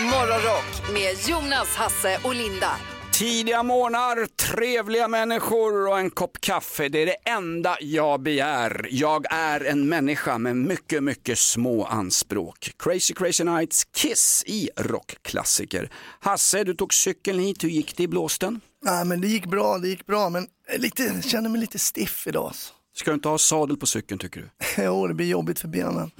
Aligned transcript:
Morgonrock 0.00 0.92
med 0.92 1.28
Jonas, 1.28 1.76
Hasse 1.76 2.18
och 2.24 2.34
Linda. 2.34 2.70
Tidiga 3.12 3.62
morgnar, 3.62 4.26
trevliga 4.26 5.08
människor 5.08 5.88
och 5.88 5.98
en 5.98 6.10
kopp 6.10 6.40
kaffe. 6.40 6.88
Det 6.88 7.02
är 7.02 7.06
det 7.06 7.30
enda 7.30 7.76
jag 7.80 8.22
begär. 8.22 8.88
Jag 8.90 9.26
är 9.30 9.64
en 9.64 9.88
människa 9.88 10.38
med 10.38 10.56
mycket, 10.56 11.02
mycket 11.02 11.38
små 11.38 11.84
anspråk. 11.84 12.70
Crazy 12.78 13.14
Crazy 13.14 13.44
Nights 13.44 13.84
Kiss 13.84 14.44
i 14.46 14.70
rockklassiker. 14.76 15.90
Hasse, 16.20 16.64
du 16.64 16.74
tog 16.74 16.94
cykeln 16.94 17.38
hit. 17.38 17.64
Hur 17.64 17.68
gick 17.68 17.96
det 17.96 18.02
i 18.02 18.08
blåsten? 18.08 18.60
Nej, 18.84 19.04
men 19.04 19.20
det 19.20 19.28
gick 19.28 19.46
bra, 19.46 19.78
det 19.78 19.88
gick 19.88 20.06
bra, 20.06 20.28
men 20.28 20.46
jag 20.72 20.80
lite, 20.80 21.22
känner 21.22 21.50
mig 21.50 21.60
lite 21.60 21.78
stiff 21.78 22.26
idag. 22.26 22.46
alltså. 22.46 22.72
Ska 22.96 23.10
du 23.10 23.14
inte 23.14 23.28
ha 23.28 23.38
sadel 23.38 23.76
på 23.76 23.86
cykeln 23.86 24.18
tycker 24.18 24.40
du? 24.40 24.48
Jo, 24.84 25.06
det 25.06 25.14
blir 25.14 25.26
jobbigt 25.26 25.60
för 25.60 25.68
benen. 25.68 26.10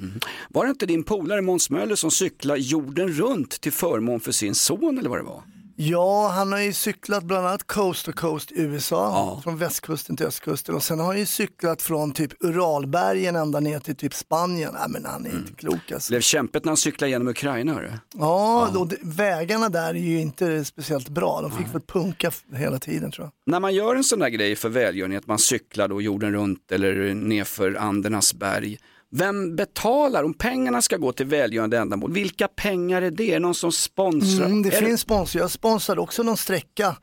Var 0.49 0.65
det 0.65 0.71
inte 0.71 0.87
din 0.87 1.05
polare 1.05 1.43
Måns 1.43 1.71
Möller 1.71 1.95
som 1.97 2.11
cyklade 2.11 2.61
jorden 2.61 3.09
runt 3.09 3.61
till 3.61 3.73
förmån 3.73 4.21
för 4.21 4.33
sin 4.33 4.55
son 4.55 4.99
eller 4.99 5.11
vad 5.11 5.19
det 5.19 5.23
var? 5.23 5.43
Ja, 5.77 6.29
han 6.29 6.53
har 6.53 6.59
ju 6.61 6.73
cyklat 6.73 7.25
bland 7.25 7.47
annat 7.47 7.67
coast 7.67 8.07
to 8.07 8.13
coast 8.13 8.53
i 8.53 8.61
USA, 8.61 8.97
Ja. 9.37 9.41
från 9.45 9.57
västkusten 9.59 10.17
till 10.17 10.27
östkusten 10.27 10.75
och 10.75 10.83
sen 10.83 10.99
har 10.99 11.07
han 11.07 11.19
ju 11.19 11.27
cyklat 11.27 11.83
från 11.83 12.13
typ 12.13 12.33
Uralbergen 12.45 13.37
ända 13.37 13.61
ner 13.61 13.79
till 13.79 13.97
typ 13.97 14.15
Spanien. 14.15 14.73
Nej, 14.75 14.87
men 14.89 15.05
han 15.05 15.27
är 15.27 15.31
inte 15.31 15.53
klok 15.53 15.93
alltså. 15.93 16.11
Blev 16.13 16.21
kämpigt 16.21 16.65
när 16.65 16.71
han 16.71 16.77
cyklade 16.77 17.11
genom 17.11 17.29
Ukraina 17.29 17.75
hörru. 17.75 17.93
Ja, 18.15 18.69
Då, 18.75 18.85
det- 18.85 18.97
vägarna 19.03 19.69
där 19.69 19.89
är 19.95 19.95
ju 19.95 20.21
inte 20.21 20.65
speciellt 20.65 21.09
bra. 21.09 21.41
De 21.43 21.51
fick 21.51 21.75
väl 21.75 21.83
punka 21.83 22.31
hela 22.55 22.79
tiden 22.79 23.11
tror 23.11 23.25
jag. 23.27 23.33
När 23.53 23.61
man 23.61 23.75
gör 23.75 23.97
en 23.97 24.05
sån 24.05 24.19
där 24.19 24.29
grej 24.29 24.57
för 24.57 24.69
välgörenhet, 24.69 25.27
man 25.27 25.39
cyklar 25.39 25.89
då 25.89 26.03
jorden 26.03 26.33
runt 26.33 26.73
eller 26.73 27.15
nerför 27.15 27.75
Andernas 27.75 28.35
berg. 28.35 28.79
Vem 29.17 29.57
betalar 29.57 30.25
om 30.25 30.35
pengarna 30.35 30.83
ska 30.83 30.97
gå 30.97 31.13
till 31.13 31.27
välgörande 31.27 31.79
ändamål? 31.79 32.13
Vilka 32.13 32.49
pengar 32.49 33.03
är 33.03 33.11
det? 33.11 33.29
Är 33.31 33.33
det 33.33 33.39
någon 33.39 33.55
som 33.55 33.73
sponsrar? 33.73 34.47
Mm, 34.47 34.63
det 34.63 34.77
Är 34.77 34.85
finns 34.85 35.01
sponsor. 35.01 35.41
Jag 35.41 35.51
sponsrade 35.51 36.01
också 36.01 36.23
någon 36.23 36.37
sträcka. 36.37 36.97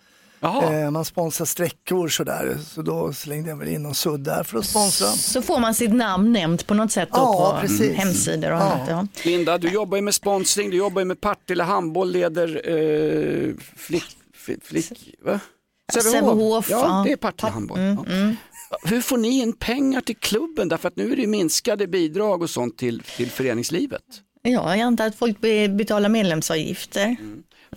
Eh, 0.44 0.91
man 0.91 1.05
sponsrar 1.05 1.45
sträckor 1.45 2.08
sådär. 2.08 2.58
Så 2.67 2.81
då 2.81 3.13
slängde 3.13 3.50
jag 3.50 3.58
väl 3.58 3.67
in 3.67 3.83
någon 3.83 3.95
sudd 3.95 4.19
där 4.19 4.44
för 4.44 4.58
att 4.58 4.66
sponsra. 4.66 5.08
Så 5.08 5.41
får 5.41 5.59
man 5.59 5.73
sitt 5.75 5.94
namn 5.94 6.31
nämnt 6.33 6.67
på 6.67 6.73
något 6.73 6.91
sätt 6.91 7.09
då 7.11 7.17
Ja, 7.19 7.52
på 7.61 7.67
precis. 7.67 7.95
hemsidor 7.97 8.52
och 8.52 8.57
Ja. 8.57 8.61
annat. 8.72 8.89
Ja. 8.89 9.07
Linda, 9.25 9.57
du 9.57 9.69
jobbar 9.69 9.97
ju 9.97 10.02
med 10.02 10.16
sponsring, 10.16 10.69
du 10.69 10.78
jobbar 10.78 11.02
ju 11.02 11.05
med 11.05 11.22
Partille 11.22 11.63
handboll, 11.63 12.11
leder 12.11 12.47
eh, 12.69 13.53
flick, 13.78 14.03
flick, 14.35 14.63
flick, 14.66 15.16
va? 15.25 15.39
Sävehof, 15.94 16.69
Ja, 16.69 16.80
ja. 16.88 17.03
det 17.05 17.11
är 17.11 17.17
Partille 17.17 17.52
handboll. 17.52 17.80
Ja. 17.80 17.95
Hur 18.83 19.02
får 19.02 19.17
ni 19.17 19.39
in 19.41 19.53
pengar 19.53 20.02
till 20.02 20.16
klubben? 20.17 20.67
Därför 20.69 20.88
att 20.88 20.95
nu 20.95 21.11
är 21.11 21.16
det 21.16 21.27
minskade 21.27 21.88
bidrag 21.88 22.41
och 22.41 22.50
sånt 22.50 22.78
till, 22.78 23.00
till 23.17 23.30
föreningslivet. 23.30 24.02
ja, 24.41 24.75
jag 24.78 24.81
antar 24.86 25.05
att 25.08 25.16
folk 25.16 25.41
be- 25.41 25.69
betalar 25.69 26.09
medlemsavgifter. 26.09 27.16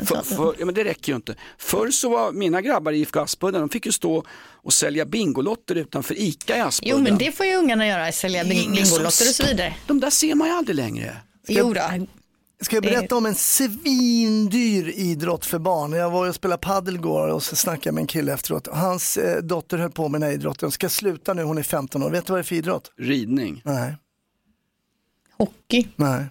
För, 0.04 0.22
för, 0.22 0.54
ja, 0.58 0.64
men 0.66 0.74
det 0.74 0.84
räcker 0.84 1.12
ju 1.12 1.16
inte. 1.16 1.34
Förr 1.58 1.90
så 1.90 2.08
var 2.08 2.32
mina 2.32 2.60
grabbar 2.62 2.92
i 2.92 2.98
IFK 3.00 3.20
Aspudden, 3.20 3.60
de 3.60 3.68
fick 3.68 3.86
ju 3.86 3.92
stå 3.92 4.24
och 4.40 4.72
sälja 4.72 5.04
Bingolotter 5.06 5.74
utanför 5.74 6.14
ICA 6.18 6.56
i 6.56 6.60
Aspudden. 6.60 6.96
Jo, 6.96 7.02
men 7.02 7.18
det 7.18 7.32
får 7.32 7.46
ju 7.46 7.54
ungarna 7.54 7.86
göra, 7.86 8.12
sälja 8.12 8.44
bingolotter 8.44 9.06
och 9.06 9.12
så 9.12 9.46
vidare. 9.46 9.74
De 9.86 10.00
där 10.00 10.10
ser 10.10 10.34
man 10.34 10.48
ju 10.48 10.54
aldrig 10.54 10.76
längre. 10.76 11.16
Jo 11.48 11.72
då. 11.72 11.80
Ska 12.64 12.76
jag 12.76 12.82
berätta 12.82 13.16
om 13.16 13.26
en 13.26 13.34
svindyr 13.34 14.88
idrott 14.96 15.46
för 15.46 15.58
barn? 15.58 15.92
Jag 15.92 16.10
var 16.10 16.28
och 16.28 16.34
spelade 16.34 16.60
padel 16.60 16.94
igår 16.94 17.28
och 17.28 17.42
så 17.42 17.56
snackade 17.56 17.86
jag 17.88 17.94
med 17.94 18.00
en 18.02 18.06
kille 18.06 18.32
efteråt. 18.32 18.68
Hans 18.72 19.16
eh, 19.16 19.42
dotter 19.42 19.78
höll 19.78 19.90
på 19.90 20.08
med 20.08 20.20
den 20.20 20.28
här 20.28 20.34
idrotten. 20.34 20.70
Ska 20.70 20.88
sluta 20.88 21.34
nu, 21.34 21.42
hon 21.42 21.58
är 21.58 21.62
15 21.62 22.02
år. 22.02 22.10
Vet 22.10 22.26
du 22.26 22.32
vad 22.32 22.38
det 22.38 22.42
är 22.42 22.44
för 22.44 22.54
idrott? 22.54 22.92
Ridning, 22.98 23.62
Nej. 23.64 23.96
Hockey. 25.38 25.88
Nej. 25.96 26.26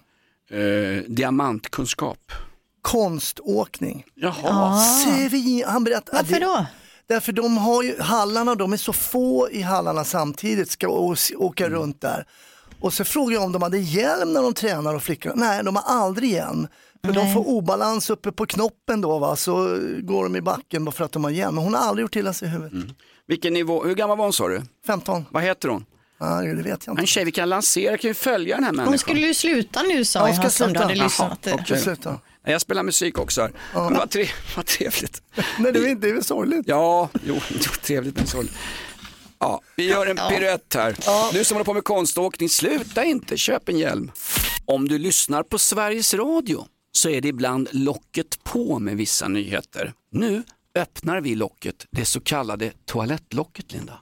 eh, 0.60 1.02
diamantkunskap. 1.08 2.32
Konståkning. 2.82 4.04
Jaha. 4.14 4.80
Svin, 4.80 5.64
han 5.66 5.84
berättade, 5.84 6.16
Varför 6.18 6.40
då? 6.40 6.66
Därför 7.06 7.32
de 7.32 7.56
har 7.56 7.82
ju 7.82 8.00
hallarna, 8.00 8.54
de 8.54 8.72
är 8.72 8.76
så 8.76 8.92
få 8.92 9.50
i 9.50 9.62
hallarna 9.62 10.04
samtidigt, 10.04 10.70
ska 10.70 10.88
åka 11.38 11.66
Mm. 11.66 11.78
runt 11.78 12.00
där. 12.00 12.26
Och 12.84 12.92
så 12.92 13.04
frågade 13.04 13.34
jag 13.34 13.42
om 13.44 13.52
de 13.52 13.62
hade 13.62 13.78
hjälm 13.78 14.32
när 14.32 14.42
de 14.42 14.54
tränar 14.54 14.94
och 14.94 15.02
flickorna, 15.02 15.34
nej 15.36 15.64
de 15.64 15.76
har 15.76 15.82
aldrig 15.86 16.30
hjälm. 16.30 16.66
För 17.04 17.12
de 17.12 17.32
får 17.34 17.48
obalans 17.48 18.10
uppe 18.10 18.32
på 18.32 18.46
knoppen 18.46 19.00
då 19.00 19.18
va, 19.18 19.36
så 19.36 19.78
går 20.02 20.22
de 20.24 20.36
i 20.36 20.40
backen 20.40 20.84
bara 20.84 20.92
för 20.92 21.04
att 21.04 21.12
de 21.12 21.24
har 21.24 21.30
hjälm. 21.30 21.54
Men 21.54 21.64
hon 21.64 21.74
har 21.74 21.80
aldrig 21.80 22.02
gjort 22.04 22.16
illa 22.16 22.32
sig 22.32 22.48
i 22.48 22.50
huvudet. 22.50 22.72
Mm. 22.72 22.88
Vilken 23.26 23.52
nivå, 23.52 23.84
hur 23.84 23.94
gammal 23.94 24.18
var 24.18 24.24
hon 24.24 24.32
sa 24.32 24.48
du? 24.48 24.62
15, 24.86 25.24
Vad 25.30 25.42
heter 25.42 25.68
hon? 25.68 25.84
ja, 26.20 26.26
det 26.42 26.54
vet 26.62 26.86
jag 26.86 26.92
En 26.94 26.98
inte. 27.00 27.06
tjej 27.06 27.24
vi 27.24 27.32
kan 27.32 27.48
lansera, 27.48 27.98
kan 27.98 28.08
ju 28.08 28.14
följa 28.14 28.54
den 28.54 28.64
här 28.64 28.72
människan. 28.72 28.88
Hon 28.92 28.98
skulle 28.98 29.20
ju 29.20 29.34
sluta 29.34 29.82
nu 29.82 30.04
sa 30.04 30.18
Ja, 30.18 30.26
jag 30.26 30.34
ska 30.36 30.42
Hasse, 30.42 30.64
om 30.64 30.72
du 30.72 30.78
sluta. 30.78 30.84
hade 30.86 30.94
Jaha, 30.98 31.04
lyssnat. 31.04 31.68
Jag 31.70 31.80
slutar. 31.80 32.10
Nej, 32.10 32.52
Jag 32.52 32.60
spelar 32.60 32.82
musik 32.82 33.18
också 33.18 33.40
här. 33.40 33.52
Men 33.74 33.94
vad, 33.94 34.10
tre, 34.10 34.28
vad 34.56 34.66
trevligt. 34.66 35.22
Nej 35.58 35.72
det 35.72 35.78
är 35.78 35.86
inte- 35.88 36.06
det 36.06 36.10
är 36.10 36.14
väl 36.14 36.24
sorgligt. 36.24 36.68
Ja, 36.68 37.08
jo, 37.24 37.34
jo 37.50 37.70
trevligt 37.82 38.16
men 38.16 38.26
sorgligt. 38.26 38.54
Ja, 39.38 39.60
vi 39.76 39.88
gör 39.88 40.06
en 40.06 40.16
piruett 40.16 40.74
här. 40.74 40.96
Du 41.32 41.44
som 41.44 41.54
håller 41.54 41.64
på 41.64 41.74
med 41.74 41.84
konståkning, 41.84 42.48
sluta 42.48 43.04
inte, 43.04 43.36
köp 43.36 43.68
en 43.68 43.78
hjälm. 43.78 44.10
Om 44.64 44.88
du 44.88 44.98
lyssnar 44.98 45.42
på 45.42 45.58
Sveriges 45.58 46.14
Radio 46.14 46.66
så 46.92 47.08
är 47.08 47.20
det 47.20 47.28
ibland 47.28 47.68
locket 47.72 48.44
på 48.44 48.78
med 48.78 48.96
vissa 48.96 49.28
nyheter. 49.28 49.92
Nu 50.10 50.42
öppnar 50.78 51.20
vi 51.20 51.34
locket, 51.34 51.86
det 51.90 52.04
så 52.04 52.20
kallade 52.20 52.72
toalettlocket, 52.84 53.72
Linda. 53.72 53.98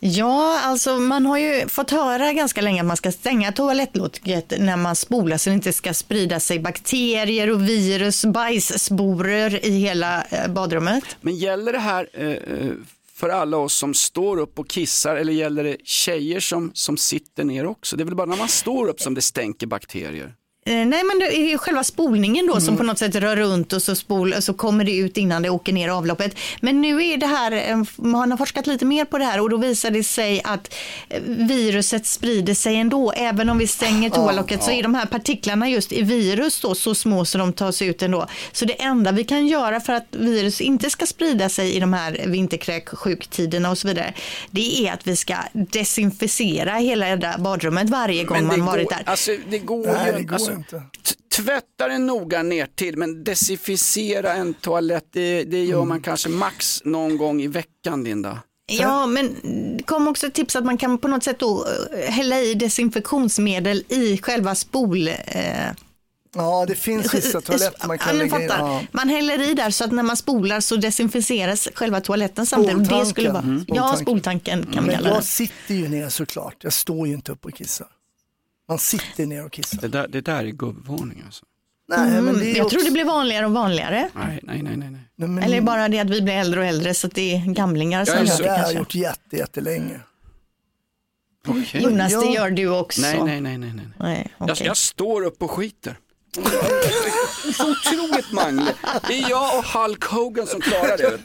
Ja, 0.00 0.60
alltså 0.60 0.96
man 0.96 1.26
har 1.26 1.38
ju 1.38 1.68
fått 1.68 1.90
höra 1.90 2.32
ganska 2.32 2.60
länge 2.60 2.80
att 2.80 2.86
man 2.86 2.96
ska 2.96 3.12
stänga 3.12 3.52
toalettlocket 3.52 4.52
när 4.58 4.76
man 4.76 4.96
spolar 4.96 5.36
så 5.36 5.50
det 5.50 5.54
inte 5.54 5.72
ska 5.72 5.94
sprida 5.94 6.40
sig 6.40 6.58
bakterier 6.58 7.50
och 7.50 7.68
virus, 7.68 8.24
bajssporer 8.24 9.64
i 9.66 9.70
hela 9.70 10.24
eh, 10.24 10.48
badrummet. 10.48 11.04
Men 11.20 11.36
gäller 11.36 11.72
det 11.72 11.78
här 11.78 12.08
eh, 12.12 12.26
eh, 12.26 12.72
för 13.16 13.28
alla 13.28 13.56
oss 13.56 13.74
som 13.74 13.94
står 13.94 14.36
upp 14.36 14.58
och 14.58 14.68
kissar 14.68 15.16
eller 15.16 15.32
gäller 15.32 15.64
det 15.64 15.76
tjejer 15.84 16.40
som, 16.40 16.70
som 16.74 16.96
sitter 16.96 17.44
ner 17.44 17.66
också? 17.66 17.96
Det 17.96 18.02
är 18.02 18.04
väl 18.04 18.14
bara 18.14 18.26
när 18.26 18.36
man 18.36 18.48
står 18.48 18.88
upp 18.88 19.00
som 19.00 19.14
det 19.14 19.22
stänker 19.22 19.66
bakterier? 19.66 20.34
Eh, 20.66 20.86
Nej, 20.86 21.04
men 21.04 21.18
det 21.18 21.36
är 21.38 21.48
ju 21.50 21.58
själva 21.58 21.84
spolningen 21.84 22.46
då 22.46 22.52
Mm. 22.52 22.64
som 22.64 22.76
på 22.76 22.82
något 22.82 22.98
sätt 22.98 23.14
rör 23.14 23.36
runt 23.36 23.72
och 23.72 23.82
så, 23.82 23.94
spol, 23.94 24.34
så 24.42 24.54
kommer 24.54 24.84
det 24.84 24.96
ut 24.96 25.16
innan 25.16 25.42
det 25.42 25.50
åker 25.50 25.72
ner 25.72 25.88
i 25.88 25.90
avloppet. 25.90 26.36
Men 26.60 26.80
nu 26.80 27.06
är 27.06 27.16
det 27.16 27.26
här, 27.26 27.52
eh, 27.70 27.82
man 27.96 28.30
har 28.30 28.38
forskat 28.38 28.66
lite 28.66 28.84
mer 28.84 29.04
på 29.04 29.18
det 29.18 29.24
här 29.24 29.40
och 29.40 29.50
då 29.50 29.56
visar 29.56 29.90
det 29.90 30.02
sig 30.04 30.40
att 30.44 30.74
eh, 31.08 31.20
viruset 31.26 32.06
sprider 32.06 32.54
sig 32.54 32.76
ändå. 32.76 33.12
Även 33.12 33.48
om 33.50 33.58
vi 33.58 33.66
stänger 33.66 34.10
toalocket 34.10 34.62
så 34.62 34.70
är 34.70 34.82
de 34.82 34.94
här 34.94 35.06
partiklarna 35.06 35.68
just 35.68 35.92
i 35.92 36.02
virus 36.02 36.60
då 36.60 36.74
så 36.74 36.94
små 36.94 37.24
så 37.24 37.38
de 37.38 37.52
tas 37.52 37.82
ut 37.82 38.02
ändå. 38.02 38.26
Så 38.52 38.64
det 38.64 38.82
enda 38.82 39.12
vi 39.12 39.24
kan 39.24 39.46
göra 39.46 39.80
för 39.80 39.92
att 39.92 40.06
virus 40.10 40.60
inte 40.60 40.90
ska 40.90 41.06
sprida 41.06 41.48
sig 41.48 41.72
i 41.76 41.80
de 41.80 41.92
här 41.92 42.24
vinterkräksjuktiderna 42.26 43.70
och 43.70 43.78
så 43.78 43.88
vidare, 43.88 44.14
det 44.50 44.86
är 44.88 44.92
att 44.92 45.06
vi 45.06 45.16
ska 45.16 45.34
desinficera 45.52 46.72
hela 46.74 47.34
badrummet 47.38 47.90
varje 47.90 48.24
gång 48.24 48.46
man 48.46 48.64
varit 48.64 48.88
går, 48.88 48.96
där. 48.96 49.02
alltså, 49.06 49.30
det 49.50 49.58
går 49.58 49.86
Nej, 49.86 50.06
ju 50.06 50.12
det 50.12 50.22
går 50.22 50.34
alltså, 50.34 50.55
inte. 50.56 50.82
Tvätta 51.36 51.88
den 51.88 52.06
noga 52.06 52.42
ner 52.42 52.66
till 52.74 52.96
men 52.96 53.24
desinficera 53.24 54.32
en 54.34 54.54
toalett, 54.54 55.08
det, 55.12 55.44
det 55.44 55.64
gör 55.64 55.76
Mm. 55.76 55.88
man 55.88 56.00
kanske 56.02 56.28
max 56.28 56.82
någon 56.84 57.16
gång 57.16 57.42
i 57.42 57.46
veckan, 57.46 58.04
Linda. 58.04 58.38
Ja, 58.72 59.06
men 59.06 59.36
det 59.76 59.82
kom 59.82 60.08
också 60.08 60.26
ett 60.26 60.34
tips 60.34 60.56
att 60.56 60.64
man 60.64 60.76
kan 60.78 60.98
på 60.98 61.08
något 61.08 61.24
sätt 61.24 61.38
då 61.38 61.66
eh, 61.92 62.10
hälla 62.12 62.40
i 62.40 62.54
desinfektionsmedel 62.54 63.84
i 63.88 64.18
själva 64.18 64.54
spol... 64.54 65.08
Eh, 65.08 65.14
Ja 66.38 66.64
det 66.68 66.74
finns 66.74 67.14
vissa 67.14 67.40
toaletter 67.40 67.86
man 67.88 67.98
kan 67.98 68.16
ja, 68.16 68.22
lägga 68.22 68.40
in. 68.42 68.46
Ja. 68.48 68.82
Man 68.92 69.08
häller 69.08 69.50
i 69.50 69.54
där 69.54 69.70
så 69.70 69.84
att 69.84 69.92
när 69.92 70.02
man 70.02 70.16
spolar 70.16 70.60
så 70.60 70.76
desinficeras 70.76 71.68
själva 71.74 72.00
toaletten 72.00 72.46
samtidigt. 72.46 72.92
Och 72.92 72.98
Det 72.98 73.06
skulle 73.06 73.30
vara, 73.30 73.42
Spoltanken. 73.42 73.74
Ja, 73.76 73.96
Spoltanken. 73.96 74.62
kan 74.66 74.74
man 74.74 74.84
Men 74.84 74.94
kalla 74.94 75.08
det. 75.08 75.14
jag 75.14 75.24
sitter 75.24 75.74
ju 75.74 75.88
ner 75.88 76.08
såklart, 76.08 76.54
jag 76.60 76.72
står 76.72 77.08
ju 77.08 77.14
inte 77.14 77.32
upp 77.32 77.44
och 77.44 77.54
kissar. 77.54 77.86
Man 78.68 78.78
sitter 78.78 79.26
ner 79.26 79.44
och 79.46 79.52
kissar. 79.52 79.78
Det 79.80 79.88
där, 79.88 80.08
det 80.08 80.20
där 80.20 80.44
är 80.44 80.48
gubbvarning 80.50 81.22
alltså. 81.26 81.44
Nej, 81.88 82.10
men 82.22 82.24
det 82.24 82.30
är 82.30 82.42
Mm, 82.42 82.56
jag 82.56 82.66
också... 82.66 82.76
tror 82.76 82.84
det 82.86 82.90
blir 82.90 83.04
vanligare 83.04 83.46
och 83.46 83.52
vanligare. 83.52 84.10
Nej, 84.14 84.40
nej, 84.42 84.62
nej, 84.62 84.76
nej. 84.76 84.90
nej. 84.90 85.28
Men... 85.28 85.42
Eller 85.42 85.60
bara 85.60 85.88
det 85.88 85.98
att 85.98 86.10
vi 86.10 86.22
blir 86.22 86.34
äldre 86.34 86.60
och 86.60 86.66
äldre 86.66 86.94
så 86.94 87.06
att 87.06 87.14
det 87.14 87.34
är 87.34 87.52
gamlingar 87.52 88.04
som 88.04 88.24
gör 88.24 88.36
Det 88.36 88.42
det 88.42 88.50
har 88.50 88.58
jag 88.58 88.74
gjort 88.74 88.94
jätte, 88.94 89.36
jättelänge. 89.36 90.00
Okej. 91.48 91.82
Jonas, 91.82 92.12
det 92.12 92.32
gör 92.32 92.50
du 92.50 92.68
också. 92.68 93.00
Nej, 93.00 93.20
nej, 93.24 93.40
nej, 93.40 93.58
nej. 93.58 93.72
nej. 93.74 93.86
nej 93.98 94.32
Jag, 94.38 94.50
okej. 94.50 94.66
jag 94.66 94.76
står 94.76 95.24
upp 95.24 95.42
och 95.42 95.50
skiter. 95.50 95.98
Så 97.54 97.70
otroligt 97.70 98.32
manglig. 98.32 98.74
Det 99.08 99.14
är 99.22 99.30
jag 99.30 99.58
och 99.58 99.64
Hulk 99.64 100.04
Hogan 100.04 100.46
som 100.46 100.60
klarar 100.60 100.96
det. 100.96 101.18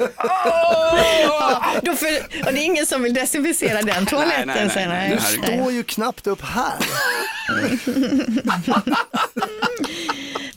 Ja, 1.24 1.64
då 1.84 1.96
för, 1.96 2.18
och 2.46 2.54
det 2.54 2.60
är 2.60 2.66
ingen 2.66 2.86
som 2.86 3.04
vill 3.04 3.14
desinficera 3.14 3.82
den 3.82 4.06
toaletten. 4.06 4.48
nej, 4.48 4.72
nej, 4.76 4.88
nej, 4.88 5.18
Du 5.38 5.44
står 5.56 5.72
ju 5.72 5.84
knappt 5.84 6.28
upp 6.28 6.42
här. 6.42 6.74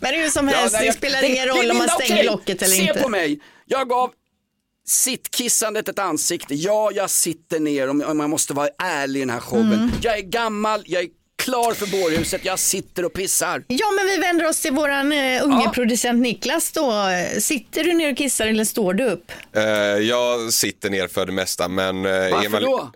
Men 0.00 0.12
det 0.12 0.18
är 0.18 0.24
ju 0.24 0.30
som 0.30 0.48
helst, 0.48 0.74
nej, 0.78 0.86
det 0.86 0.92
spelar 0.92 1.20
det- 1.20 1.26
ingen 1.28 1.48
det- 1.48 1.54
roll 1.54 1.70
om 1.70 1.78
man 1.78 1.88
stänger 1.88 2.14
okej, 2.14 2.24
locket 2.26 2.62
eller 2.62 2.74
Se 2.74 2.82
inte. 2.82 3.00
på 3.02 3.08
mig, 3.08 3.40
jag 3.66 3.88
gav 3.88 4.10
sittkissandet 4.86 5.88
ett 5.88 5.98
ansikte. 5.98 6.54
Ja, 6.54 6.90
jag 6.94 7.10
sitter 7.10 7.60
ner 7.60 7.88
om 7.88 8.00
jag 8.20 8.30
måste 8.30 8.52
vara 8.54 8.68
ärlig 8.82 9.20
i 9.20 9.22
den 9.22 9.30
här 9.30 9.40
showen. 9.40 9.72
Mm. 9.72 9.90
Jag 10.02 10.18
är 10.18 10.22
gammal, 10.22 10.82
jag 10.86 11.02
är 11.02 11.08
klar 11.44 11.74
för 11.74 11.86
bårhuset, 11.86 12.44
jag 12.44 12.58
sitter 12.58 13.04
och 13.04 13.12
pissar. 13.12 13.64
Ja, 13.68 13.86
men 13.96 14.06
vi 14.06 14.16
vänder 14.16 14.46
oss 14.48 14.60
till 14.60 14.72
våran 14.72 15.12
uh, 15.12 15.44
unge 15.44 15.62
Ja. 15.64 15.70
producent 15.74 16.22
Niklas 16.22 16.72
då. 16.72 16.92
Sitter 17.40 17.84
du 17.84 17.94
ner 17.94 18.10
och 18.12 18.16
kissar 18.18 18.46
eller 18.46 18.64
står 18.64 18.94
du 18.94 19.04
upp? 19.04 19.32
Eh, 19.56 19.62
jag 20.08 20.52
sitter 20.52 20.90
ner 20.90 21.08
för 21.08 21.26
det 21.26 21.32
mesta 21.32 21.68
men... 21.68 22.04
eh, 22.04 22.10
är 22.12 22.30
Varför 22.30 22.50
man- 22.50 22.62
då? 22.62 22.92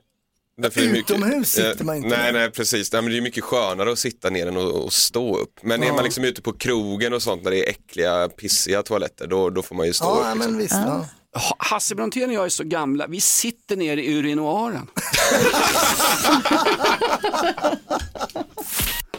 Därför 0.63 0.81
är 0.81 0.85
Utomhus 0.97 1.49
sitter 1.53 1.77
eh, 1.81 1.85
man 1.87 1.97
inte 1.97 2.09
Nej, 2.09 2.33
ner. 2.33 2.41
nej 2.41 2.51
precis. 2.51 2.93
Nej, 2.93 3.03
men 3.03 3.13
det 3.13 3.19
är 3.19 3.21
mycket 3.23 3.45
skönare 3.45 3.93
att 3.93 3.99
sitta 3.99 4.31
ner 4.31 4.47
än 4.47 4.57
att, 4.57 4.75
att 4.75 4.93
stå 4.93 5.39
upp. 5.39 5.53
Men 5.63 5.83
är 5.83 5.93
man 5.93 6.05
liksom 6.05 6.25
ute 6.25 6.43
på 6.43 6.53
krogen 6.53 7.13
och 7.15 7.23
sånt 7.23 7.43
när 7.45 7.51
det 7.51 7.67
är 7.67 7.71
äckliga, 7.71 8.29
pissiga 8.29 8.83
toaletter, 8.83 9.27
då, 9.27 9.51
då 9.51 9.63
får 9.63 9.75
man 9.75 9.87
ju 9.87 9.93
stå 9.93 10.05
Ja, 10.05 10.11
upp. 10.31 10.35
Liksom. 10.35 10.53
men 10.53 10.59
visst. 10.59 10.75
Ja. 10.75 11.07
Ha- 11.39 11.57
Hasse 11.59 11.95
Brontén 11.95 12.29
och 12.29 12.35
jag 12.35 12.45
är 12.45 12.49
så 12.49 12.65
gamla, 12.65 13.07
vi 13.07 13.21
sitter 13.21 13.77
ner 13.77 13.97
i 13.97 14.15
urinoaren. 14.19 14.87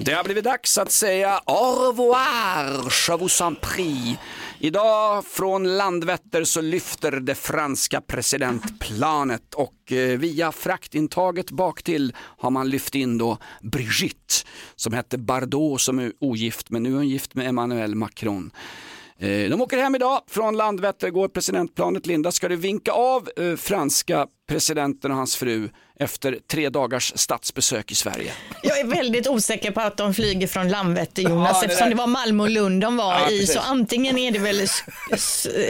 Det 0.02 0.14
har 0.14 0.24
blivit 0.24 0.44
dags 0.44 0.78
att 0.78 0.92
säga 0.92 1.42
au 1.46 1.76
revoir, 1.88 2.94
je 3.08 3.18
vous 3.18 3.42
en 3.42 3.56
prie. 3.56 4.18
Idag 4.60 5.26
från 5.26 5.78
Landvetter 5.78 6.44
så 6.44 6.62
lyfter 6.62 7.12
det 7.12 7.36
franska 7.36 8.02
presidentplanet 8.02 9.54
och 9.54 9.92
eh, 9.92 10.18
via 10.20 10.52
fraktintaget 10.52 11.52
bak 11.52 11.84
till 11.84 12.14
har 12.38 12.50
man 12.50 12.70
lyft 12.70 12.96
in 12.96 13.18
då 13.18 13.38
Brigitte 13.62 14.34
som 14.76 14.94
hette 14.94 15.18
Bardot 15.18 15.82
som 15.82 16.00
är 16.00 16.12
ogift 16.20 16.70
men 16.70 16.84
nu 16.84 16.90
är 16.92 16.96
hon 16.96 17.10
gift 17.10 17.36
med 17.36 17.48
Emmanuel 17.48 17.96
Macron. 17.96 18.52
Eh, 19.22 19.50
de 19.50 19.62
åker 19.62 19.78
hem 19.78 19.96
idag, 19.96 20.22
från 20.28 20.58
Landvetter 20.58 21.10
går 21.10 21.28
presidentplanet. 21.28 22.06
Linda, 22.06 22.32
ska 22.32 22.48
du 22.50 22.56
vinka 22.56 22.92
av 22.92 23.30
eh, 23.38 23.56
franska 23.56 24.28
presidenten 24.50 25.12
och 25.12 25.18
hans 25.18 25.36
fru 25.36 25.70
efter 26.02 26.38
tre 26.52 26.70
dagars 26.70 27.14
statsbesök 27.16 27.92
i 27.92 27.96
Sverige? 27.96 28.32
Jag 28.64 28.80
är 28.80 28.86
väldigt 28.88 29.28
osäker 29.28 29.72
på 29.72 29.82
att 29.82 29.98
de 29.98 30.14
flyger 30.14 30.48
från 30.48 30.70
Landvetter 30.70 31.22
Jonas 31.24 31.50
Ja, 31.54 31.60
det 31.60 31.66
eftersom 31.66 31.86
där- 31.86 31.96
det 31.96 31.98
var 32.02 32.08
Malmö 32.08 32.44
och 32.44 32.50
Lund 32.50 32.82
de 32.82 32.98
var 32.98 33.14
Ja, 33.14 33.30
i. 33.30 33.40
precis. 33.40 33.54
Så 33.54 33.60
antingen 33.60 34.18
är 34.18 34.32
det 34.32 34.40
väl 34.40 34.68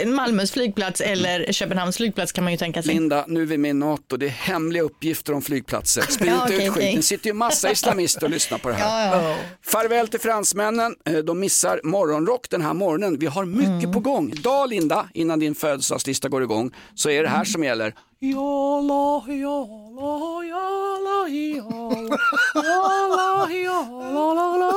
Malmös 0.05 0.51
flygplats 0.51 1.01
eller 1.01 1.51
Köpenhamns 1.53 1.97
flygplats 1.97 2.31
kan 2.31 2.43
man 2.43 2.53
ju 2.53 2.57
tänka 2.57 2.83
sig. 2.83 2.93
Linda, 2.93 3.25
nu 3.27 3.41
är 3.41 3.45
vi 3.45 3.57
med 3.57 3.69
i 3.69 3.73
NATO, 3.73 4.17
det 4.17 4.25
är 4.25 4.29
hemliga 4.29 4.83
uppgifter 4.83 5.33
om 5.33 5.41
flygplatser. 5.41 6.01
Sprid 6.09 6.29
Ja, 6.31 6.43
inte 6.43 6.55
okej, 6.55 6.67
ut 6.67 6.73
skiten, 6.73 6.95
det 6.95 7.01
sitter 7.01 7.27
ju 7.27 7.33
massa 7.33 7.71
islamister 7.71 8.23
och 8.23 8.29
lyssnar 8.29 8.57
på 8.57 8.69
det 8.69 8.75
här. 8.75 9.11
Ja, 9.17 9.29
ja. 9.29 9.35
Farväl 9.65 10.07
till 10.07 10.19
fransmännen, 10.19 10.95
Eh, 11.05 11.13
de 11.17 11.39
missar 11.39 11.81
morgonrock 11.83 12.49
den 12.49 12.61
här 12.61 12.73
morgonen. 12.73 13.19
Vi 13.19 13.25
har 13.25 13.45
mycket 13.45 13.69
Mm. 13.69 13.91
på 13.93 13.99
gång. 13.99 14.31
Idag 14.31 14.69
Linda, 14.69 15.09
innan 15.13 15.39
din 15.39 15.55
födelsedagslista 15.55 16.29
går 16.29 16.43
igång, 16.43 16.71
så 16.95 17.09
är 17.09 17.23
det 17.23 17.29
här 17.29 17.43
som 17.43 17.63
gäller. 17.63 17.93
Jala, 18.21 19.23
jala, 19.27 20.43
jala, 20.43 21.27
jala, 21.29 22.17
jala, 22.55 23.49
jala, 23.49 24.73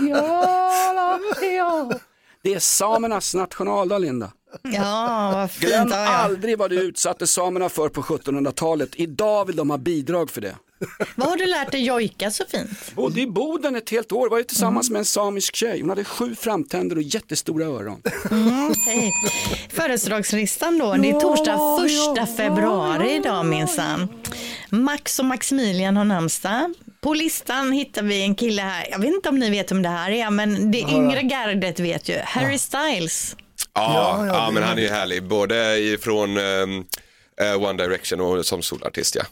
jala, 0.00 1.18
jala. 1.42 1.98
Det 2.42 2.54
är 2.54 2.58
samernas 2.58 3.34
nationaldag 3.34 3.98
Linda. 3.98 4.32
ja 4.62 5.30
vad 5.34 5.50
fint. 5.50 5.72
Glöm 5.72 5.92
aldrig 5.92 6.58
vad 6.58 6.70
du 6.70 6.80
utsatte 6.80 7.26
samerna 7.26 7.68
för 7.68 7.88
på 7.88 8.02
1700-talet. 8.02 8.90
Idag 8.94 9.44
vill 9.44 9.56
de 9.56 9.70
ha 9.70 9.78
bidrag 9.78 10.30
för 10.30 10.40
det. 10.40 10.56
Vad 11.16 11.28
har 11.28 11.36
du 11.36 11.46
lärt 11.46 11.72
dig 11.72 11.84
jojka 11.84 12.30
så 12.30 12.44
fint? 12.50 12.94
Bodde 12.94 13.20
i 13.20 13.26
Boden 13.26 13.76
ett 13.76 13.90
helt 13.90 14.12
år, 14.12 14.28
var 14.28 14.38
ju 14.38 14.44
tillsammans 14.44 14.90
med 14.90 14.98
en 14.98 15.04
samisk 15.04 15.56
tjej. 15.56 15.80
Hon 15.80 15.88
hade 15.88 16.04
sju 16.04 16.34
framtänder 16.34 16.96
och 16.96 17.02
jättestora 17.02 17.64
öron. 17.64 18.02
Hej. 18.86 19.12
Födelsedagslistan 19.72 20.78
då, 20.78 20.92
det 20.94 21.10
är 21.10 21.20
torsdag 21.20 22.22
1 22.22 22.36
februari 22.36 23.14
idag 23.14 23.46
minsann. 23.46 24.08
Max 24.70 25.18
och 25.18 25.24
Maximilian 25.24 25.96
har 25.96 26.04
namnsdag. 26.04 26.74
På 27.00 27.14
listan 27.14 27.72
hittar 27.72 28.02
vi 28.02 28.22
en 28.22 28.34
kille 28.34 28.62
här, 28.62 28.86
jag 28.90 28.98
vet 28.98 29.14
inte 29.14 29.28
om 29.28 29.38
ni 29.38 29.50
vet 29.50 29.72
om 29.72 29.82
det 29.82 29.88
här 29.88 30.10
är, 30.10 30.30
men 30.30 30.70
det 30.70 30.78
yngre 30.78 31.22
gardet 31.22 31.80
vet 31.80 32.08
ju, 32.08 32.18
Harry 32.24 32.58
Styles. 32.58 33.36
Ja, 33.74 33.92
Ja, 33.94 34.26
ja, 34.26 34.34
ja, 34.34 34.50
men 34.50 34.62
han 34.62 34.78
är 34.78 34.82
ju 34.82 34.88
härlig. 34.88 35.22
Både 35.24 35.78
ifrån 35.78 36.36
um, 36.36 36.84
One 37.58 37.82
Direction 37.82 38.20
och 38.20 38.46
som 38.46 38.62
solartist 38.62 39.14
ja. 39.14 39.22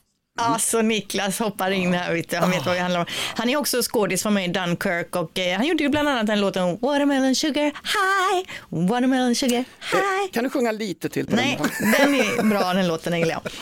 Alltså 0.44 0.83
Niklas 0.83 1.39
hoppar 1.39 1.71
in 1.71 1.94
här, 1.94 2.15
vet 2.15 2.31
du. 2.31 2.37
han 2.37 2.50
vet 2.50 2.67
vad 2.67 2.75
det 2.77 2.81
handlar 2.81 3.00
om. 3.00 3.06
Han 3.37 3.49
är 3.50 3.56
också 3.56 3.83
skådis 3.83 4.23
för 4.23 4.31
mig 4.31 4.44
i 4.44 4.49
Dunkirk 4.49 5.17
och 5.17 5.39
eh, 5.39 5.56
han 5.56 5.67
gjorde 5.67 5.83
ju 5.83 5.89
bland 5.89 6.09
annat 6.09 6.27
den 6.27 6.41
låten 6.41 6.79
Watermelon 6.81 7.35
sugar 7.35 7.65
high, 7.65 8.49
watermelon 8.69 9.35
sugar 9.35 9.65
high. 9.93 10.33
Kan 10.33 10.44
du 10.44 10.50
sjunga 10.50 10.73
lite 10.73 11.09
till 11.09 11.27
på 11.27 11.37
Nej, 11.37 11.61
den? 11.81 11.91
den 11.93 12.15
är 12.15 12.43
bra 12.43 12.73
den 12.75 12.89
låten 12.89 13.19
gillar 13.19 13.33
jag. 13.33 13.53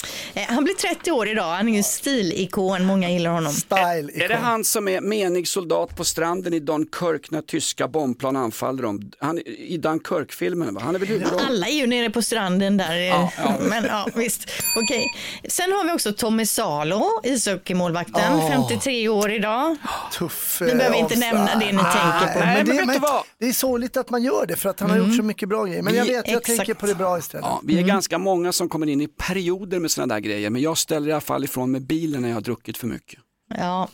Eh, 0.43 0.49
Han 0.55 0.65
blir 0.65 0.75
30 0.75 1.11
år 1.13 1.29
idag, 1.29 1.45
han 1.57 1.69
är 1.69 1.73
ju 1.73 1.79
en 1.79 1.85
stilikon, 1.85 2.85
många 2.85 3.11
gillar 3.11 3.31
honom. 3.31 3.53
Style 3.53 4.11
Är 4.25 4.29
det 4.29 4.37
han 4.43 4.65
som 4.65 4.89
är 4.89 5.01
menig 5.01 5.49
soldat 5.49 5.97
på 5.97 6.05
stranden 6.05 6.55
i 6.55 6.61
Dunkirk 6.61 7.31
när 7.31 7.43
tyska 7.43 7.89
bombplan 7.89 8.37
anfaller 8.37 8.83
dem? 8.83 9.11
Han, 9.19 9.39
I 9.47 9.77
Dunkirk-filmen, 9.79 10.75
va? 10.75 10.81
han 10.85 10.95
är 10.95 10.99
väl? 10.99 11.25
Alla 11.49 11.67
är 11.67 11.73
ju 11.75 11.87
nere 11.87 12.11
på 12.11 12.23
stranden 12.23 12.77
där. 12.77 12.97
eh, 12.97 13.07
Ja, 13.07 13.33
ja. 13.39 13.55
Men 13.61 13.85
ja, 13.85 14.09
visst. 14.15 14.51
Okej. 14.77 15.07
Sen 15.49 15.73
har 15.73 15.85
vi 15.85 15.93
också 15.93 16.13
Tommy 16.13 16.47
Salo, 16.71 17.03
ishockeymålvakten, 17.23 18.39
Ja. 18.39 18.49
53 18.49 19.09
år 19.09 19.31
idag. 19.31 19.77
tuff 20.19 20.59
Vi 20.61 20.67
behöver 20.75 20.97
eh, 20.97 21.01
inte 21.01 21.15
avstamp. 21.15 21.35
nämna 21.35 21.55
det 21.55 21.73
ni 21.73 21.79
tänker 21.83 22.33
på. 22.33 22.39
Nej, 22.39 22.57
men 22.57 22.67
det, 22.67 22.73
vet 22.73 22.87
men, 22.87 23.01
vad? 23.01 23.23
det 23.39 23.49
är 23.49 23.53
sorgligt 23.53 23.97
att 23.97 24.11
man 24.11 24.23
gör 24.23 24.47
det 24.47 24.57
för 24.57 24.69
att 24.71 24.81
han 24.81 24.91
har 24.91 24.97
gjort 24.97 25.17
så 25.17 25.23
mycket 25.23 25.49
bra 25.49 25.65
grejer. 25.65 25.83
Men 25.83 25.95
jag 25.95 26.05
vet, 26.05 26.29
jag 26.29 26.37
Exakt. 26.37 26.47
tänker 26.47 26.75
på 26.75 26.87
det 26.87 26.95
bra 26.95 27.19
istället. 27.19 27.47
Ja, 27.47 27.61
vi 27.65 27.79
är 27.79 27.83
ganska 27.83 28.19
många 28.19 28.53
som 28.53 28.69
kommer 28.69 28.87
in 28.87 29.01
i 29.01 29.09
perioder 29.09 29.79
med 29.79 29.91
sådana 29.91 30.15
där 30.15 30.21
grejer, 30.21 30.51
men 30.51 30.63
jag 30.63 30.79
ställer 30.79 31.09
i 31.09 31.13
alla 31.13 31.21
fall 31.21 31.45
ifrån 31.45 31.71
med 31.71 31.83
bilen 31.83 32.23
när 32.23 32.29
jag 32.29 32.37
har 32.37 32.41
druckit 32.43 32.77
för 32.77 32.87
mycket. 32.87 33.21
Ja. 33.59 33.89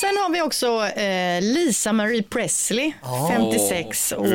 Sen 0.00 0.16
har 0.16 0.32
vi 0.32 0.42
också 0.42 0.86
eh, 0.86 1.40
Lisa 1.42 1.92
Marie 1.92 2.22
Presley, 2.22 2.92
56 3.30 4.12
år. 4.12 4.26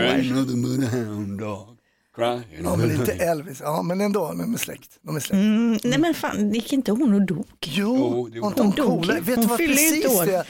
Ja, 2.18 2.75
men 2.75 2.92
inte 2.92 3.12
Elvis. 3.12 3.62
Ja, 3.63 3.81
men 3.81 4.01
ändå, 4.01 4.27
de 4.27 4.54
är 4.54 4.57
släkt. 4.57 4.89
De 5.01 5.15
är 5.15 5.19
släkt. 5.19 5.33
Mm, 5.33 5.80
nej 5.83 6.00
men 6.00 6.13
fan, 6.13 6.54
gick 6.54 6.74
inte 6.74 6.92
hon 6.92 7.13
och 7.13 7.21
dog? 7.21 7.45
Jo, 7.62 8.30
det 8.33 8.39
hon, 8.39 8.54
hon, 8.57 8.74
hon. 8.75 8.88
Hon 8.88 9.01
dog. 9.01 9.06
Vet 9.06 9.27
Hon 9.27 9.42
du 9.42 9.48
vad 9.48 9.57
fyllde 9.57 9.75
precis 9.75 10.06
ett 10.06 10.12
år. 10.12 10.25
det 10.25 10.45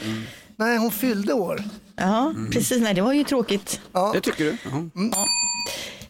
Nej, 0.56 0.78
hon 0.78 0.90
fyllde 0.90 1.32
år. 1.32 1.64
Ja, 1.96 2.34
precis. 2.52 2.82
Nej, 2.82 2.94
det 2.94 3.00
var 3.02 3.12
ju 3.12 3.24
tråkigt. 3.24 3.80
Det 4.12 4.20
tycker 4.20 4.44
du? 4.44 4.56
Jaha. 4.64 4.90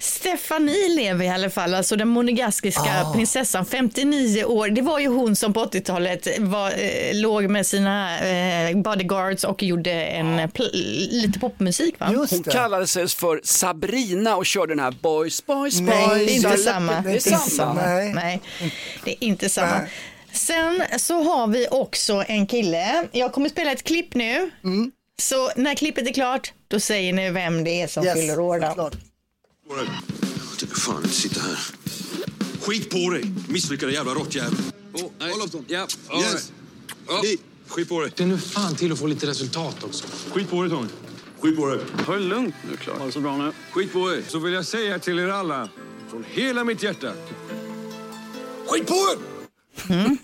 Stefanie 0.05 0.89
lever 0.89 1.25
i 1.25 1.29
alla 1.29 1.51
fall, 1.51 1.75
alltså 1.75 1.97
den 1.97 2.09
monegaskiska 2.09 3.07
prinsessan, 3.15 3.67
59 3.67 4.45
år. 4.45 4.69
Det 4.69 4.83
var 4.83 4.99
ju 4.99 5.07
hon 5.07 5.37
som 5.37 5.53
på 5.53 5.65
80-talet 5.65 6.29
var, 6.39 6.71
eh, 6.71 7.15
låg 7.15 7.45
med 7.51 7.67
sina 7.67 8.19
eh, 8.21 8.77
bodyguards 8.77 9.45
och 9.45 9.63
gjorde 9.63 9.91
en 9.93 10.39
pl- 10.41 10.71
lite 11.11 11.39
popmusik. 11.39 12.01
Va? 12.01 12.11
Just 12.13 12.33
Hon 12.33 12.43
det. 12.43 12.51
kallade 12.51 12.87
sig 12.87 13.09
för 13.09 13.41
Sabrina 13.45 14.37
och 14.37 14.47
körde 14.47 14.73
den 14.75 14.85
här 14.85 14.95
Boys, 15.03 15.47
Boys, 15.47 15.81
Nej, 15.81 16.09
Boys. 16.09 16.27
det 16.27 16.33
är 16.33 16.37
inte 16.37 16.57
samma. 16.57 17.01
det 17.01 17.11
är 17.11 17.15
inte 17.15 17.31
samma. 17.31 17.41
samma. 17.47 17.83
Nej. 17.83 18.13
Nej, 18.15 18.41
det 19.05 19.11
är 19.11 19.25
inte 19.25 19.49
samma. 19.49 19.79
Nej. 19.79 19.91
Sen 20.33 20.83
så 20.99 21.23
har 21.23 21.47
vi 21.47 21.69
också 21.71 22.25
en 22.29 22.47
kille. 22.47 23.07
Jag 23.13 23.33
kommer 23.33 23.49
spela 23.49 23.73
ett 23.73 23.83
klipp 23.85 24.15
nu. 24.15 24.51
Så 25.23 25.51
när 25.57 25.75
klippet 25.75 26.09
är 26.09 26.13
klart, 26.13 26.53
då 26.69 26.81
säger 26.81 27.13
ni 27.13 27.31
vem 27.31 27.65
det 27.65 27.83
är 27.83 27.87
som 27.87 28.05
Yes, 28.05 28.15
fyller 28.15 28.41
år. 28.41 28.61
Jag 29.69 30.59
tänker 30.59 30.77
fan 30.77 30.97
inte 30.97 31.09
sitta 31.09 31.41
här. 31.41 31.59
Skit 32.61 32.91
på 32.91 33.11
dig, 33.11 33.33
misslyckade 33.49 33.93
jävla 33.93 34.15
råttjävel. 34.15 34.55
Oh, 34.93 35.35
Olofsson. 35.35 35.65
Ja. 35.69 35.89
Yes. 36.21 36.53
Ni. 37.23 37.37
Skit 37.69 37.89
på 37.89 38.01
dig. 38.01 38.13
Det 38.17 38.23
är 38.23 38.27
nu 38.27 38.39
fan 38.39 38.77
till 38.77 38.93
att 38.93 38.99
få 38.99 39.07
lite 39.07 39.27
resultat 39.27 39.85
också. 39.85 40.05
Skit 40.33 40.51
på 40.51 40.63
dig, 40.63 40.71
Tony. 40.71 40.89
Skit 41.41 41.57
på 41.57 41.67
dig. 41.67 41.81
Ta 42.07 42.13
det 42.13 42.21
lugnt 42.21 42.55
nu, 42.71 42.77
Clark. 42.77 42.99
Ha 42.99 43.07
det 43.07 43.13
så 43.13 43.21
bra 43.21 43.37
nu. 43.37 43.53
Skit 43.71 43.93
på 43.93 44.09
dig. 44.09 44.25
Så 44.29 44.39
vill 44.39 44.53
jag 44.53 44.67
säga 44.67 44.99
till 44.99 45.19
er 45.19 45.29
alla, 45.29 45.69
från 46.11 46.25
hela 46.29 46.65
mitt 46.65 46.83
hjärta. 46.83 47.13
Skit 48.67 48.87
på 48.87 48.95
er! 48.95 50.19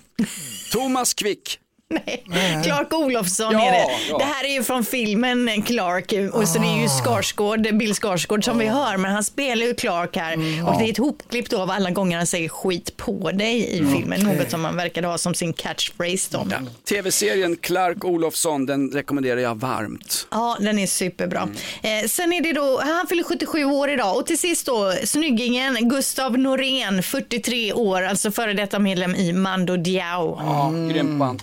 Thomas 0.73 1.15
Quick. 1.15 1.59
Nej, 2.27 2.61
Clark 2.65 2.95
Olofsson 2.95 3.53
Ja, 3.53 3.65
är 3.67 3.73
det. 3.73 3.87
ja. 4.11 4.19
Det 4.19 4.25
här 4.25 4.45
är 4.45 4.49
ju 4.53 4.63
från 4.63 4.85
filmen 4.85 5.63
Clark 5.63 6.13
och 6.33 6.49
så 6.49 6.59
det 6.59 6.67
är 6.67 6.83
ju 6.83 6.89
Skarsgård, 6.89 7.77
Bill 7.77 7.95
Skarsgård 7.95 8.45
som 8.45 8.59
vi 8.59 8.67
hör 8.67 8.97
men 8.97 9.13
han 9.13 9.25
spelar 9.25 9.67
ju 9.67 9.75
Clark 9.75 10.17
här 10.17 10.35
och 10.69 10.79
det 10.79 10.85
är 10.85 10.91
ett 10.91 10.99
hopklipp 10.99 11.51
då 11.51 11.59
av 11.61 11.71
alla 11.71 11.91
gånger 11.91 12.17
han 12.17 12.27
säger 12.27 12.49
skit 12.49 12.97
på 12.97 13.31
dig 13.31 13.73
i 13.79 13.79
filmen. 13.79 14.21
Något 14.21 14.51
som 14.51 14.61
man 14.61 14.77
verkade 14.77 15.07
ha 15.09 15.19
som 15.19 15.35
sin 15.35 15.53
catchphrase 15.53 16.29
då. 16.33 16.47
Ja. 16.51 16.57
TV-serien 16.89 17.57
Clark 17.57 18.05
Olofsson, 18.05 18.67
den 18.67 18.91
rekommenderar 18.91 19.41
jag 19.41 19.55
varmt. 19.61 20.27
den 20.61 20.79
är 20.79 20.87
superbra. 20.87 21.49
Eh, 21.83 22.09
sen 22.09 22.33
är 22.33 22.41
det 22.41 22.53
då, 22.53 22.81
han 22.85 23.07
fyller 23.07 23.23
77 23.23 23.65
år 23.65 23.91
idag 23.91 24.17
och 24.17 24.27
till 24.27 24.39
sist 24.39 24.67
då 24.67 24.93
snyggingen 25.05 25.89
Gustav 25.89 26.39
Norén, 26.39 27.03
43 27.03 27.73
år, 27.73 28.03
alltså 28.03 28.31
före 28.31 28.53
detta 28.53 28.79
medlem 28.79 29.15
i 29.15 29.33
Mando 29.33 29.77
Diao. 29.77 30.39
Ja, 30.41 30.73
grymt 30.93 31.19
band. 31.19 31.43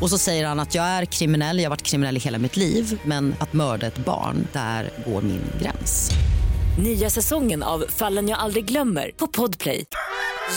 Och 0.00 0.10
så 0.10 0.18
säger 0.18 0.46
han 0.46 0.60
att 0.60 0.74
jag 0.74 0.84
är 0.84 1.04
kriminell, 1.04 1.58
jag 1.58 1.64
har 1.64 1.70
varit 1.70 1.82
kriminell 1.82 2.16
i 2.16 2.20
hela 2.20 2.38
mitt 2.38 2.56
liv 2.56 3.00
men 3.04 3.34
att 3.40 3.52
mörda 3.52 3.86
ett 3.86 3.98
barn, 3.98 4.48
där 4.52 4.90
går 5.06 5.22
min 5.22 5.42
gräns. 5.62 6.10
Nya 6.78 7.10
säsongen 7.10 7.62
av 7.62 7.84
Fallen 7.88 8.28
jag 8.28 8.38
aldrig 8.38 8.64
glömmer 8.64 9.10
på 9.16 9.26
Podplay. 9.26 9.84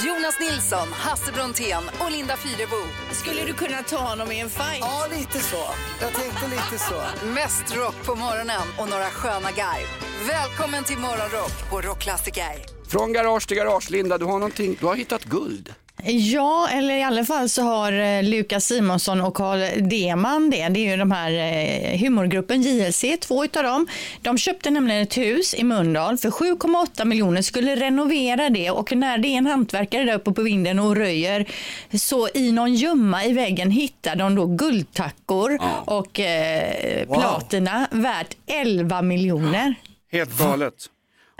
Jonas 0.06 0.40
Nilsson, 0.40 0.88
Hasse 0.94 1.32
Brontén 1.32 1.84
och 2.00 2.12
Linda 2.12 2.38
Fyrebo. 2.38 2.82
Skulle 3.12 3.46
du 3.46 3.54
kunna 3.54 3.84
ta 3.84 3.98
honom 3.98 4.32
i 4.32 4.40
en 4.40 4.50
fight? 4.50 4.80
Ja, 4.82 5.08
lite 5.18 5.40
så. 5.40 5.64
Jag 6.02 6.14
tänkte 6.14 6.48
lite 6.48 6.84
så. 6.84 7.26
Mest 7.26 7.76
rock 7.76 8.06
på 8.06 8.16
morgonen 8.16 8.68
och 8.80 8.90
några 8.90 9.06
sköna 9.06 9.52
garv. 9.52 9.88
Välkommen 10.28 10.84
till 10.84 10.98
Morgonrock 10.98 11.70
på 11.70 11.82
Rockklassiker. 11.82 12.56
Från 12.88 13.14
garage 13.14 13.48
till 13.48 13.58
garage, 13.58 13.92
Linda, 13.92 14.18
du 14.18 14.26
har 14.26 14.34
någonting, 14.40 14.78
du 14.80 14.86
har 14.86 14.96
hittat 14.96 15.24
guld. 15.24 15.74
Ja, 16.06 16.68
eller 16.72 16.96
i 16.98 17.04
alla 17.04 17.26
fall 17.26 17.50
så 17.50 17.62
har 17.62 17.92
eh, 17.94 18.24
Lukas 18.24 18.66
Simonsson 18.66 19.22
och 19.22 19.34
Carl 19.34 19.90
Deman 19.90 20.50
det. 20.50 20.68
Det 20.70 20.80
är 20.80 20.92
ju 20.92 20.98
de 20.98 21.12
här 21.12 21.32
eh, 21.32 22.00
humorgruppen 22.00 22.62
JLC, 22.62 23.06
två 23.20 23.46
utav 23.46 23.64
dem. 23.64 23.88
De 24.22 24.38
köpte 24.38 24.70
nämligen 24.72 25.02
ett 25.02 25.18
hus 25.18 25.54
i 25.54 25.64
Mölndal 25.64 26.18
för 26.18 26.30
7,8 26.30 27.06
miljoner, 27.06 27.42
skulle 27.42 27.76
renovera 27.76 28.50
det 28.50 28.70
och 28.72 28.92
när 28.96 29.18
det 29.18 29.28
är 29.28 29.38
en 29.38 29.46
hantverkare 29.48 30.04
där 30.04 30.16
uppe 30.16 30.32
på 30.32 30.42
vinden 30.42 30.80
och 30.80 30.96
röjer 30.96 31.46
så 31.94 32.30
i 32.34 32.52
någon 32.52 32.74
gömma 32.76 33.26
i 33.26 33.34
väggen 33.34 33.72
hittar 33.72 34.16
de 34.16 34.36
då 34.36 34.46
guldtackor 34.46 35.60
och 35.86 36.20
eh, 36.20 37.08
Wow. 37.08 37.16
platina 37.20 37.88
värt 37.92 38.38
11 38.48 39.02
miljoner. 39.02 39.76
Helt 40.12 40.38
galet. 40.40 40.74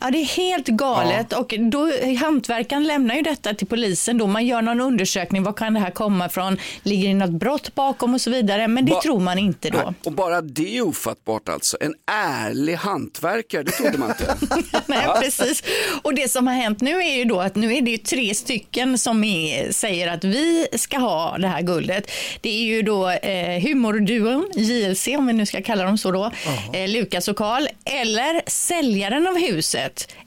Ja, 0.02 0.12
det 0.12 0.18
är 0.18 0.26
helt 0.26 0.68
galet 0.68 1.34
och 1.34 1.54
då, 1.60 1.92
hantverkaren 2.20 2.84
lämnar 2.88 3.16
ju 3.16 3.22
detta 3.22 3.54
till 3.54 3.68
polisen 3.68 4.18
då. 4.18 4.28
Man 4.28 4.46
gör 4.46 4.62
någon 4.62 4.82
undersökning, 4.82 5.44
var 5.44 5.54
kan 5.54 5.74
det 5.74 5.80
här 5.80 5.92
komma 5.92 6.26
ifrån? 6.26 6.58
Ligger 6.84 7.08
det 7.08 7.14
något 7.14 7.30
brott 7.40 7.76
bakom 7.76 8.14
och 8.14 8.22
så 8.22 8.30
vidare? 8.30 8.68
Men 8.68 8.86
det 8.86 8.92
Ba- 8.92 9.02
tror 9.02 9.20
man 9.20 9.38
inte 9.40 9.70
då. 9.70 9.78
Nej, 9.78 9.94
och 10.04 10.12
bara 10.12 10.42
det 10.42 10.78
är 10.78 10.82
ofattbart 10.82 11.50
alltså. 11.50 11.78
En 11.82 11.94
ärlig 12.12 12.74
hantverkare, 12.76 13.64
det 13.64 13.72
trodde 13.72 13.98
man 13.98 14.10
inte. 14.10 14.38
Nej, 14.86 15.08
precis. 15.22 15.64
Och 16.02 16.16
det 16.16 16.32
som 16.32 16.48
har 16.48 16.54
hänt 16.54 16.82
nu 16.82 16.98
är 17.04 17.16
ju 17.18 17.26
då 17.26 17.40
att 17.42 17.56
nu 17.56 17.74
är 17.76 17.82
det 17.82 17.92
ju 17.92 17.98
tre 17.98 18.36
stycken 18.36 18.98
som 18.98 19.24
är, 19.24 19.72
säger 19.72 20.08
att 20.08 20.24
vi 20.24 20.68
ska 20.76 20.98
ha 20.98 21.38
det 21.38 21.48
här 21.48 21.62
guldet. 21.62 22.12
Det 22.42 22.50
är 22.50 22.64
ju 22.64 22.82
då 22.82 23.10
eh, 23.10 23.62
humorduon, 23.62 24.52
JLC 24.56 25.08
om 25.18 25.28
vi 25.28 25.34
nu 25.34 25.46
ska 25.46 25.62
kalla 25.62 25.84
dem 25.84 25.98
så 25.98 26.12
då, 26.12 26.32
eh, 26.74 26.90
Lukas 26.90 27.28
och 27.28 27.36
Karl, 27.38 27.68
eller 27.86 28.42
säljaren 28.50 29.28
av 29.28 29.38
huset 29.40 29.83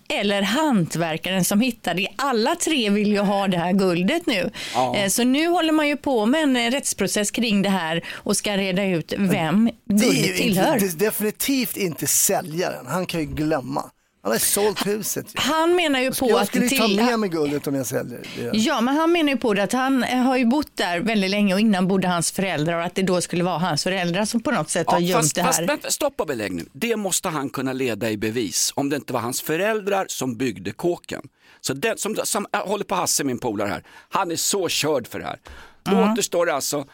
eller 0.08 0.42
hantverkaren 0.42 1.44
som 1.44 1.60
hittade 1.60 2.00
det. 2.00 2.08
Alla 2.16 2.54
tre 2.54 2.90
vill 2.90 3.12
ju 3.12 3.18
ha 3.18 3.48
det 3.48 3.58
här 3.58 3.72
guldet 3.72 4.26
nu. 4.26 4.50
Ja. 4.74 4.96
Eh, 4.96 5.08
Så 5.08 5.24
nu 5.24 5.46
håller 5.48 5.72
man 5.72 5.88
ju 5.88 5.96
på 5.96 6.26
med 6.26 6.42
en 6.42 6.56
eh, 6.56 6.70
rättsprocess 6.70 7.30
kring 7.30 7.62
det 7.62 7.68
här 7.70 8.04
och 8.12 8.36
ska 8.36 8.56
reda 8.56 8.84
ut 8.84 9.12
vem 9.18 9.70
guldet 9.84 10.36
tillhör. 10.36 10.78
det 10.80 10.86
är 10.86 10.90
definitivt 10.98 11.76
inte 11.76 12.06
säljaren. 12.06 12.86
Han 12.86 13.06
kan 13.06 13.20
ju 13.20 13.26
glömma. 13.26 13.90
Han 14.26 14.32
har 14.32 14.38
sålt 14.38 14.86
huset. 14.86 15.26
ju. 15.34 15.40
Han 15.40 15.74
menar 15.76 16.00
ju 16.00 16.10
på 16.12 16.30
jag 16.30 16.40
att 16.40 16.46
skulle 16.48 16.66
ju 16.66 16.76
ta 16.78 16.88
med 16.88 17.18
mig 17.18 17.28
guldet 17.28 17.66
om 17.66 17.74
jag 17.74 17.86
säljer 17.86 18.20
det. 18.52 18.58
Ja, 18.58 18.80
men 18.80 18.96
han 18.96 19.12
menar 19.12 19.30
ju 19.32 19.38
på 19.38 19.54
det 19.54 19.62
att 19.62 19.72
han 19.72 20.04
eh, 20.04 20.18
har 20.18 20.36
ju 20.36 20.44
bott 20.46 20.70
där 20.76 21.00
väldigt 21.00 21.30
länge 21.30 21.54
och 21.54 21.60
innan 21.60 21.88
bodde 21.88 22.08
hans 22.08 22.30
föräldrar 22.32 22.78
och 22.78 22.84
att 22.84 22.94
det 22.94 23.02
då 23.02 23.20
skulle 23.20 23.44
vara 23.44 23.58
hans 23.58 23.82
föräldrar 23.82 24.24
som 24.24 24.40
på 24.40 24.50
något 24.50 24.70
sätt 24.70 24.90
har 24.90 24.98
gömt 25.00 25.22
fast, 25.24 25.34
det 25.34 25.42
här. 25.42 25.48
fast 25.48 25.68
vänta, 25.68 25.90
stopp 25.90 26.20
och 26.20 26.26
belägg 26.26 26.52
nu. 26.54 26.66
Det 26.72 26.96
måste 26.96 27.28
han 27.28 27.50
kunna 27.50 27.72
leda 27.72 28.10
i 28.10 28.16
bevis 28.16 28.72
om 28.76 28.88
det 28.90 28.96
inte 28.96 29.12
var 29.12 29.20
hans 29.20 29.42
föräldrar 29.42 30.06
som 30.08 30.36
byggde 30.36 30.72
kåken. 30.72 31.22
Så 31.60 31.72
den 31.74 31.98
som, 31.98 32.16
som 32.24 32.46
jag 32.52 32.60
håller 32.60 32.84
på 32.84 32.94
Hasse, 32.94 33.24
min 33.24 33.38
polare 33.38 33.68
här, 33.68 33.82
han 34.08 34.30
är 34.30 34.36
så 34.36 34.68
körd 34.68 35.06
för 35.06 35.18
det 35.18 35.24
här. 35.24 35.38
Då 35.82 35.92
Mm. 35.92 36.12
återstår 36.12 36.46
det 36.46 36.54
alltså 36.54 36.84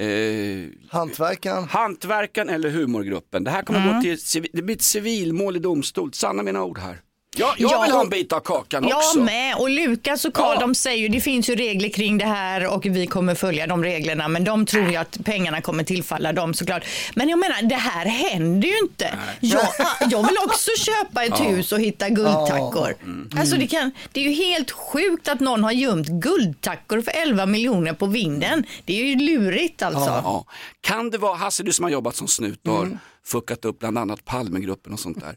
eh, 0.00 0.68
Hantverkaren. 0.88 1.64
hantverkaren 1.64 2.48
eller 2.48 2.70
humorgruppen. 2.70 3.44
Det 3.44 3.50
här 3.50 3.62
kommer 3.62 3.80
Mm. 3.80 3.94
gå 3.94 4.02
till, 4.02 4.46
det 4.52 4.62
blir 4.62 4.76
ett 4.76 4.82
civilmål 4.82 5.56
i 5.56 5.58
domstol. 5.58 6.12
Sanna 6.12 6.42
mina 6.42 6.64
ord 6.64 6.78
här. 6.78 7.00
Ja, 7.36 7.54
jag 7.58 7.70
Ja, 7.72 7.82
vill 7.82 7.92
ha 7.92 8.00
en 8.00 8.08
bit 8.08 8.32
av 8.32 8.40
kakan 8.40 8.88
Jag 8.88 8.96
också. 8.98 9.20
med 9.20 9.56
och 9.56 9.70
Lukas 9.70 10.24
och 10.24 10.34
Karl 10.34 10.54
Ja. 10.54 10.60
de 10.60 10.74
säger 10.74 10.98
ju 10.98 11.08
det 11.08 11.20
finns 11.20 11.50
ju 11.50 11.56
regler 11.56 11.88
kring 11.88 12.18
det 12.18 12.24
här 12.24 12.66
och 12.66 12.86
vi 12.86 13.06
kommer 13.06 13.34
följa 13.34 13.66
de 13.66 13.84
reglerna 13.84 14.28
men 14.28 14.44
de 14.44 14.66
tror 14.66 14.90
ju 14.90 14.96
att 14.96 15.18
pengarna 15.24 15.60
kommer 15.60 15.84
tillfalla 15.84 16.32
dem 16.32 16.54
såklart. 16.54 16.84
Men 17.14 17.28
jag 17.28 17.38
menar 17.38 17.62
det 17.62 17.74
här 17.74 18.06
händer 18.06 18.68
ju 18.68 18.78
inte. 18.78 19.14
Jag, 19.40 19.62
jag 20.10 20.22
vill 20.28 20.36
också 20.44 20.70
köpa 20.78 21.24
ett 21.24 21.32
Ja. 21.38 21.44
hus 21.44 21.72
och 21.72 21.80
hitta 21.80 22.08
guldtackor. 22.08 22.94
Mm. 23.02 23.30
Alltså 23.40 23.56
det, 23.56 23.66
kan, 23.66 23.92
det 24.12 24.20
är 24.20 24.24
ju 24.24 24.34
helt 24.34 24.70
sjukt 24.70 25.28
att 25.28 25.40
någon 25.40 25.64
har 25.64 25.72
gömt 25.72 26.06
guldtackor 26.08 27.00
för 27.02 27.12
11 27.16 27.46
miljoner 27.46 27.92
på 27.92 28.06
vinden. 28.06 28.64
Det 28.84 29.00
är 29.00 29.04
ju 29.04 29.16
lurigt 29.16 29.82
alltså. 29.82 30.08
Ja. 30.24 30.44
Kan 30.80 31.10
det 31.10 31.18
vara, 31.18 31.36
Hasse 31.36 31.62
du 31.62 31.72
som 31.72 31.82
har 31.84 31.90
jobbat 31.90 32.16
som 32.16 32.28
snut 32.28 32.66
och 32.68 32.76
Mm. 32.82 32.98
Fuckat 33.26 33.64
upp 33.64 33.78
bland 33.78 33.98
annat 33.98 34.24
Palmegruppen 34.24 34.92
och 34.92 35.00
sånt 35.00 35.20
där. 35.20 35.34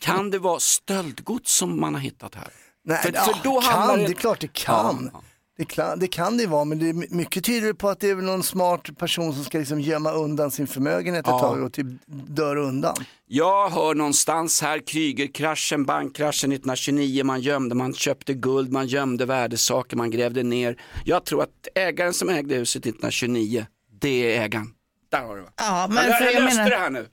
kan 0.00 0.30
det 0.30 0.38
vara 0.38 0.58
stöldgods 0.60 1.52
som 1.56 1.80
man 1.80 1.94
har 1.94 2.00
hittat 2.00 2.34
här? 2.34 2.48
Nej, 2.84 3.02
för, 3.02 3.12
ja, 3.14 3.20
för 3.24 3.44
då 3.44 3.60
kan, 3.60 3.72
handlar 3.72 3.96
det 4.06 4.12
är 4.12 4.14
klart 4.14 4.40
det 4.40 4.52
kan. 4.52 5.10
Det, 5.58 5.64
kan 5.64 5.98
det 5.98 6.06
kan 6.08 6.36
det 6.36 6.46
vara, 6.46 6.64
men 6.64 6.78
det 6.78 6.88
är 6.88 6.92
my- 6.92 7.06
mycket 7.10 7.44
tyder 7.44 7.72
på 7.72 7.88
att 7.88 8.00
det 8.00 8.10
är 8.10 8.16
någon 8.16 8.42
smart 8.42 8.98
person 8.98 9.34
som 9.34 9.44
ska 9.44 9.58
liksom 9.58 9.80
gömma 9.80 10.12
undan 10.12 10.50
sin 10.50 10.66
förmögenhet 10.66 11.24
ett 11.26 11.30
Ja. 11.30 11.38
tag 11.40 11.62
och 11.62 11.72
typ 11.72 11.86
dör 12.06 12.56
undan. 12.56 12.94
Jag 13.26 13.70
hör 13.70 13.94
någonstans 13.94 14.62
här 14.62 14.78
Krügerkraschen, 14.78 15.84
bankkraschen 15.84 16.52
1929, 16.52 17.24
man 17.24 17.40
gömde, 17.40 17.74
man 17.74 17.94
köpte 17.94 18.34
guld, 18.34 18.72
man 18.72 18.86
gömde 18.86 19.26
värdesaker, 19.26 19.96
man 19.96 20.10
grävde 20.10 20.42
ner. 20.42 20.80
Jag 21.04 21.24
tror 21.24 21.42
att 21.42 21.68
ägaren 21.74 22.12
som 22.14 22.28
ägde 22.28 22.54
huset 22.54 22.82
1929, 22.86 23.66
det 24.00 24.36
är 24.36 24.42
ägaren. 24.42 24.74
Där 25.10 25.22
har 25.22 25.36
du 25.36 25.42
det. 25.42 25.48
Ja, 25.56 25.86
men 25.90 25.96
jag 26.10 26.32
jag 26.34 26.42
löste 26.42 26.56
menar- 26.56 26.70
det 26.70 26.76
här 26.76 26.90
nu. 26.90 27.06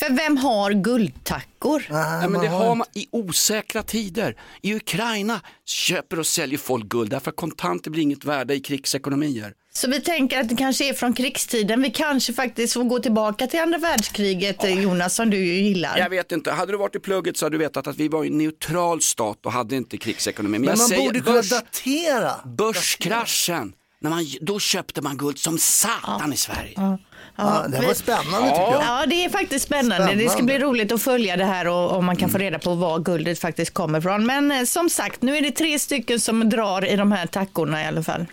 För 0.00 0.12
vem 0.12 0.36
har 0.36 0.72
guldtackor? 0.72 1.86
Nej, 1.90 2.28
men 2.28 2.40
det 2.40 2.48
har 2.48 2.74
man 2.74 2.86
i 2.94 3.06
osäkra 3.10 3.82
tider. 3.82 4.36
I 4.62 4.74
Ukraina 4.74 5.40
köper 5.66 6.18
och 6.18 6.26
säljer 6.26 6.58
folk 6.58 6.84
guld 6.84 7.10
därför 7.10 7.30
att 7.30 7.36
kontanter 7.36 7.90
blir 7.90 8.02
inget 8.02 8.24
värde 8.24 8.54
i 8.54 8.60
krigsekonomier. 8.60 9.52
Så 9.72 9.90
vi 9.90 10.00
tänker 10.00 10.40
att 10.40 10.48
det 10.48 10.56
kanske 10.56 10.88
är 10.88 10.94
från 10.94 11.14
krigstiden. 11.14 11.82
Vi 11.82 11.90
kanske 11.90 12.32
faktiskt 12.32 12.74
får 12.74 12.84
gå 12.84 12.98
tillbaka 12.98 13.46
till 13.46 13.60
andra 13.60 13.78
världskriget, 13.78 14.64
eh, 14.64 14.82
Jonas, 14.82 15.14
som 15.14 15.30
du 15.30 15.36
ju 15.36 15.54
gillar. 15.54 15.98
Jag 15.98 16.10
vet 16.10 16.32
inte, 16.32 16.50
hade 16.50 16.72
du 16.72 16.78
varit 16.78 16.96
i 16.96 16.98
plugget 16.98 17.36
så 17.36 17.46
hade 17.46 17.54
du 17.54 17.58
vetat 17.58 17.86
att 17.86 17.96
vi 17.96 18.08
var 18.08 18.24
en 18.24 18.38
neutral 18.38 19.00
stat 19.00 19.46
och 19.46 19.52
hade 19.52 19.76
inte 19.76 19.96
krigsekonomi. 19.96 20.58
Men 20.58 20.68
jag 20.68 20.78
man 20.78 20.86
säger, 20.88 21.06
borde 21.06 21.20
kunna 21.20 21.34
börs, 21.36 21.50
datera. 21.50 22.32
börskraschen, 22.44 23.72
när 24.00 24.10
man, 24.10 24.26
då 24.40 24.58
köpte 24.58 25.00
man 25.02 25.16
guld 25.16 25.38
som 25.38 25.58
satan 25.58 26.32
i 26.32 26.36
Sverige. 26.36 26.72
Ja. 26.76 26.98
Ja, 27.36 27.66
det 27.68 27.86
var 27.86 27.94
spännande 27.94 28.48
tycker 28.48 28.60
jag. 28.72 28.82
Ja, 28.82 29.04
det 29.06 29.24
är 29.24 29.28
faktiskt 29.28 29.64
spännande. 29.66 30.06
Det 30.06 30.20
ska 30.20 30.28
Spännande. 30.30 30.42
bli 30.42 30.58
roligt 30.58 30.92
att 30.92 31.02
följa 31.02 31.36
det 31.36 31.44
här 31.44 31.68
och, 31.68 31.96
och 31.96 32.04
man 32.04 32.16
kan 32.16 32.30
få 32.30 32.38
reda 32.38 32.58
på 32.58 32.74
var 32.74 32.98
guldet 32.98 33.38
faktiskt 33.38 33.74
kommer 33.74 33.98
ifrån. 33.98 34.26
Men 34.26 34.52
eh, 34.52 34.64
som 34.64 34.90
sagt, 34.90 35.22
nu 35.22 35.36
är 35.36 35.42
det 35.42 35.50
tre 35.50 35.78
stycken 35.78 36.20
som 36.20 36.50
drar 36.50 36.84
i 36.84 36.96
de 36.96 37.12
här 37.12 37.26
tackorna 37.26 37.82
i 37.82 37.86
alla 37.86 38.02
fall. 38.02 38.26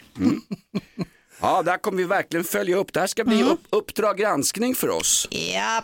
Ja, 1.41 1.61
där 1.63 1.77
kommer 1.77 1.97
vi 1.97 2.03
verkligen 2.03 2.43
följa 2.43 2.77
upp. 2.77 2.93
Det 2.93 2.99
här 2.99 3.07
ska 3.07 3.23
bli 3.23 3.43
upp, 3.43 3.59
Uppdrag 3.69 4.17
granskning 4.17 4.75
för 4.75 4.89
oss. 4.89 5.27
Ja. 5.31 5.83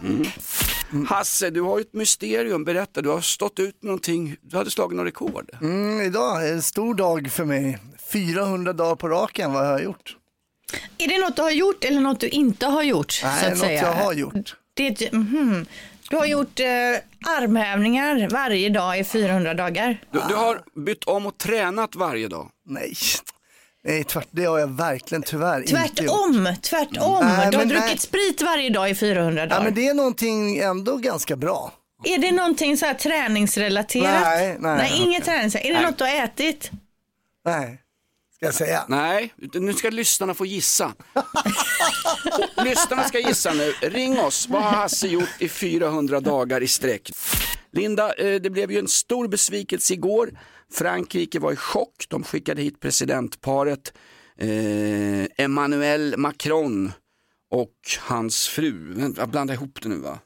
Hasse, 1.10 1.50
du 1.50 1.62
har 1.62 1.77
ju 1.77 1.81
ett 1.81 1.93
mysterium. 1.93 2.63
Berätta, 2.63 3.01
du 3.01 3.10
har 3.10 3.22
stått 3.22 3.60
ut 3.60 3.75
med 3.81 3.86
någonting. 3.86 4.36
Du 4.41 4.57
hade 4.57 4.72
slagit 4.72 4.98
någon 4.98 5.05
rekord. 5.05 5.50
Mm, 5.62 6.01
idag 6.01 6.48
är 6.48 6.53
en 6.53 6.62
stor 6.62 6.95
dag 6.95 7.31
för 7.31 7.45
mig. 7.45 7.79
400 8.13 8.74
dagar 8.74 8.95
på 8.95 9.10
raken, 9.10 9.53
vad 9.53 9.65
har 9.65 9.72
jag 9.72 9.83
gjort? 9.83 10.17
Är 10.98 11.07
det 11.07 11.17
något 11.17 11.36
du 11.36 11.41
har 11.41 11.51
gjort 11.51 11.83
eller 11.83 12.01
något 12.01 12.19
du 12.19 12.29
inte 12.29 12.65
har 12.65 12.83
gjort? 12.83 13.22
Nej, 13.24 13.39
så 13.39 13.45
att 13.45 13.51
något 13.51 13.60
säga? 13.60 13.81
jag 13.81 13.93
har 13.93 14.13
gjort. 14.13 14.55
Det, 14.74 15.13
mhm. 15.13 15.65
Du 16.10 16.17
har 16.17 16.25
gjort 16.25 16.60
eh, 16.60 16.65
armhävningar 17.38 18.29
varje 18.31 18.69
dag 18.69 19.00
i 19.00 19.03
400 19.03 19.53
dagar. 19.53 19.98
Du, 20.12 20.22
du 20.29 20.36
har 20.36 20.62
bytt 20.75 21.03
om 21.03 21.25
och 21.25 21.38
tränat 21.38 21.95
varje 21.95 22.27
dag. 22.27 22.50
Nej, 22.65 22.93
nej 23.84 24.04
tvärt, 24.04 24.28
det 24.32 24.46
har 24.46 24.60
jag 24.60 24.68
verkligen 24.68 25.24
tyvärr 25.24 25.60
inte 25.60 25.74
gjort. 25.74 25.96
Tvärtom, 25.96 26.56
tvärtom. 26.62 27.25
Nej, 27.25 27.52
du 27.52 27.58
har 27.58 27.66
druckit 27.66 27.86
nej. 27.86 27.98
sprit 27.98 28.42
varje 28.42 28.70
dag 28.70 28.90
i 28.90 28.96
400 28.96 29.46
dagar. 29.46 29.58
Ja, 29.58 29.63
men 29.63 29.74
det 29.74 29.88
är 29.88 29.94
någonting 29.94 30.58
ändå 30.58 30.98
ganska 30.98 31.36
bra. 31.36 31.72
Är 32.04 32.18
det 32.18 32.32
någonting 32.32 32.78
så 32.78 32.86
här 32.86 32.94
träningsrelaterat? 32.94 34.22
Nej, 34.22 34.58
nej, 34.60 34.92
inget 34.98 35.22
okej. 35.22 35.34
träningsrelaterat. 35.34 35.66
Är 35.66 35.74
det 35.74 35.82
Nej. 35.82 35.92
något 35.92 35.98
du 35.98 36.04
har 36.04 36.24
ätit? 36.24 36.72
Nej, 37.46 37.82
ska 38.36 38.46
jag 38.46 38.56
säga. 38.56 38.84
Nej, 38.88 39.34
nu 39.54 39.74
ska 39.74 39.90
lyssnarna 39.90 40.34
få 40.34 40.46
gissa. 40.46 40.94
Lyssnarna 42.63 43.04
ska 43.04 43.20
gissa 43.20 43.54
nu. 43.54 43.74
Ring 43.82 44.20
oss. 44.20 44.48
Vad 44.50 44.63
har 44.63 44.72
Hasse 44.72 45.08
gjort 45.08 45.30
i 45.40 45.50
400 45.50 46.20
dagar 46.20 46.63
i 46.63 46.68
sträck? 46.68 47.12
Linda, 47.72 48.13
eh, 48.13 48.42
det 48.42 48.50
blev 48.50 48.72
ju 48.72 48.80
en 48.80 48.88
stor 48.88 49.28
besvikelse 49.28 49.94
igår. 49.94 50.32
Frankrike 50.74 51.39
var 51.39 51.51
i 51.51 51.56
chock. 51.56 52.06
De 52.10 52.24
skickade 52.24 52.62
hit 52.62 52.80
presidentparet 52.80 53.94
eh, 54.38 55.25
Emmanuel 55.46 56.15
Macron 56.18 56.92
och 57.51 57.74
hans 58.00 58.48
fru. 58.48 58.96
Jag 59.18 59.30
blandar 59.30 59.53
ihop 59.53 59.80
det 59.82 59.89
nu 59.89 59.96
va? 59.98 60.20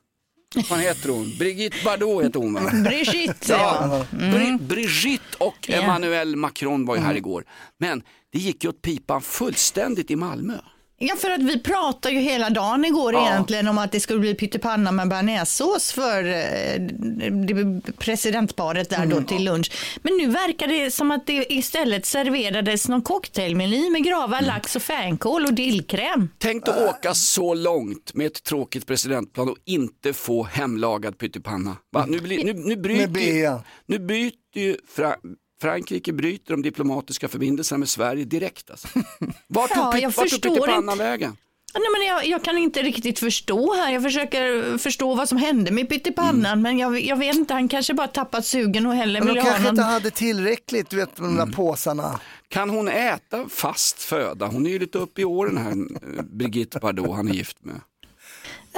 vad 0.70 0.80
heter 0.80 1.10
hon? 1.10 1.32
Brigitte 1.40 1.78
Bardot 1.86 2.24
heter 2.26 2.40
hon 2.40 2.54
va? 2.54 2.72
Brigitte, 2.84 3.36
ja. 3.54 4.06
Mm. 4.14 4.32
Bri- 4.36 4.68
Brigitte 4.68 5.38
och. 5.38 5.70
Emmanuel 5.70 6.36
Macron 6.36 6.86
var 6.86 6.96
ju 6.96 7.02
här 7.02 7.08
Mm. 7.10 7.18
igår. 7.18 7.46
Men 7.78 8.04
det 8.32 8.40
gick 8.40 8.64
ju 8.64 8.70
åt 8.70 8.82
pipan 8.82 9.22
fullständigt 9.22 10.12
i 10.12 10.16
Malmö. 10.16 10.58
Ja, 11.00 11.16
för 11.16 11.30
att 11.30 11.44
vi 11.44 11.60
pratade 11.60 12.16
ju 12.16 12.22
hela 12.22 12.50
dagen 12.50 12.86
igår 12.86 13.14
Ja. 13.14 13.28
egentligen 13.32 13.68
om 13.68 13.78
att 13.78 13.92
det 13.92 14.00
skulle 14.00 14.20
bli 14.20 14.36
pyttipanna 14.36 14.92
med 14.92 15.10
bearnaisesås 15.10 15.92
för 15.92 16.24
eh, 16.24 17.92
presidentparet 17.98 18.90
där 18.90 19.06
då 19.06 19.22
till 19.22 19.44
lunch. 19.44 19.72
Men 20.02 20.18
nu 20.18 20.28
verkar 20.28 20.68
det 20.68 20.92
som 20.92 21.12
att 21.12 21.28
det 21.28 21.54
istället 21.54 22.06
serverades 22.06 22.88
någon 22.88 23.02
cocktailmeny 23.02 23.90
med 23.90 24.04
gravad 24.04 24.46
lax 24.46 24.76
och 24.76 24.82
fänkål 24.82 25.46
och 25.46 25.54
dillkräm. 25.54 26.30
Tänk 26.38 26.68
att 26.68 26.78
åka 26.90 27.14
så 27.14 27.54
långt 27.54 28.14
med 28.14 28.28
ett 28.28 28.44
tråkigt 28.44 28.86
presidentplan 28.86 29.50
och 29.50 29.58
inte 29.66 30.14
få 30.14 30.44
hemlagad 30.44 31.18
pyttipanna. 31.18 31.78
Va? 31.92 32.06
Nu, 32.08 32.20
blir- 32.20 32.44
nu, 32.46 32.54
nu, 32.54 32.76
bryter, 32.76 33.60
nu 33.86 34.00
byter 34.00 34.32
ju 34.56 34.78
Fra 34.96 35.16
Frankrike 35.62 36.14
bryter 36.14 36.52
de 36.52 36.62
diplomatiska 36.62 37.28
förbindelserna 37.28 37.78
med 37.78 37.90
Sverige 37.90 38.26
direkt. 38.26 38.72
Alltså. 38.72 38.88
Vart 39.48 39.70
tog, 39.70 40.00
Ja, 40.02 40.12
vart 40.18 40.30
tog 40.30 40.42
pyttipannan 40.42 40.98
vägen? 40.98 41.38
Ja, 41.74 41.80
Nej, 41.80 41.90
men 42.00 42.08
jag, 42.08 42.28
jag 42.28 42.44
kan 42.44 42.58
inte 42.58 42.82
riktigt 42.82 43.20
förstå 43.20 43.74
här. 43.74 43.92
Jag 43.94 44.04
försöker 44.04 44.78
förstå 44.78 45.16
vad 45.16 45.30
som 45.30 45.38
hände 45.38 45.72
med 45.72 45.90
pyttipannan, 45.90 46.62
men 46.62 46.78
jag, 46.78 47.00
jag 47.00 47.18
vet 47.18 47.36
inte, 47.36 47.54
han 47.54 47.68
kanske 47.68 47.94
bara 47.94 48.08
tappat 48.08 48.46
sugen 48.46 48.86
och 48.86 48.94
de 48.94 49.00
ville 49.00 49.20
ha 49.20 49.36
kanske 49.36 49.64
någon... 49.64 49.70
inte 49.70 49.84
hade 49.84 50.12
tillräckligt, 50.12 50.90
du 50.90 50.96
vet 50.98 51.16
de 51.16 51.36
där 51.36 51.46
påsarna. 51.46 52.20
Kan 52.48 52.70
hon 52.70 52.88
äta 52.88 53.50
fast 53.50 54.02
föda? 54.04 54.48
Hon 54.48 54.66
är 54.66 54.70
ju 54.70 54.80
lite 54.80 54.98
upp 54.98 55.20
i 55.20 55.26
åren 55.26 55.58
här, 55.58 55.76
Brigitte 56.24 56.80
Bardot, 56.80 57.16
han 57.16 57.28
är 57.28 57.34
gift 57.34 57.58
med. 57.62 57.82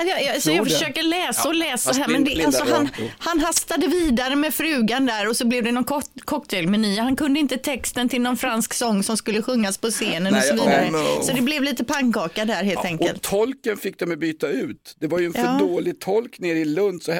Jag, 0.07 0.23
jag, 0.23 0.41
så 0.41 0.51
jag 0.51 0.67
försöker 0.71 1.03
läsa 1.03 1.47
och 1.47 1.55
läsa 1.55 1.91
här, 1.91 2.07
men 2.07 2.23
det, 2.23 2.45
alltså, 2.45 2.63
han, 2.73 2.89
han 3.19 3.39
hastade 3.39 3.87
vidare 3.87 4.35
med 4.35 4.53
frugan 4.53 5.05
där 5.05 5.27
och 5.29 5.35
så 5.37 5.47
blev 5.47 5.63
det 5.63 5.71
någon 5.71 5.85
cock- 5.85 6.21
cocktailmeny. 6.25 6.97
Han 6.99 7.15
kunde 7.15 7.39
inte 7.39 7.57
texten 7.57 8.09
till 8.09 8.21
någon 8.21 8.37
fransk 8.37 8.73
sång 8.73 9.03
som 9.03 9.17
skulle 9.17 9.41
sjungas 9.41 9.77
på 9.77 9.87
scenen 9.89 10.35
och 10.35 10.41
så 10.43 10.53
vidare. 10.53 10.85
oh 10.87 10.91
no. 10.91 11.23
Så 11.23 11.33
det 11.33 11.41
blev 11.41 11.63
lite 11.63 11.83
pannkaka 11.83 12.45
där 12.45 12.63
helt 12.63 12.85
enkelt. 12.85 13.15
Och 13.15 13.21
tolken 13.21 13.77
fick 13.77 13.99
de 13.99 14.15
byta 14.15 14.47
ut. 14.47 14.95
Det 14.99 15.07
var 15.07 15.19
ju 15.19 15.25
en 15.25 15.33
för 15.33 15.59
dålig 15.59 15.99
tolk 15.99 16.39
nere 16.39 16.57
i 16.59 16.65
Lund. 16.65 17.03
Så 17.03 17.11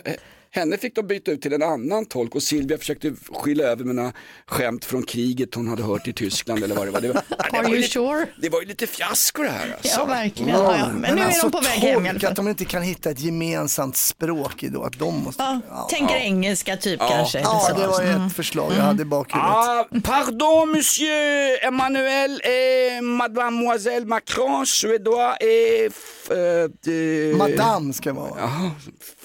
henne 0.52 0.78
fick 0.78 0.96
de 0.96 1.08
byta 1.08 1.32
ut 1.32 1.42
till 1.42 1.54
en 1.54 1.64
annan 1.64 2.06
tolk 2.06 2.36
och 2.36 2.44
Silvia 2.44 2.78
försökte 2.78 3.14
skylla 3.32 3.64
över 3.64 3.84
mina 3.86 4.14
skämt 4.46 4.86
från 4.86 5.04
kriget 5.04 5.56
hon 5.56 5.68
hade 5.68 5.84
hört 5.84 6.08
i 6.08 6.14
Tyskland 6.14 6.64
eller 6.64 6.76
vad 6.76 6.88
det 6.88 6.92
var. 6.92 7.02
Det 7.02 7.08
var, 7.08 7.22
ja, 7.30 7.36
det 7.52 7.58
Are 7.58 7.64
var, 7.64 7.70
ju, 7.70 7.76
you 7.76 7.78
lite, 7.82 7.94
sure? 7.94 8.26
det 8.42 8.50
var 8.50 8.62
ju 8.62 8.68
lite 8.68 8.88
fiasko 8.88 9.44
det 9.44 9.50
här. 9.50 9.74
Alltså. 9.74 10.00
Ja, 10.00 10.06
verkligen. 10.06 10.50
Ja, 10.50 10.78
ja. 10.78 10.88
Men 10.94 11.16
nu 11.16 11.22
är 11.22 11.26
alltså, 11.26 11.50
de 11.50 11.52
på 11.52 11.62
väg 11.62 11.80
hem 11.80 12.04
tolk, 12.06 12.24
att 12.24 12.36
de 12.36 12.48
inte 12.48 12.66
kan 12.66 12.82
hitta 12.82 13.10
ett 13.10 13.20
gemensamt 13.20 13.98
språk 13.98 14.64
i 14.64 14.70
då, 14.70 14.84
att 14.84 15.00
de 15.00 15.24
måste... 15.24 15.62
Ja, 15.70 15.88
tänker 15.92 16.16
engelska 16.16 16.78
typ 16.78 17.00
kanske. 17.00 17.40
Ja, 17.40 17.74
det 17.78 17.88
var 17.88 18.00
Mm. 18.02 18.28
ett 18.28 18.34
förslag 18.36 18.72
jag 18.78 18.82
hade 18.84 19.02
i 19.02 19.06
bakhuvudet. 19.06 19.52
Ah, 19.52 19.86
pardon 20.04 20.72
monsieur 20.72 21.66
Emmanuel 21.68 22.42
et 22.44 23.04
mademoiselle 23.04 24.06
Macron, 24.06 24.66
suédois 24.66 25.38
eh, 25.42 25.92
de- 26.84 27.34
Madame 27.34 27.94
ska 27.94 28.14
vara. 28.14 28.32
Jaha, 28.40 28.72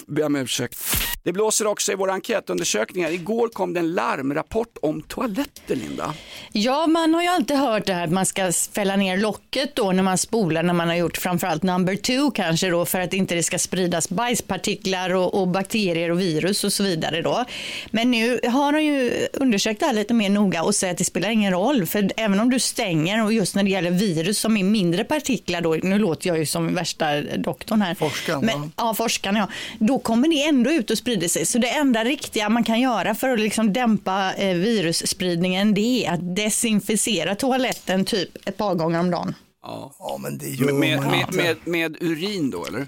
ber 0.07 0.25
om 0.25 0.35
ursäkt. 0.35 0.77
Det 1.23 1.33
blåser 1.33 1.67
också 1.67 1.91
i 1.91 1.95
våra 1.95 2.13
enkätundersökningar. 2.13 3.11
Igår 3.11 3.47
kom 3.47 3.73
det 3.73 3.79
en 3.79 3.93
larmrapport 3.93 4.77
om 4.81 5.01
toaletter, 5.01 5.75
Linda. 5.75 6.13
Ja, 6.51 6.87
man 6.87 7.13
har 7.13 7.21
ju 7.21 7.27
alltid 7.27 7.57
hört 7.57 7.85
det 7.85 7.93
här 7.93 8.03
att 8.03 8.11
man 8.11 8.25
ska 8.25 8.51
fälla 8.73 8.95
ner 8.95 9.17
locket 9.17 9.75
då 9.75 9.91
när 9.91 10.03
man 10.03 10.17
spolar 10.17 10.63
när 10.63 10.73
man 10.73 10.87
har 10.87 10.95
gjort 10.95 11.17
framförallt 11.17 11.63
number 11.63 11.95
two 11.95 12.31
kanske 12.31 12.69
då 12.69 12.85
för 12.85 12.99
att 12.99 13.13
inte 13.13 13.35
det 13.35 13.43
ska 13.43 13.59
spridas 13.59 14.09
bajspartiklar 14.09 15.13
och, 15.15 15.41
och 15.41 15.47
bakterier 15.47 16.11
och 16.11 16.19
virus 16.19 16.63
och 16.63 16.73
så 16.73 16.83
vidare 16.83 17.21
då. 17.21 17.45
Men 17.91 18.11
nu 18.11 18.39
har 18.43 18.73
de 18.73 18.83
ju 18.83 19.27
undersökt 19.33 19.79
det 19.79 19.85
här 19.85 19.93
lite 19.93 20.13
mer 20.13 20.29
noga 20.29 20.63
och 20.63 20.75
säger 20.75 20.93
att 20.93 20.97
det 20.97 21.05
spelar 21.05 21.29
ingen 21.29 21.51
roll 21.51 21.85
för 21.85 22.11
även 22.17 22.39
om 22.39 22.49
du 22.49 22.59
stänger 22.59 23.23
och 23.23 23.33
just 23.33 23.55
när 23.55 23.63
det 23.63 23.69
gäller 23.69 23.91
virus 23.91 24.39
som 24.39 24.57
är 24.57 24.63
mindre 24.63 25.03
partiklar 25.03 25.61
då, 25.61 25.73
nu 25.73 25.99
låter 25.99 26.27
jag 26.27 26.37
ju 26.37 26.45
som 26.45 26.75
värsta 26.75 27.21
doktorn 27.21 27.81
här. 27.81 27.95
Forskaren, 27.95 28.45
Men, 28.45 28.71
ja, 28.77 28.93
forskarna 28.93 29.39
ja. 29.39 29.47
Då 29.79 29.94
kommer 30.03 30.27
det 30.27 30.43
ändå 30.43 30.71
ut 30.71 30.89
och 30.91 30.97
sprider 30.97 31.27
sig. 31.27 31.45
Så 31.45 31.57
det 31.57 31.69
enda 31.69 32.03
riktiga 32.03 32.49
man 32.49 32.63
kan 32.63 32.79
göra 32.81 33.15
för 33.15 33.29
att 33.29 33.39
liksom 33.39 33.73
dämpa 33.73 34.33
eh, 34.33 34.55
virusspridningen 34.55 35.73
det 35.73 36.05
är 36.05 36.11
att 36.13 36.35
desinficera 36.35 37.35
toaletten 37.35 38.05
typ 38.05 38.47
ett 38.47 38.57
par 38.57 38.75
gånger 38.75 38.99
om 38.99 39.11
dagen. 39.11 39.35
Ja. 39.61 39.95
Ja, 39.99 40.17
men 40.21 40.37
det 40.37 40.47
gör 40.49 40.65
Med, 40.65 40.75
med, 40.75 40.97
man 40.99 41.11
med, 41.11 41.19
inte. 41.19 41.37
med, 41.37 41.57
med 41.63 41.97
urin 42.01 42.49
då, 42.49 42.65
eller? 42.65 42.87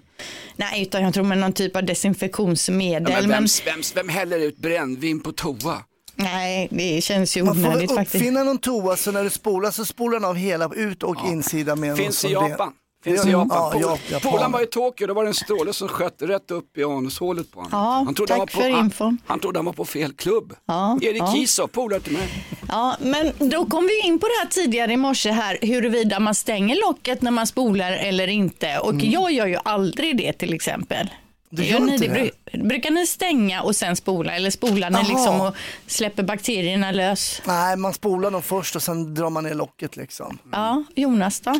Nej, 0.56 0.82
utan 0.82 1.04
jag 1.04 1.14
tror 1.14 1.24
med 1.24 1.38
någon 1.38 1.54
typ 1.54 1.76
av 1.76 1.84
desinfektionsmedel. 1.86 3.12
Ja, 3.14 3.20
men 3.22 3.30
men, 3.30 3.40
vem, 3.66 3.74
vem, 3.74 3.82
vem 3.96 4.10
häller 4.10 4.40
ut 4.40 4.58
brännvin 4.58 5.20
på 5.20 5.32
toa? 5.32 5.84
nej, 6.16 6.68
det 6.72 7.04
känns 7.04 7.38
ju 7.38 7.44
Man 7.44 7.56
får 7.56 7.68
onödigt 7.70 7.92
faktiskt. 7.96 8.16
uppfinna 8.16 8.44
någon 8.44 8.58
toa 8.58 8.96
så 8.98 9.12
när 9.12 9.24
du 9.24 9.30
spolar 9.30 9.72
så 9.72 9.86
spolar 9.86 10.20
den 10.20 10.30
av 10.30 10.36
hela 10.36 10.70
ut 10.76 11.04
och 11.04 11.16
insida 11.28 11.76
med 11.76 11.90
någon 11.90 11.98
Finns 11.98 12.26
i 12.26 12.32
Japan. 12.32 12.70
det- 12.70 12.87
Finns 13.04 13.22
Det 13.22 13.30
i 13.30 13.32
Japan. 13.32 13.50
Ja, 13.52 13.72
Pol- 13.74 14.00
Japan. 14.12 14.32
Polaren 14.32 14.52
var 14.52 14.62
i 14.64 14.66
Tokyo, 14.66 15.08
då 15.08 15.14
var 15.14 15.24
det 15.24 15.30
en 15.30 15.34
stråle 15.34 15.74
som 15.74 15.88
sköt 15.88 16.22
rätt 16.22 16.52
upp 16.52 16.78
i 16.78 16.84
anushålet 16.84 17.52
på 17.52 17.60
honom. 17.60 17.70
Ja, 17.74 18.04
han 18.06 18.16
trodde 18.16 18.28
tack 18.28 18.38
han 18.38 18.40
var 18.40 18.46
på, 18.46 18.76
för 18.76 18.80
infon. 18.86 19.18
han 19.28 19.40
trodde 19.40 19.60
han 19.60 19.66
var 19.66 19.74
på 19.74 19.86
fel 19.86 20.14
klubb. 20.14 20.54
Ja, 20.66 21.00
Erik 21.02 21.22
ja. 21.22 21.34
Kiso, 21.34 21.68
polare 21.68 22.00
till 22.00 22.14
mig. 22.14 22.28
Ja, 22.68 22.96
men 23.00 23.32
då 23.40 23.66
kom 23.66 23.88
vi 23.88 24.08
in 24.08 24.20
på 24.20 24.28
det 24.28 24.34
här 24.44 24.48
tidigare 24.50 24.94
i 24.94 24.98
morse 24.98 25.32
här 25.32 25.58
huruvida 25.62 26.20
man 26.20 26.36
stänger 26.36 26.76
locket 26.88 27.22
när 27.22 27.32
man 27.32 27.48
spolar 27.48 27.92
eller 27.92 28.28
inte. 28.28 28.80
Och 28.80 28.96
jag 29.02 29.32
gör 29.32 29.48
ju 29.48 29.58
aldrig 29.64 30.18
det 30.18 30.34
till 30.34 30.54
exempel. 30.54 31.10
Du 31.50 31.64
Gör 31.64 31.80
gör 31.80 31.86
ni 31.86 31.98
det? 31.98 32.08
Bru- 32.08 32.68
Brukar 32.68 32.92
ni 32.92 33.08
stänga 33.08 33.62
och 33.62 33.76
sen 33.76 33.96
spola 33.96 34.36
eller 34.36 34.50
spolar 34.50 34.90
ni 34.90 35.04
liksom 35.10 35.42
och 35.42 35.56
släpper 35.88 36.24
bakterierna 36.24 36.92
lös? 36.92 37.42
Nej, 37.46 37.78
man 37.78 37.94
spolar 37.94 38.32
dem 38.32 38.42
först 38.42 38.76
och 38.76 38.84
sen 38.84 39.14
drar 39.14 39.30
man 39.30 39.44
ner 39.44 39.54
locket 39.54 39.96
liksom. 39.96 40.38
Ja, 40.52 40.84
Jonas 40.96 41.40
då? 41.40 41.60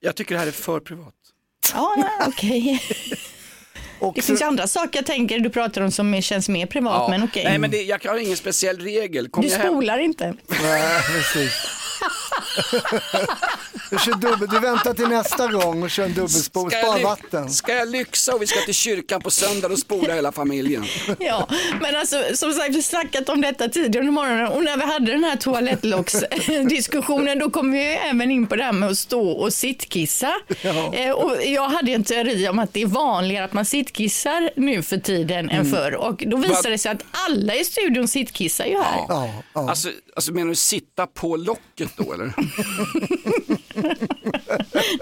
Jag 0.00 0.16
tycker 0.16 0.34
det 0.34 0.38
här 0.38 0.46
är 0.46 0.50
för 0.52 0.80
privat. 0.80 1.14
Ja, 1.72 1.94
nej, 1.98 2.28
okej. 2.28 2.82
Och 4.00 4.14
Det 4.14 4.22
finns 4.22 4.40
ju 4.40 4.44
andra 4.44 4.66
saker 4.66 4.98
jag 4.98 5.06
tänker 5.06 5.38
du 5.38 5.50
pratar 5.50 5.80
om 5.80 5.90
som 5.90 6.22
känns 6.22 6.48
mer 6.48 6.66
privat, 6.66 7.10
men 7.10 7.22
okej. 7.22 7.44
Nej, 7.44 7.58
men 7.58 7.70
det, 7.70 7.82
jag 7.82 8.04
har 8.04 8.18
ingen 8.18 8.36
speciell 8.36 8.78
regel. 8.78 9.28
Kom 9.28 9.42
Du 9.42 9.48
jag 9.48 9.58
hem- 9.58 9.66
spolar 9.68 9.98
inte. 9.98 10.34
Nej, 10.62 11.02
precis. 11.02 11.52
Du, 13.90 13.98
kör 13.98 14.12
dubbel, 14.14 14.48
du 14.48 14.58
väntar 14.60 14.94
till 14.94 15.08
nästa 15.08 15.46
gång 15.52 15.82
och 15.82 15.90
kör 15.90 16.04
en 16.04 16.14
dubbelspol, 16.14 16.70
ly- 16.70 17.02
vatten. 17.02 17.50
ska 17.50 17.74
jag 17.74 17.88
lyxa 17.88 18.34
och 18.34 18.42
vi 18.42 18.46
ska 18.46 18.60
till 18.60 18.74
kyrkan 18.74 19.20
på 19.20 19.30
söndag 19.30 19.68
och 19.68 19.78
spola 19.78 20.14
hela 20.14 20.32
familjen? 20.32 20.84
Ja, 21.18 21.48
men 21.80 21.96
alltså 21.96 22.22
som 22.34 22.52
sagt 22.52 22.74
vi 22.74 22.82
snackat 22.82 23.28
om 23.28 23.40
detta 23.40 23.68
tidigare 23.68 24.00
under 24.00 24.12
morgonen 24.12 24.46
och 24.48 24.64
när 24.64 24.76
vi 24.76 24.84
hade 24.84 25.12
den 25.12 25.24
här 25.24 25.36
toalettlocksdiskussionen 25.36 27.38
då 27.38 27.50
kom 27.50 27.72
vi 27.72 27.82
även 27.82 28.30
in 28.30 28.46
på 28.46 28.56
det 28.56 28.64
här 28.64 28.72
med 28.72 28.88
att 28.90 28.98
stå 28.98 29.28
och 29.30 29.52
sittkissa. 29.52 30.32
Eh, 30.92 31.10
och 31.10 31.36
jag 31.44 31.68
hade 31.68 31.92
en 31.92 32.04
teori 32.04 32.48
om 32.48 32.58
att 32.58 32.72
det 32.74 32.82
är 32.82 32.86
vanligare 32.86 33.44
att 33.44 33.52
man 33.52 33.64
sittkissar 33.64 34.50
nu 34.56 34.82
för 34.82 34.96
tiden 34.96 35.50
än 35.50 35.70
förr 35.70 35.94
och 35.94 36.22
då 36.26 36.36
visade 36.36 36.70
det 36.70 36.78
sig 36.78 36.92
att 36.92 37.02
alla 37.10 37.54
i 37.54 37.64
studion 37.64 38.08
sittkissar 38.08 38.64
ju 38.66 38.76
här. 38.82 39.04
Ja, 39.08 39.30
ja. 39.54 39.70
Alltså, 39.70 39.88
alltså 40.16 40.32
menar 40.32 40.48
du 40.48 40.54
sitta 40.54 41.06
på 41.06 41.36
locket 41.36 41.90
då 41.96 42.12
eller? 42.12 42.32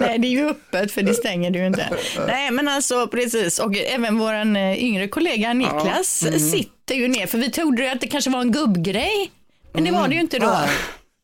Nej, 0.00 0.18
det 0.18 0.26
är 0.28 0.30
ju 0.30 0.48
öppet 0.48 0.92
för 0.92 1.02
det 1.02 1.14
stänger 1.14 1.50
du 1.50 1.66
inte. 1.66 1.88
Nej, 2.26 2.50
men 2.50 2.68
alltså 2.68 3.06
precis. 3.06 3.58
Och 3.58 3.76
även 3.76 4.18
vår 4.18 4.34
yngre 4.76 5.08
kollega 5.08 5.52
Niklas 5.52 6.22
Mm. 6.22 6.40
sitter 6.40 6.94
ju 6.94 7.08
ner. 7.08 7.26
För 7.26 7.38
vi 7.38 7.50
trodde 7.50 7.82
ju 7.82 7.88
att 7.88 8.00
det 8.00 8.06
kanske 8.06 8.30
var 8.30 8.40
en 8.40 8.52
gubbgrej. 8.52 9.30
Men 9.72 9.84
det 9.84 9.90
var 9.90 10.08
det 10.08 10.14
ju 10.14 10.20
inte 10.20 10.38
då. 10.38 10.46
Nej. 10.46 10.68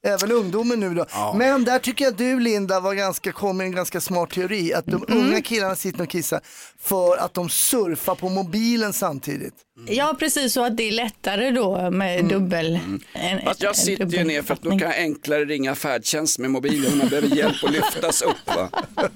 Även 0.06 0.32
ungdomen 0.32 0.80
nu 0.80 0.94
då. 0.94 1.06
Men 1.38 1.64
där 1.64 1.78
tycker 1.78 2.04
jag 2.04 2.14
du 2.16 2.40
Linda 2.40 2.80
var 2.80 2.94
ganska, 2.94 3.32
kom 3.32 3.56
med 3.56 3.64
en 3.64 3.72
ganska 3.74 4.00
smart 4.00 4.30
teori. 4.30 4.74
Att 4.74 4.86
de 4.86 5.04
Mm. 5.08 5.18
unga 5.26 5.42
killarna 5.42 5.76
sitter 5.76 6.02
och 6.02 6.08
kissar 6.10 6.40
för 6.80 7.16
att 7.16 7.34
de 7.34 7.48
surfar 7.48 8.14
på 8.14 8.28
mobilen 8.28 8.92
samtidigt. 8.92 9.54
Ja, 9.86 10.16
precis. 10.18 10.52
Så 10.52 10.64
att 10.64 10.76
det 10.76 10.88
är 10.88 10.92
lättare 10.92 11.50
då 11.50 11.90
med 11.90 12.24
dubbel... 12.24 12.78
En, 13.12 13.40
Fast 13.44 13.62
jag 13.62 13.76
sitter 13.76 14.06
ju 14.06 14.24
ner 14.24 14.42
för 14.42 14.54
att 14.54 14.62
då 14.62 14.70
kan 14.70 14.78
jag 14.80 14.96
enklare 14.96 15.44
ringa 15.44 15.74
färdtjänst 15.74 16.38
med 16.38 16.50
mobilen 16.50 16.92
om 16.92 16.98
man 16.98 17.08
behöver 17.08 17.36
hjälp 17.36 17.64
att 17.64 17.72
lyftas 17.72 18.22
upp. 18.22 18.46
Va? 18.46 18.68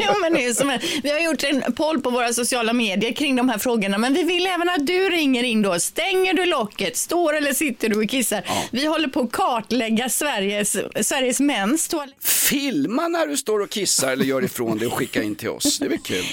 Ja, 0.00 0.14
men 0.20 0.32
det 0.34 0.44
är 0.44 0.54
som 0.54 0.78
vi 1.02 1.10
har 1.10 1.20
gjort 1.20 1.42
en 1.42 1.72
poll 1.72 2.00
på 2.00 2.10
våra 2.10 2.32
sociala 2.32 2.72
medier 2.72 3.12
kring 3.12 3.36
de 3.36 3.48
här 3.48 3.58
frågorna, 3.58 3.98
men 3.98 4.14
vi 4.14 4.22
vill 4.22 4.46
även 4.46 4.68
att 4.68 4.86
du 4.86 5.10
ringer 5.10 5.42
in 5.44 5.62
då. 5.62 5.80
Stänger 5.80 6.34
du 6.34 6.46
locket? 6.46 6.96
Står 6.96 7.36
eller 7.36 7.52
sitter 7.52 7.88
du 7.88 8.02
och 8.04 8.10
kissar? 8.10 8.42
Vi 8.70 8.86
håller 8.86 9.08
på 9.08 9.20
att 9.20 9.32
kartlägga 9.32 10.08
Sveriges, 10.08 10.76
Sveriges 11.08 11.40
mäns 11.40 11.88
toalett. 11.88 12.14
Filma 12.20 13.08
när 13.08 13.26
du 13.26 13.36
står 13.36 13.60
och 13.60 13.70
kissar 13.70 14.12
eller 14.12 14.24
gör 14.24 14.44
ifrån 14.44 14.78
dig 14.78 14.86
och 14.86 14.92
skicka 14.94 15.22
in 15.22 15.34
till 15.34 15.48
oss. 15.48 15.78
Det 15.78 15.88
väl 15.88 15.98
kul. 15.98 16.24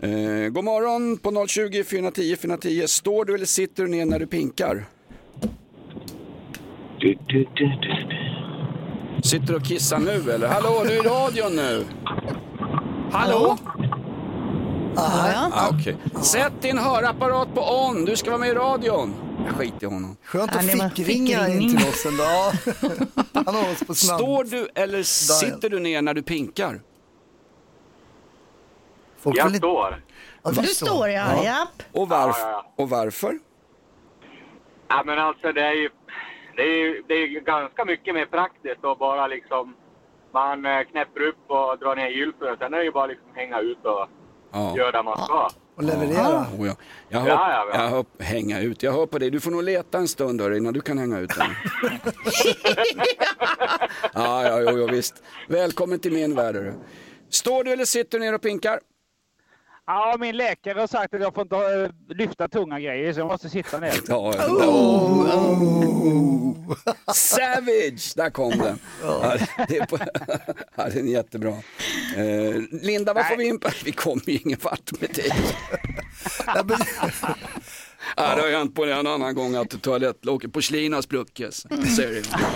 Eh, 0.00 0.48
god 0.50 0.64
morgon 0.64 1.18
på 1.18 1.46
020 1.46 1.84
410 1.84 2.36
410. 2.36 2.86
Står 2.86 3.24
du 3.24 3.34
eller 3.34 3.46
sitter 3.46 3.82
du 3.82 3.88
ner 3.88 4.06
när 4.06 4.18
du 4.18 4.26
pinkar? 4.26 4.84
Sitter 9.24 9.46
du 9.46 9.54
och 9.54 9.64
kissar 9.64 9.98
nu 9.98 10.30
eller? 10.30 10.48
Hallå, 10.48 10.82
du 10.84 10.92
är 10.92 11.04
i 11.04 11.08
radion 11.08 11.56
nu. 11.56 11.84
Hallå? 13.12 13.58
Ah, 14.96 15.68
okej. 15.70 15.96
Sätt 16.22 16.52
din 16.60 16.78
hörapparat 16.78 17.54
på 17.54 17.60
on, 17.60 18.04
du 18.04 18.16
ska 18.16 18.30
vara 18.30 18.40
med 18.40 18.48
i 18.48 18.54
radion. 18.54 19.14
Skit 19.48 19.74
i 19.80 19.86
honom. 19.86 20.16
Skönt 20.24 20.50
Ja, 20.54 20.58
att 20.60 20.78
var 20.78 20.88
fickringa 20.88 21.48
in 21.48 21.76
till 21.76 21.88
oss 21.88 22.06
en 22.06 22.16
dag. 22.16 22.52
Han 23.46 23.54
har 23.54 23.72
oss 23.72 23.84
på 23.86 23.94
snabb. 23.94 24.20
Står 24.20 24.44
du 24.44 24.68
eller 24.74 25.02
sitter 25.02 25.70
du 25.70 25.80
ner 25.80 26.02
när 26.02 26.14
du 26.14 26.22
pinkar? 26.22 26.80
Folk 29.22 29.36
Jag 29.38 29.44
vill 29.48 29.56
står. 29.56 30.02
Ja, 30.42 30.50
Du 30.50 30.66
står 30.66 31.08
ja, 31.08 31.44
japp. 31.44 31.82
Och, 31.92 32.08
varf- 32.08 32.34
Ja, 32.38 32.50
ja, 32.50 32.72
och 32.76 32.88
varför? 32.90 33.38
Ja, 34.88 35.02
men 35.06 35.18
alltså 35.18 35.52
det 35.52 35.60
är 35.60 35.72
ju, 35.74 35.90
det 36.56 36.62
är 36.62 36.76
ju 36.78 37.02
det 37.08 37.14
är 37.14 37.26
ju 37.26 37.40
ganska 37.40 37.84
mycket 37.84 38.14
mer 38.14 38.26
praktiskt 38.26 38.84
att 38.84 38.98
bara 38.98 39.26
liksom 39.26 39.74
man 40.32 40.66
eh, 40.66 40.82
knäpper 40.90 41.20
upp 41.22 41.44
och 41.50 41.78
drar 41.78 41.96
ner 41.96 42.08
gylfen. 42.08 42.56
Sen 42.58 42.74
är 42.74 42.78
det 42.78 42.84
ju 42.84 42.92
bara 42.92 43.06
liksom 43.06 43.28
hänga 43.34 43.60
ut 43.60 43.84
och 43.84 44.06
Ja. 44.52 44.76
göra 44.76 44.90
det 44.92 45.02
man 45.02 45.24
ska. 45.24 45.48
Och 45.76 45.82
leverera. 45.82 46.40
Oh, 46.58 46.66
ja. 46.66 46.74
Jag 47.08 47.20
hör, 47.20 47.28
Ja, 47.28 47.50
ja, 47.50 47.66
ja. 47.72 47.82
Jag 47.82 47.88
hör, 47.90 48.04
hänga 48.18 48.60
ut. 48.60 48.82
Jag 48.82 48.92
hör 48.92 49.06
på 49.06 49.18
dig. 49.18 49.30
Du 49.30 49.40
får 49.40 49.50
nog 49.50 49.62
leta 49.64 49.98
en 49.98 50.08
stund 50.08 50.40
hörru, 50.40 50.56
innan 50.56 50.72
du 50.72 50.80
kan 50.80 50.98
hänga 50.98 51.18
ut 51.18 51.30
den. 51.36 51.46
ja, 54.14 54.44
ja, 54.48 54.60
jo, 54.60 54.78
jo, 54.78 54.86
visst. 54.86 55.22
Välkommen 55.48 55.98
till 56.00 56.12
min 56.12 56.34
värld. 56.34 56.74
Står 57.30 57.64
du 57.64 57.72
eller 57.72 57.84
sitter 57.84 58.18
du 58.18 58.24
ner 58.24 58.34
och 58.34 58.42
pinkar? 58.42 58.80
Ja, 59.86 60.16
min 60.20 60.36
läkare 60.36 60.80
har 60.80 60.86
sagt 60.86 61.14
att 61.14 61.20
jag 61.20 61.34
får 61.34 61.42
inte 61.42 61.56
eh, 61.56 62.16
lyfta 62.16 62.48
tunga 62.48 62.80
grejer 62.80 63.12
så 63.12 63.20
jag 63.20 63.26
måste 63.28 63.48
sitta 63.48 63.78
ner. 63.80 63.94
Ja, 64.08 64.34
ja. 64.36 64.46
Oh. 64.48 66.32
Savage! 67.14 68.12
Där 68.16 68.30
kom 68.30 68.58
den. 68.58 68.78
Ja, 69.02 69.36
det, 69.68 69.76
är 69.78 69.86
på, 69.86 69.98
ja, 70.76 70.88
den 70.88 71.08
är 71.08 71.12
jättebra. 71.12 71.50
Eh, 72.16 72.54
Linda, 72.70 73.14
vad 73.14 73.28
får 73.28 73.36
vi 73.36 73.44
in 73.48 73.58
på? 73.60 73.68
Vi 73.84 73.92
kommer 73.92 74.30
ju 74.30 74.38
ingen 74.44 74.58
vart 74.62 75.00
med 75.00 75.10
dig. 75.10 75.30
Ja, 78.28 78.34
det 78.36 78.42
har 78.42 78.50
hänt 78.58 78.74
på 78.74 78.84
en 78.84 79.06
annan 79.06 79.34
gång 79.34 79.54
att 79.54 79.82
toalettlocket, 79.82 80.52
porslin 80.52 80.92
har 80.92 81.02
spruckit. 81.02 81.64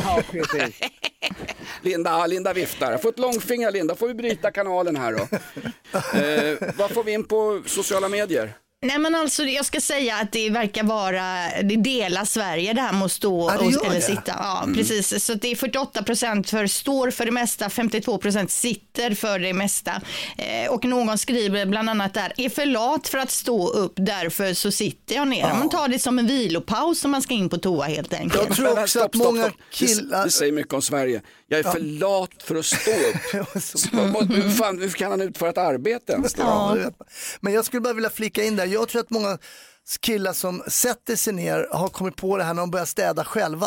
Ja, 0.05 0.23
precis. 0.31 0.81
Linda, 1.83 2.27
Linda 2.27 2.53
viftar. 2.53 2.91
Jag 2.91 3.03
får 3.03 3.09
ett 3.09 3.19
långfinger 3.19 3.71
Linda, 3.71 3.95
får 3.95 4.09
vi 4.09 4.15
bryta 4.15 4.51
kanalen 4.51 4.97
här 4.97 5.13
då. 5.13 5.29
Eh, 6.19 6.73
vad 6.79 6.91
får 6.91 7.05
vi 7.05 7.13
in 7.13 7.25
på 7.25 7.63
sociala 7.67 8.09
medier? 8.09 8.53
Nej 8.87 8.99
men 8.99 9.15
alltså 9.15 9.43
jag 9.45 9.67
ska 9.67 9.81
säga 9.81 10.17
att 10.17 10.33
det 10.33 10.51
verkar 10.51 10.85
vara, 10.85 11.63
det 11.63 11.77
delar 11.77 12.25
Sverige 12.25 12.73
det 12.73 12.81
här 12.81 12.93
med 12.93 13.03
att 13.03 13.13
stå 13.13 13.51
Ja, 13.51 13.59
och, 13.59 13.87
eller 13.87 13.95
det. 13.95 14.01
sitta. 14.01 14.23
Ja 14.39 14.69
precis, 14.75 15.25
så 15.25 15.35
det 15.35 15.51
är 15.53 15.57
48 15.57 16.03
procent 16.03 16.51
för 16.51 16.67
står 16.67 17.11
för 17.11 17.25
det 17.25 17.31
mesta, 17.31 17.71
52 17.71 18.19
procent 18.19 18.51
sitter 18.51 19.15
för 19.15 19.39
det 19.39 19.53
mesta. 19.53 19.93
Eh, 20.39 20.73
och 20.73 20.85
någon 20.85 21.19
skriver 21.19 21.67
bland 21.67 21.91
annat 21.91 22.15
där, 22.15 22.33
är 22.37 22.49
för 22.49 22.67
lat 22.67 23.09
för 23.09 23.19
att 23.19 23.31
stå 23.31 23.69
upp, 23.69 23.93
därför 23.97 24.55
så 24.55 24.71
sitter 24.71 25.15
jag 25.15 25.29
ner. 25.29 25.55
Man 25.59 25.69
tar 25.69 25.89
det 25.89 25.99
som 25.99 26.19
en 26.19 26.27
vilopaus 26.27 27.05
om 27.05 27.11
man 27.11 27.23
ska 27.23 27.35
in 27.35 27.49
på 27.49 27.59
toa 27.59 27.85
helt 27.85 28.15
enkelt. 28.15 28.45
Jag 28.49 28.57
tror 28.57 28.83
också 28.83 29.01
att 29.01 29.15
många 29.15 29.51
killar... 29.71 30.19
Det, 30.19 30.25
det 30.25 30.31
säger 30.31 30.53
mycket 30.53 30.73
om 30.73 30.83
Sverige. 30.83 31.23
Jag 31.49 31.61
är 31.61 31.65
för 31.65 31.81
lat 31.81 32.31
för 32.43 32.55
att 32.55 32.65
stå 32.67 32.91
upp. 32.91 33.63
Så, 33.63 33.89
vad- 33.93 34.33
hur, 34.33 34.51
fan, 34.51 34.79
hur 34.83 34.89
kan 34.91 35.11
han 35.11 35.21
utföra 35.21 35.51
ett 35.51 35.59
arbete 35.59 36.13
ens? 36.13 36.35
Ja. 36.39 36.77
Men 37.41 37.53
jag 37.53 37.65
skulle 37.65 37.81
bara 37.81 37.95
vilja 37.95 38.11
flika 38.11 38.45
in 38.45 38.57
där. 38.57 38.67
Jag 38.67 38.89
tror 38.89 39.01
att 39.01 39.11
många 39.11 39.39
killar 40.01 40.33
som 40.33 40.63
sätter 40.69 41.17
sig 41.17 41.33
ner 41.33 41.69
har 41.73 41.89
kommit 41.89 42.17
på 42.17 42.37
det 42.37 42.45
här 42.45 42.55
när 42.55 42.63
de 42.63 42.71
börjar 42.71 42.87
städa 42.87 43.25
själva. 43.25 43.67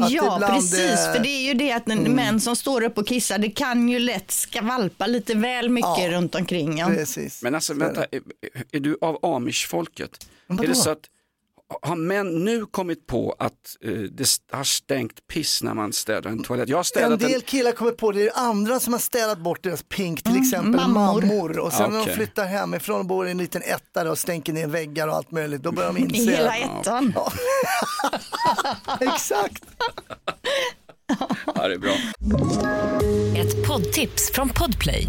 Att 0.00 0.10
Ja, 0.10 0.48
precis. 0.52 0.78
eh, 0.80 1.12
För 1.12 1.18
det 1.22 1.28
är 1.28 1.42
ju 1.42 1.54
det 1.54 1.72
att 1.72 1.88
en 1.88 2.02
män 2.14 2.40
som 2.40 2.56
står 2.56 2.82
upp 2.82 2.98
och 2.98 3.06
kissar, 3.06 3.38
det 3.38 3.50
kan 3.50 3.88
ju 3.88 3.98
lätt 3.98 4.30
skvalpa 4.30 5.06
lite 5.06 5.34
väl 5.34 5.68
mycket 5.68 5.98
Ja, 5.98 6.10
runt 6.10 6.34
omkring. 6.34 6.78
Ja. 6.78 6.86
Precis. 6.86 7.42
Men 7.42 7.54
alltså 7.54 7.74
vänta, 7.74 8.04
är, 8.04 8.20
är 8.72 8.80
du 8.80 8.98
av 9.00 9.18
amish-folket? 9.24 10.26
Är 10.48 10.66
det 10.68 10.74
så 10.74 10.90
att 10.90 10.98
har 11.82 11.96
män 11.96 12.44
nu 12.44 12.66
kommit 12.66 13.06
på 13.06 13.36
att 13.38 13.52
eh, 13.84 13.90
det 13.92 14.28
har 14.52 14.64
stängt 14.64 15.26
piss 15.32 15.62
när 15.62 15.74
man 15.74 15.92
städar 15.92 16.30
en 16.30 16.42
toalett? 16.42 16.68
Jag 16.68 16.76
har 16.76 16.80
En 16.80 16.84
städat 16.84 17.20
del 17.20 17.34
en... 17.34 17.40
killar 17.40 17.72
kommer 17.72 17.90
på 17.92 18.12
det, 18.12 18.18
det 18.18 18.28
är 18.28 18.32
andra 18.38 18.80
som 18.80 18.92
har 18.92 19.00
städat 19.00 19.38
bort 19.38 19.62
deras 19.62 19.82
pink, 19.82 20.22
till 20.22 20.36
exempel 20.36 20.80
mammor. 20.80 21.22
mammor. 21.22 21.58
Och 21.58 21.72
sen 21.72 21.90
när 21.90 22.00
Okej. 22.00 22.10
de 22.12 22.16
flyttar 22.16 22.44
hemifrån 22.46 22.98
och 23.00 23.06
bor 23.06 23.28
i 23.28 23.30
en 23.30 23.38
liten 23.38 23.62
etta 23.62 24.10
och 24.10 24.18
stänker 24.18 24.52
ner 24.52 24.66
väggar 24.66 25.08
och 25.08 25.14
allt 25.14 25.30
möjligt, 25.30 25.62
då 25.62 25.72
börjar 25.72 25.92
de 25.92 25.98
I 25.98 26.02
inse. 26.18 26.30
hela 26.36 26.50
att- 26.50 26.80
ettan. 26.80 27.12
Ja. 27.16 27.32
Exakt. 29.14 29.64
Ja, 31.54 31.68
det 31.68 31.74
är 31.74 31.78
bra. 31.78 31.94
Ett 33.36 33.66
poddtips 33.66 34.30
från 34.32 34.48
Podplay. 34.48 35.08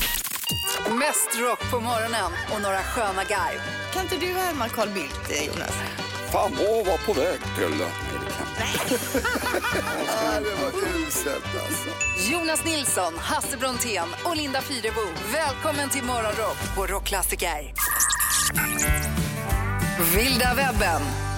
Mest 0.99 1.39
rock 1.39 1.71
på 1.71 1.79
morgonen 1.79 2.31
och 2.53 2.61
några 2.61 2.77
sköna 2.77 3.23
garv. 3.23 3.59
Kan 3.93 4.01
inte 4.01 4.17
du 4.17 4.25
härma 4.25 4.69
Carl 4.69 4.89
Bildt, 4.89 5.31
eh, 5.31 5.45
Jonas? 5.45 5.73
Fan, 6.31 6.51
vad 6.57 6.85
var 6.85 6.97
på 6.97 7.13
väg 7.13 7.39
till... 7.55 7.85
Nej, 8.59 8.75
det 10.43 10.63
var 10.63 11.07
uselt 11.07 11.45
alltså. 11.45 12.31
Jonas 12.31 12.65
Nilsson, 12.65 13.13
Hasse 13.17 13.57
Brontén 13.57 14.07
och 14.23 14.35
Linda 14.35 14.61
Fyrebo. 14.61 15.01
Välkommen 15.33 15.89
till 15.89 16.03
Morgonrock 16.03 16.75
på 16.75 16.85
Rockklassiker. 16.85 17.73
Vilda 20.15 20.53
webben. 20.53 21.30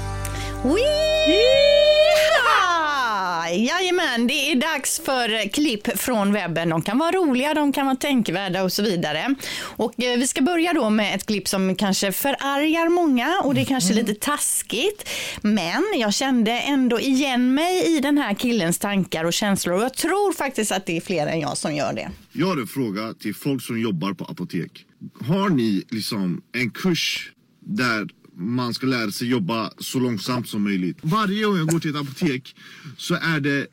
Jajamän, 3.57 4.27
det 4.27 4.51
är 4.51 4.55
dags 4.55 5.01
för 5.05 5.49
klipp 5.49 5.99
från 5.99 6.33
webben. 6.33 6.69
De 6.69 6.81
kan 6.81 6.97
vara 6.97 7.11
roliga, 7.11 7.53
de 7.53 7.73
kan 7.73 7.85
vara 7.85 7.95
tänkvärda 7.95 8.63
och 8.63 8.73
så 8.73 8.83
vidare. 8.83 9.35
Och 9.61 10.03
eh, 10.03 10.19
vi 10.19 10.27
ska 10.27 10.41
börja 10.41 10.73
då 10.73 10.89
med 10.89 11.15
ett 11.15 11.25
klipp 11.25 11.47
som 11.47 11.75
kanske 11.75 12.11
förargar 12.11 12.89
många 12.89 13.41
och 13.43 13.55
det 13.55 13.61
är 13.61 13.65
kanske 13.65 13.93
lite 13.93 14.13
taskigt. 14.13 15.09
Men 15.41 15.83
jag 15.97 16.13
kände 16.13 16.51
ändå 16.51 16.99
igen 16.99 17.53
mig 17.53 17.97
i 17.97 17.99
den 17.99 18.17
här 18.17 18.33
killens 18.33 18.79
tankar 18.79 19.23
och 19.23 19.33
känslor 19.33 19.75
och 19.75 19.83
jag 19.83 19.93
tror 19.93 20.33
faktiskt 20.33 20.71
att 20.71 20.85
det 20.85 20.97
är 20.97 21.01
fler 21.01 21.27
än 21.27 21.39
jag 21.39 21.57
som 21.57 21.75
gör 21.75 21.93
det. 21.93 22.09
Jag 22.31 22.47
har 22.47 22.57
en 22.57 22.67
fråga 22.67 23.13
till 23.13 23.35
folk 23.35 23.63
som 23.63 23.81
jobbar 23.81 24.13
på 24.13 24.25
apotek. 24.25 24.85
Har 25.27 25.49
ni 25.49 25.83
liksom 25.89 26.41
en 26.51 26.69
kurs 26.69 27.31
där 27.59 28.07
man 28.37 28.73
ska 28.73 28.87
lära 28.87 29.11
sig 29.11 29.27
jobba 29.27 29.71
så 29.77 29.99
långsamt 29.99 30.49
som 30.49 30.63
möjligt? 30.63 30.97
Varje 31.01 31.45
gång 31.45 31.57
jag 31.57 31.67
går 31.67 31.79
till 31.79 31.89
ett 31.89 32.01
apotek 32.01 32.55
så 32.97 33.15
är 33.15 33.39
det 33.39 33.67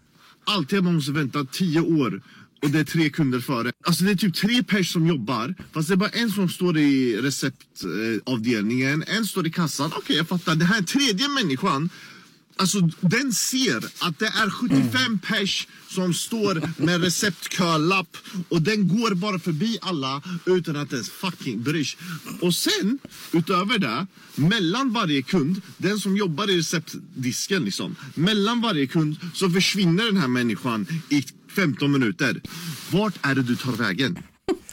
alltid 0.45 0.79
att 0.79 0.85
man 0.85 0.95
måste 0.95 1.13
vänta 1.13 1.45
tio 1.45 1.81
år 1.81 2.23
och 2.63 2.71
det 2.71 2.79
är 2.79 2.85
tre 2.85 3.11
kunder 3.11 3.41
före. 3.41 3.73
Alltså 3.85 4.05
det 4.05 4.11
är 4.11 4.15
typ 4.15 4.35
tre 4.35 4.63
pers 4.63 4.93
som 4.93 5.07
jobbar 5.07 5.55
fast 5.73 5.89
det 5.89 5.95
är 5.95 5.97
bara 5.97 6.11
en 6.11 6.31
som 6.31 6.49
står 6.49 6.79
i 6.79 7.17
receptavdelningen, 7.17 9.03
eh, 9.03 9.17
en 9.17 9.27
står 9.27 9.47
i 9.47 9.51
kassan. 9.51 9.93
Okej 9.97 10.17
jag 10.17 10.29
fattar, 10.29 10.55
det 10.55 10.65
här 10.65 10.79
är 10.79 10.83
tredje 10.83 11.29
människan 11.29 11.91
Alltså 12.61 12.81
den 13.01 13.33
ser 13.33 13.85
att 13.99 14.19
det 14.19 14.27
är 14.27 14.51
75 14.51 15.19
pers 15.19 15.69
som 15.89 16.15
står 16.15 16.83
med 16.83 17.01
receptkölapp 17.01 18.17
och 18.49 18.63
den 18.63 18.89
går 18.89 19.15
bara 19.15 19.39
förbi 19.39 19.79
alla 19.83 20.23
utan 20.47 20.77
att 20.77 20.93
ens 20.93 21.11
fucking 21.11 21.63
bryr 21.63 21.85
sig. 21.85 22.01
Och 22.41 22.55
sen, 22.55 22.99
utöver 23.33 23.79
det, 23.79 24.07
mellan 24.35 24.93
varje 24.93 25.23
kund, 25.23 25.63
den 25.77 25.99
som 25.99 26.17
jobbar 26.17 26.51
i 26.51 26.59
receptdisken 26.59 27.65
liksom, 27.65 27.97
mellan 28.15 28.61
varje 28.61 28.87
kund 28.87 29.17
så 29.35 29.51
försvinner 29.51 30.05
den 30.05 30.17
här 30.17 30.29
människan 30.29 30.87
i 31.09 31.25
15 31.49 31.93
minuter. 31.93 32.41
Vart 32.91 33.15
är 33.23 33.35
det 33.35 33.43
du 33.43 33.57
tar 33.57 33.73
vägen? 33.73 34.19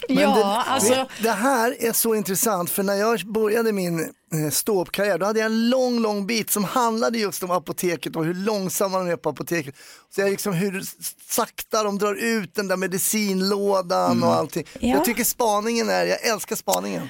Men 0.09 0.17
ja, 0.17 0.35
det, 0.35 0.43
alltså. 0.43 1.07
det, 1.21 1.31
här 1.31 1.83
är 1.83 1.93
så 1.93 2.15
intressant 2.15 2.69
för 2.69 2.83
när 2.83 2.93
jag 2.93 3.19
började 3.25 3.71
min 3.71 3.99
eh, 3.99 4.49
ståuppkarriär 4.51 5.17
då 5.17 5.25
hade 5.25 5.39
jag 5.39 5.45
en 5.45 5.69
lång, 5.69 5.99
lång 5.99 6.27
bit 6.27 6.51
som 6.51 6.63
handlade 6.63 7.17
just 7.17 7.43
om 7.43 7.51
apoteket 7.51 8.15
och 8.15 8.25
hur 8.25 8.33
långsamma 8.33 8.97
de 8.99 9.09
är 9.09 9.15
på 9.15 9.29
apoteket. 9.29 9.75
Så 10.15 10.21
jag 10.21 10.29
liksom 10.29 10.53
hur 10.53 10.83
sakta 11.29 11.83
de 11.83 11.97
drar 11.97 12.15
ut 12.15 12.55
den 12.55 12.67
där 12.67 12.77
medicinlådan 12.77 14.23
och 14.23 14.33
allting. 14.33 14.65
Ja. 14.79 14.87
Jag 14.87 15.05
tycker 15.05 15.23
spaningen 15.23 15.89
är, 15.89 16.05
jag 16.05 16.25
älskar 16.25 16.55
spaningen. 16.55 17.09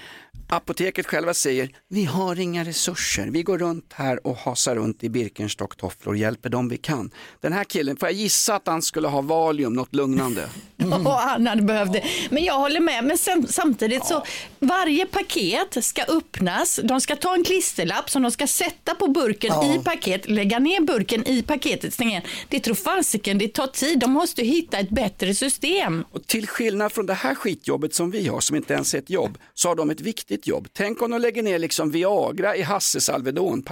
Apoteket 0.49 1.05
själva 1.05 1.33
säger, 1.33 1.69
vi 1.89 2.05
har 2.05 2.39
inga 2.39 2.63
resurser, 2.65 3.27
vi 3.27 3.43
går 3.43 3.57
runt 3.57 3.93
här 3.93 4.27
och 4.27 4.38
hasar 4.38 4.75
runt 4.75 5.03
i 5.03 5.10
Birkenstock-tofflor 5.10 6.07
och 6.07 6.17
hjälper 6.17 6.49
dem 6.49 6.69
vi 6.69 6.77
kan. 6.77 7.12
Den 7.41 7.53
här 7.53 7.63
killen, 7.63 7.97
får 7.97 8.10
jag 8.10 8.15
gissa 8.15 8.55
att 8.55 8.67
han 8.67 8.81
skulle 8.81 9.07
ha 9.07 9.21
Valium, 9.21 9.73
något 9.73 9.95
lugnande? 9.95 10.49
Och 11.05 11.12
han 11.12 11.47
hade 11.47 11.62
behövt 11.62 11.93
det. 11.93 12.03
Men 12.29 12.43
jag 12.43 12.53
håller 12.53 12.79
med. 12.79 13.03
Men 13.03 13.17
sen, 13.17 13.47
samtidigt 13.47 14.05
så 14.05 14.23
varje 14.60 15.05
paket 15.05 15.83
ska 15.86 16.03
öppnas. 16.03 16.79
De 16.83 17.01
ska 17.01 17.15
ta 17.15 17.33
en 17.33 17.43
klisterlapp 17.43 18.10
som 18.10 18.21
de 18.21 18.31
ska 18.31 18.47
sätta 18.47 18.95
på 18.95 19.07
burken 19.07 19.51
Ja. 19.53 19.75
i 19.75 19.79
paket, 19.79 20.29
lägga 20.29 20.60
ner 20.60 20.81
burken 20.81 21.27
i 21.27 21.41
paketet, 21.41 21.93
stänga 21.93 22.10
igen. 22.10 22.23
Det 22.49 22.60
tror 22.60 22.75
fasiken 22.75 23.38
det 23.38 23.47
tar 23.47 23.67
tid. 23.67 23.99
De 23.99 24.12
måste 24.12 24.43
hitta 24.43 24.77
ett 24.77 24.89
bättre 24.89 25.36
system. 25.36 26.05
Och 26.12 26.27
till 26.27 26.47
skillnad 26.47 26.91
från 26.91 27.05
det 27.05 27.13
här 27.13 27.36
skitjobbet 27.36 27.93
som 27.93 28.12
vi 28.12 28.27
har, 28.27 28.39
som 28.39 28.55
inte 28.55 28.73
ens 28.73 28.93
är 28.93 28.97
ett 28.97 29.10
jobb, 29.10 29.38
så 29.53 29.67
har 29.67 29.75
de 29.75 29.89
ett 29.89 30.01
viktigt 30.01 30.37
jobb. 30.45 30.67
Tänk 30.73 31.02
om 31.02 31.12
de 31.12 31.21
lägger 31.21 31.43
ner 31.43 31.60
liksom 31.60 31.91
Viagra 31.91 32.56
i 32.56 32.62
Hasses 32.62 33.06
det 33.06 33.12
är 33.13 33.32
dumt. 33.32 33.63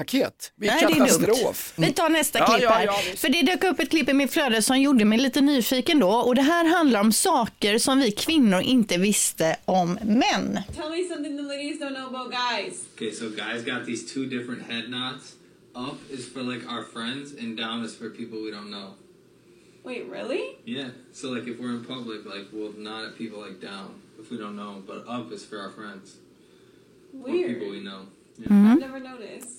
katastrof. 1.30 1.74
Vi 1.76 1.94
tar 1.94 2.10
nästa 2.10 2.40
Ja, 2.40 2.46
klipp 2.46 2.64
ja, 2.64 2.70
här. 2.70 2.86
ja, 2.86 2.94
För 3.16 3.30
det 3.30 3.42
dök 3.42 3.64
upp 3.64 3.80
ett 3.80 3.90
klipp 3.90 4.10
i 4.10 4.14
mitt 4.14 4.32
flöde 4.32 4.62
som 4.62 4.82
gjorde 4.82 5.06
mig 5.06 5.18
lite 5.18 5.42
nyfiken 5.42 6.00
då. 6.00 6.10
Och 6.10 6.36
det 6.36 6.42
här 6.42 6.66
handlar 6.66 7.00
om 7.00 7.12
saker 7.12 7.78
som 7.78 8.00
vi 8.00 8.12
kvinnor 8.12 8.62
inte 8.62 8.98
visste 8.98 9.56
om 9.66 9.94
män. 9.94 10.60
Tell 10.76 10.90
me 10.90 11.08
something 11.14 11.38
the 11.38 11.44
ladies 11.44 11.82
don't 11.82 11.96
know 11.96 12.16
about 12.16 12.32
guys. 12.32 12.74
Okay, 12.96 13.12
so 13.12 13.26
guys 13.30 13.66
got 13.66 13.86
these 13.86 14.14
two 14.14 14.26
different 14.26 14.62
head 14.72 14.86
knots. 14.86 15.34
Up 15.76 15.98
is 16.12 16.34
for 16.34 16.42
like 16.42 16.66
our 16.70 16.84
friends, 16.94 17.34
and 17.40 17.58
down 17.58 17.86
is 17.86 17.98
for 17.98 18.10
people 18.10 18.40
we 18.40 18.52
don't 18.52 18.70
know. 18.72 18.90
Wait, 19.84 20.06
really? 20.10 20.42
Yeah, 20.66 20.90
so 21.14 21.28
like 21.32 21.48
if 21.52 21.60
we're 21.60 21.76
in 21.76 21.84
public, 21.86 22.26
like 22.26 22.46
we'll 22.54 22.74
nod 22.78 23.06
at 23.10 23.18
people 23.18 23.40
like 23.48 23.60
down 23.62 23.88
if 24.20 24.32
we 24.32 24.38
don't 24.38 24.56
know, 24.56 24.82
but 24.88 25.06
up 25.08 25.32
is 25.34 25.44
for 25.46 25.58
our 25.60 25.72
friends 25.72 26.16
Weird. 27.24 27.54
people 27.54 27.70
we 27.72 27.80
know. 27.82 28.08
Noticed. 28.38 29.56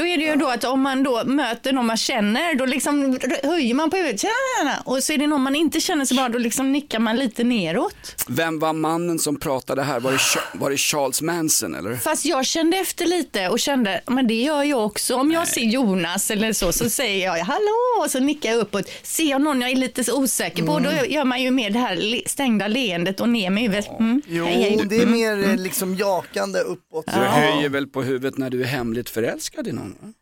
Då 0.00 0.06
är 0.06 0.18
det 0.18 0.24
ju 0.24 0.36
då 0.36 0.48
att 0.48 0.64
om 0.64 0.80
man 0.80 1.02
då 1.02 1.24
möter 1.24 1.72
någon 1.72 1.86
man 1.86 1.96
känner, 1.96 2.54
då 2.54 2.66
liksom 2.66 3.18
höjer 3.42 3.74
man 3.74 3.90
på 3.90 3.96
huvudet. 3.96 4.20
Tjena! 4.20 4.82
Och 4.84 5.02
så 5.02 5.12
är 5.12 5.18
det 5.18 5.26
någon 5.26 5.42
man 5.42 5.56
inte 5.56 5.80
känner 5.80 6.04
så 6.04 6.14
bra, 6.14 6.28
då 6.28 6.38
liksom 6.38 6.72
nickar 6.72 6.98
man 6.98 7.16
lite 7.16 7.44
neråt. 7.44 8.24
Vem 8.28 8.58
var 8.58 8.72
mannen 8.72 9.18
som 9.18 9.36
pratade 9.36 9.82
här? 9.82 10.00
Var 10.00 10.12
det, 10.12 10.18
var 10.58 10.70
det 10.70 10.76
Charles 10.76 11.22
Manson 11.22 11.74
eller? 11.74 11.96
Fast 11.96 12.24
jag 12.24 12.46
kände 12.46 12.76
efter 12.76 13.06
lite 13.06 13.48
och 13.48 13.58
kände, 13.60 14.00
men 14.06 14.26
det 14.26 14.42
gör 14.42 14.62
jag 14.62 14.84
också. 14.86 15.14
Om 15.14 15.32
jag 15.32 15.48
ser 15.48 15.60
Jonas 15.60 16.30
eller 16.30 16.52
så, 16.52 16.72
så 16.72 16.90
säger 16.90 17.26
jag 17.26 17.44
hallå 17.44 18.04
och 18.04 18.10
så 18.10 18.20
nickar 18.20 18.50
jag 18.50 18.58
uppåt. 18.58 18.90
Ser 19.02 19.30
jag 19.30 19.42
någon 19.42 19.60
jag 19.60 19.70
är 19.70 19.76
lite 19.76 20.04
så 20.04 20.22
osäker 20.22 20.62
på, 20.62 20.78
då 20.78 20.90
gör 21.08 21.24
man 21.24 21.42
ju 21.42 21.50
mer 21.50 21.70
det 21.70 21.78
här 21.78 22.28
stängda 22.28 22.68
leendet 22.68 23.20
och 23.20 23.28
ner 23.28 23.50
med 23.50 23.62
huvudet. 23.62 23.88
Mm. 23.98 24.22
Jo, 24.28 24.44
hej, 24.44 24.62
hej. 24.62 24.86
det 24.88 25.02
är 25.02 25.06
mer 25.06 25.48
eh, 25.48 25.56
liksom 25.56 25.94
jakande 25.94 26.58
uppåt. 26.60 27.06
Du 27.06 27.20
höjer 27.20 27.68
väl 27.68 27.86
på 27.86 28.02
huvudet 28.02 28.19
när 28.38 28.50
du 28.50 28.62
är 28.62 28.66
hemligt 28.66 29.10
förälskad 29.10 29.68
i 29.68 29.72
någon? 29.72 29.96
va? 30.00 30.12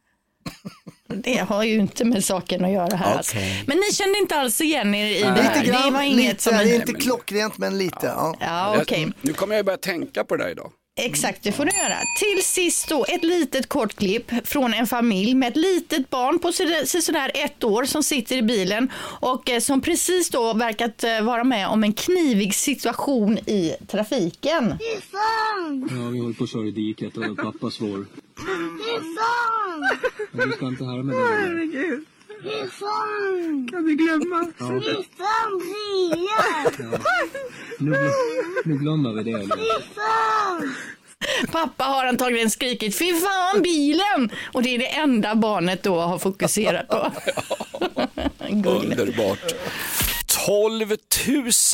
Det 1.14 1.37
har 1.37 1.64
ju 1.64 1.74
inte 1.74 2.04
med 2.04 2.24
saken 2.24 2.64
att 2.64 2.70
göra 2.70 2.96
här. 2.96 3.16
Alltså. 3.16 3.37
Okej. 3.37 3.64
Men 3.66 3.76
ni 3.76 3.92
kände 3.94 4.18
inte 4.18 4.34
alls 4.37 4.61
igen 4.61 4.94
er 4.94 5.06
i 5.06 5.20
det 5.22 5.26
här? 5.28 5.54
Lite 5.54 5.70
grann, 5.70 5.87
det 5.87 5.90
var 5.90 6.02
inget 6.02 6.18
lite, 6.18 6.42
som... 6.42 6.52
det 6.56 6.70
är 6.70 6.74
inte 6.74 6.92
klockrent 6.92 7.58
men 7.58 7.78
lite. 7.78 8.06
Ja, 8.06 8.37
Ja, 8.40 8.76
okej. 8.82 9.12
Nu 9.20 9.32
kommer 9.32 9.56
jag 9.56 9.64
börja 9.64 9.78
tänka 9.78 10.24
på 10.24 10.37
det 10.37 10.44
där 10.44 10.50
idag. 10.50 10.72
Exakt, 10.98 11.42
det 11.42 11.52
får 11.52 11.64
du 11.64 11.70
göra. 11.70 11.96
Till 12.18 12.44
sist 12.44 12.88
då, 12.88 13.04
ett 13.08 13.24
litet 13.24 13.68
kort 13.68 13.94
klipp 13.94 14.30
från 14.44 14.74
en 14.74 14.87
familj 14.87 15.34
med 15.34 15.48
ett 15.48 15.56
litet 15.56 16.11
barn 16.11 16.38
på 16.38 16.52
sådär 17.02 17.30
ett 17.34 17.64
år 17.64 17.84
som 17.84 18.02
sitter 18.02 18.37
i 18.37 18.42
bilen 18.42 18.90
och 19.20 19.50
eh, 19.50 19.61
som 19.61 19.80
precis 19.80 20.30
då 20.30 20.54
verkat 20.54 21.04
eh, 21.04 21.22
vara 21.22 21.44
med 21.44 21.68
om 21.68 21.84
en 21.84 21.92
knivig 21.92 22.54
situation 22.54 23.38
i 23.38 23.74
trafiken. 23.88 24.74
Ja, 25.90 26.08
vi 26.12 26.18
håller 26.18 26.34
på 26.34 26.44
att 26.44 26.50
köra 26.50 26.66
i 26.66 26.70
diket 26.70 27.16
och 27.16 27.37
pappa 27.37 27.70
svor. 27.70 28.06
Men 30.32 30.48
du 30.48 30.56
ska 30.56 30.66
inte 30.66 30.84
härma 30.84 31.12
det. 31.12 31.18
Herregud. 31.18 32.04
Kan 33.70 33.87
du 33.87 33.94
glömma? 33.96 34.53
Ja. 34.59 34.81
Ja. 36.79 36.98
Nu, 37.79 37.96
nu 38.64 38.74
glömmer 38.79 39.12
vi 39.12 39.22
det. 39.22 39.31
Eller? 39.31 39.48
Pappa 41.53 41.85
har 41.85 42.07
antagligen 42.07 42.51
skrikit 42.51 42.98
fy 42.98 43.14
fan 43.14 43.62
bilen 43.62 44.31
och 44.53 44.62
det 44.62 44.74
är 44.74 44.79
det 44.79 44.87
enda 44.87 45.35
barnet 45.35 45.83
då 45.83 46.01
har 46.01 46.18
fokuserat 46.18 46.88
på. 46.88 47.12
Underbart. 48.68 49.55
12 50.48 50.96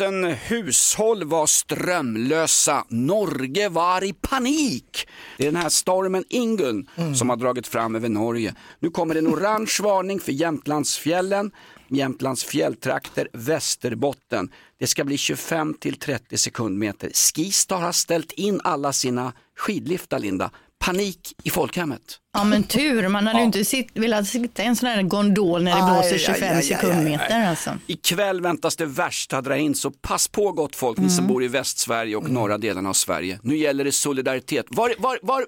000 0.01 0.25
hushåll 0.33 1.25
var 1.25 1.47
strömlösa. 1.47 2.85
Norge 2.89 3.69
var 3.69 4.05
i 4.05 4.13
panik. 4.13 5.09
Det 5.37 5.47
är 5.47 5.53
den 5.53 5.63
här 5.63 5.69
stormen 5.69 6.25
Ingun 6.29 6.89
som 7.17 7.31
har 7.31 7.37
dragit 7.37 7.67
fram 7.67 7.95
över 7.95 8.09
Norge. 8.09 8.55
Nu 8.79 8.91
kommer 8.91 9.15
en 9.15 9.27
orange 9.27 9.79
varning 9.83 10.21
för 10.21 10.33
Jämtlandsfjällen, 10.33 11.51
Jämtlands 11.89 12.45
fjälltrakter, 12.45 13.29
Västerbotten. 13.33 14.49
Det 14.79 14.87
ska 14.87 15.05
bli 15.05 15.19
25 15.19 15.75
till 15.75 15.99
30 15.99 16.39
sekundmeter. 16.39 17.11
Skistar 17.15 17.81
har 17.81 17.93
ställt 17.93 18.33
in 18.33 18.61
alla 18.65 18.93
sina 18.93 19.33
skidliftar, 19.57 20.19
Linda. 20.19 20.51
Panik 20.85 21.33
i 21.45 21.51
folkhemmet. 21.51 22.01
Ja 22.33 22.45
men 22.45 22.63
tur, 22.63 23.09
man 23.09 23.27
hade 23.27 23.39
ju 23.39 23.45
inte 23.45 23.65
sitt, 23.65 23.89
velat 23.95 24.27
sitta 24.27 24.63
i 24.63 24.67
en 24.67 24.77
sån 24.77 24.89
här 24.89 25.03
gondol 25.03 25.63
när 25.63 25.77
det 25.77 25.85
Aj, 25.85 25.93
blåser 25.93 26.15
aj, 26.15 26.19
25 26.19 26.43
aj, 26.43 26.49
aj, 26.49 26.57
aj, 26.57 26.63
sekundmeter 26.63 27.49
alltså. 27.49 27.79
Ikväll 27.87 28.41
väntas 28.41 28.77
det 28.77 28.87
värsta 28.87 29.41
dra 29.41 29.57
in 29.57 29.75
så 29.75 29.91
pass 29.91 30.29
på 30.29 30.53
gott 30.53 30.77
folk 30.77 30.99
ni 30.99 31.11
som 31.11 31.27
bor 31.27 31.45
i 31.45 31.49
Västsverige 31.49 32.17
och 32.17 32.31
norra 32.31 32.59
delarna 32.59 32.89
av 32.89 32.93
Sverige. 32.93 33.41
Nu 33.43 33.57
gäller 33.57 33.85
det 33.85 33.93
solidaritet. 33.93 34.67
Var, 34.69 34.95
var, 34.99 35.19
var, 35.23 35.47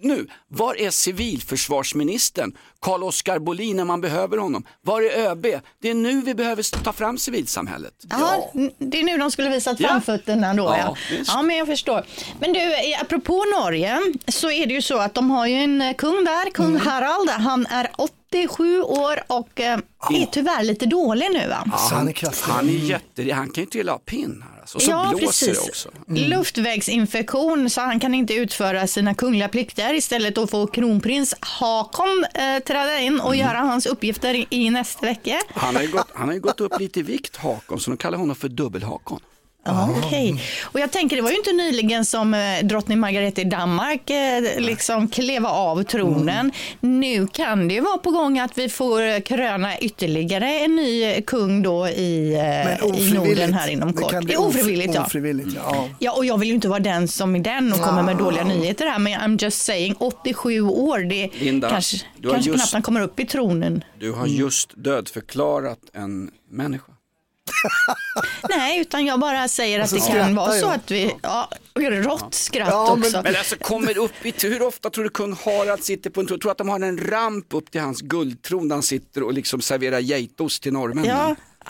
nu, 0.00 0.26
var 0.48 0.74
är 0.80 0.90
civilförsvarsministern? 0.90 2.52
Carl-Oskar 2.80 3.38
Bolin 3.38 3.76
när 3.76 3.84
man 3.84 4.00
behöver 4.00 4.36
honom. 4.38 4.64
Var 4.82 5.02
är 5.02 5.30
ÖB? 5.30 5.46
Det 5.82 5.90
är 5.90 5.94
nu 5.94 6.20
vi 6.22 6.34
behöver 6.34 6.82
ta 6.84 6.92
fram 6.92 7.18
civilsamhället. 7.18 7.92
Jaha, 8.10 8.36
n- 8.54 8.70
det 8.78 8.98
är 9.00 9.04
nu 9.04 9.18
de 9.18 9.30
skulle 9.30 9.50
visat 9.50 9.80
Ja. 9.80 9.88
framfötterna 9.88 10.54
då 10.54 10.62
ja. 10.64 10.96
Ja, 11.10 11.16
Ja, 11.26 11.42
men 11.42 11.56
jag 11.56 11.66
förstår. 11.66 12.04
Men 12.40 12.52
du, 12.52 12.60
apropå 13.00 13.44
Norge 13.60 13.98
så 14.28 14.50
är 14.50 14.66
det 14.66 14.74
ju 14.74 14.82
så 14.82 14.98
att 14.98 15.14
de 15.14 15.30
har 15.30 15.46
ju 15.46 15.54
en 15.54 15.82
eh, 15.82 15.94
kung 15.94 16.24
där, 16.24 16.50
kung 16.50 16.66
Mm. 16.66 16.80
Harald. 16.86 17.30
Han 17.30 17.66
är 17.66 17.90
87 17.96 18.82
år 18.82 19.20
och 19.26 19.60
eh, 19.60 19.78
är 20.10 20.26
tyvärr 20.32 20.62
lite 20.64 20.86
dålig 20.86 21.26
nu 21.32 21.48
va? 21.48 21.62
Ja, 21.66 21.88
han, 21.90 22.12
han 22.42 22.68
är 22.68 22.72
jätte, 22.72 23.32
han 23.32 23.50
kan 23.50 23.64
ju 23.64 23.70
trilla 23.70 23.92
av 23.94 23.98
pinn 23.98 24.44
alltså. 24.74 24.78
Och 24.78 24.82
så 24.82 24.90
ja, 24.90 25.14
blåser 25.18 25.46
precis. 25.46 25.64
det 25.64 25.68
också. 25.68 25.88
Mm. 26.08 26.30
Luftvägsinfektion 26.30 27.70
så 27.70 27.80
han 27.80 28.00
kan 28.00 28.14
inte 28.14 28.34
utföra 28.34 28.86
sina 28.86 29.14
kungliga 29.14 29.48
plikter. 29.48 29.94
Istället 29.94 30.34
då 30.34 30.46
får 30.46 30.66
kronprins 30.66 31.34
Hakon 31.40 32.24
eh, 32.34 32.58
träda 32.62 33.00
in 33.00 33.20
och 33.20 33.34
Mm. 33.34 33.46
göra 33.48 33.58
hans 33.58 33.86
uppgifter 33.86 34.34
i, 34.34 34.46
i 34.50 34.70
nästa 34.70 35.06
vecka. 35.06 35.40
Han 35.54 35.76
har, 35.76 35.82
ju 35.82 35.88
gått, 35.90 36.08
han 36.14 36.28
har 36.28 36.34
ju 36.34 36.40
gått 36.40 36.60
upp 36.60 36.80
lite 36.80 37.00
i 37.00 37.02
vikt, 37.02 37.36
Hakon, 37.36 37.80
så 37.80 37.90
de 37.90 37.96
kallar 37.96 38.18
honom 38.18 38.36
för 38.36 38.48
dubbel-Hakon. 38.48 39.20
Ja, 39.64 39.94
okej. 40.04 40.42
Och 40.64 40.80
jag 40.80 40.90
tänker, 40.90 41.16
det 41.16 41.22
var 41.22 41.30
ju 41.30 41.36
inte 41.36 41.52
nyligen 41.52 42.04
som 42.04 42.34
eh, 42.34 42.40
drottning 42.64 42.98
Margrethe 43.00 43.40
i 43.42 43.44
Danmark 43.44 44.10
eh, 44.10 44.42
liksom 44.60 45.08
klev 45.08 45.46
av 45.46 45.82
tronen. 45.82 46.52
Nu 46.80 47.26
kan 47.26 47.68
det 47.68 47.74
ju 47.74 47.80
vara 47.80 47.98
på 47.98 48.10
gång 48.10 48.38
att 48.38 48.58
vi 48.58 48.68
får 48.68 49.02
eh, 49.02 49.20
kröna 49.20 49.78
ytterligare 49.78 50.58
en 50.60 50.76
ny 50.76 51.20
kung 51.22 51.62
då 51.62 51.88
i, 51.88 52.34
eh, 52.34 53.00
i 53.00 53.12
Norden 53.14 53.52
här 53.54 53.68
inom 53.68 53.92
Det 53.92 54.02
kort. 54.02 54.10
kan 54.10 54.20
Det 54.20 54.24
bli 54.26 54.34
är 54.34 54.40
ofrivilligt, 54.46 54.94
ja. 54.94 55.04
ofrivilligt 55.06 55.48
ja. 55.56 55.88
Ja, 55.98 56.12
och 56.12 56.24
jag 56.24 56.38
vill 56.38 56.48
ju 56.48 56.54
inte 56.54 56.68
vara 56.68 56.80
den 56.80 57.08
som 57.08 57.34
är 57.36 57.40
den 57.40 57.72
och 57.72 57.78
kommer 57.80 58.02
med 58.02 58.16
dåliga 58.16 58.44
nyheter 58.44 58.86
här, 58.86 58.98
men 58.98 59.12
I'm 59.20 59.42
just 59.44 59.62
saying, 59.64 59.94
87 59.98 60.60
år, 60.60 60.98
det 60.98 61.30
Linda, 61.40 61.70
kanske, 61.70 61.96
kanske 62.22 62.36
just- 62.50 62.54
knappt 62.58 62.72
han 62.72 62.82
kommer 62.82 63.00
upp 63.00 63.20
i 63.20 63.24
tronen. 63.26 63.84
Du 64.00 64.12
har 64.12 64.26
just 64.26 64.70
dödförklarat 64.76 65.78
en 65.94 66.30
människa. 66.50 66.92
Nej, 68.48 68.78
utan 68.80 69.06
jag 69.06 69.20
bara 69.20 69.48
säger 69.48 69.80
att 69.80 69.92
Och 69.92 70.02
så 70.02 70.12
det 70.12 70.18
kan 70.18 70.34
vara 70.34 70.52
så 70.52 70.66
att 70.68 70.90
vi, 70.90 71.14
ja, 71.22 71.50
rått 71.74 72.34
skratt 72.34 72.68
Ja, 72.70 72.94
men, 72.94 73.04
också. 73.08 73.22
men 73.22 73.36
alltså 73.36 73.56
kommer 73.56 73.98
upp 73.98 74.26
i, 74.26 74.34
hur 74.42 74.62
ofta 74.62 74.90
tror 74.90 75.04
du 75.04 75.10
kung 75.10 75.36
Harald 75.44 75.84
sitter 75.84 76.10
på 76.10 76.20
en 76.20 76.26
tron? 76.26 76.40
Tror 76.40 76.48
du 76.48 76.52
att 76.52 76.58
de 76.58 76.68
har 76.68 76.80
en 76.80 76.98
ramp 77.10 77.46
upp 77.54 77.70
till 77.70 77.80
hans 77.80 78.00
guldtron 78.00 78.68
där 78.68 78.76
han 78.76 78.82
sitter 78.82 79.22
och 79.22 79.32
liksom 79.32 79.60
serverar 79.60 79.98
geitost 79.98 80.62
till 80.62 80.72
norrmännen? 80.72 81.16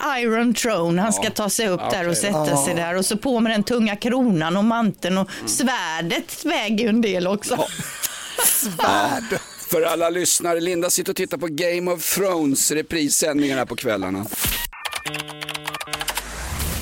Ja, 0.01 0.19
Iron 0.19 0.53
Throne, 0.53 1.01
han 1.01 1.13
ska 1.13 1.23
Ja. 1.23 1.29
ta 1.29 1.49
sig 1.49 1.67
upp 1.67 1.81
där 1.91 2.09
och 2.09 2.17
sätta 2.17 2.49
Ja. 2.49 2.65
sig 2.65 2.75
där 2.75 2.95
och 2.95 3.05
så 3.05 3.17
på 3.17 3.39
med 3.39 3.51
den 3.51 3.63
tunga 3.63 3.95
kronan 3.95 4.57
och 4.57 4.63
manteln 4.63 5.17
och 5.17 5.29
Mm. 5.37 5.47
svärdet 5.47 6.45
väger 6.45 6.77
ju 6.83 6.87
en 6.89 7.01
del 7.01 7.27
också. 7.27 7.65
Svärd! 8.45 9.39
För 9.71 9.81
alla 9.81 10.09
lyssnare, 10.09 10.59
Linda 10.59 10.89
sitter 10.89 11.11
och 11.11 11.15
tittar 11.15 11.37
på 11.37 11.47
Game 11.49 11.91
of 11.91 12.15
Thrones 12.15 12.71
reprissändningarna 12.71 13.65
på 13.65 13.75
kvällarna. 13.75 14.25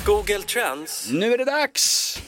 Google 0.08 0.42
Trends. 0.42 1.10
Nu 1.12 1.34
är 1.34 1.38
det 1.38 1.44
dags! 1.44 2.18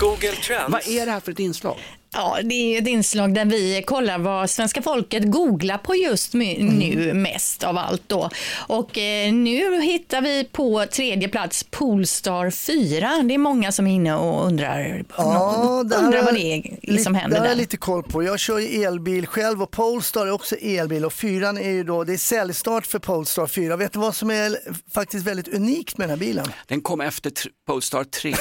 Google 0.00 0.32
Trends. 0.32 0.72
Vad 0.72 0.88
är 0.88 1.06
det 1.06 1.12
här 1.12 1.20
för 1.20 1.32
ett 1.32 1.38
inslag? 1.38 1.76
Ja, 2.22 2.38
det 2.44 2.54
är 2.54 2.82
ett 2.82 2.88
inslag 2.88 3.34
där 3.34 3.44
vi 3.44 3.82
kollar 3.86 4.18
vad 4.18 4.50
svenska 4.50 4.82
folket 4.82 5.30
googlar 5.30 5.78
på 5.78 5.94
just 5.96 6.34
my- 6.34 6.58
nu 6.62 7.12
mest 7.14 7.64
av 7.64 7.78
allt 7.78 8.02
då. 8.06 8.30
Och 8.66 8.98
eh, 8.98 9.32
nu 9.32 9.80
hittar 9.80 10.20
vi 10.20 10.44
på 10.44 10.86
tredje 10.92 11.28
plats 11.28 11.66
Polestar 11.70 12.50
4. 12.50 13.22
Det 13.22 13.34
är 13.34 13.38
många 13.38 13.72
som 13.72 13.86
är 13.86 13.94
inne 13.94 14.14
och 14.14 14.46
undrar, 14.46 15.04
Ja, 15.16 15.84
undrar 15.98 16.22
vad 16.22 16.34
det 16.34 16.40
är 16.40 16.78
lite- 16.82 17.02
som 17.02 17.14
händer 17.14 17.30
Det 17.36 17.40
har 17.40 17.44
där. 17.44 17.50
jag 17.50 17.58
lite 17.58 17.76
koll 17.76 18.02
på. 18.02 18.22
Jag 18.22 18.38
kör 18.40 18.58
ju 18.58 18.82
elbil 18.84 19.26
själv 19.26 19.62
och 19.62 19.70
Polestar 19.70 20.26
är 20.26 20.30
också 20.30 20.56
elbil 20.56 21.04
och 21.04 21.12
fyran 21.12 21.58
är 21.58 21.70
ju 21.70 21.84
då, 21.84 22.04
det 22.04 22.12
är 22.12 22.16
säljstart 22.16 22.86
för 22.86 22.98
Polestar 22.98 23.46
4. 23.46 23.76
Vet 23.76 23.92
du 23.92 23.98
vad 23.98 24.16
som 24.16 24.30
är 24.30 24.56
faktiskt 24.94 25.26
väldigt 25.26 25.48
unikt 25.48 25.98
med 25.98 26.08
den 26.08 26.18
här 26.18 26.26
bilen? 26.26 26.46
Den 26.66 26.80
kom 26.80 27.00
efter 27.00 27.32
Polestar 27.66 28.04
3. 28.04 28.34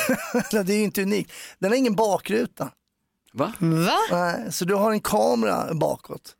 det 0.63 0.73
är 0.73 0.77
ju 0.77 0.83
inte 0.83 1.01
unikt. 1.01 1.31
Den 1.59 1.71
har 1.71 1.77
ingen 1.77 1.95
bakruta. 1.95 2.69
Va? 3.33 3.53
Va? 3.59 3.97
Nej, 4.11 4.51
så 4.51 4.65
du 4.65 4.75
har 4.75 4.91
en 4.91 4.99
kamera 5.01 5.73
bakåt. 5.73 6.35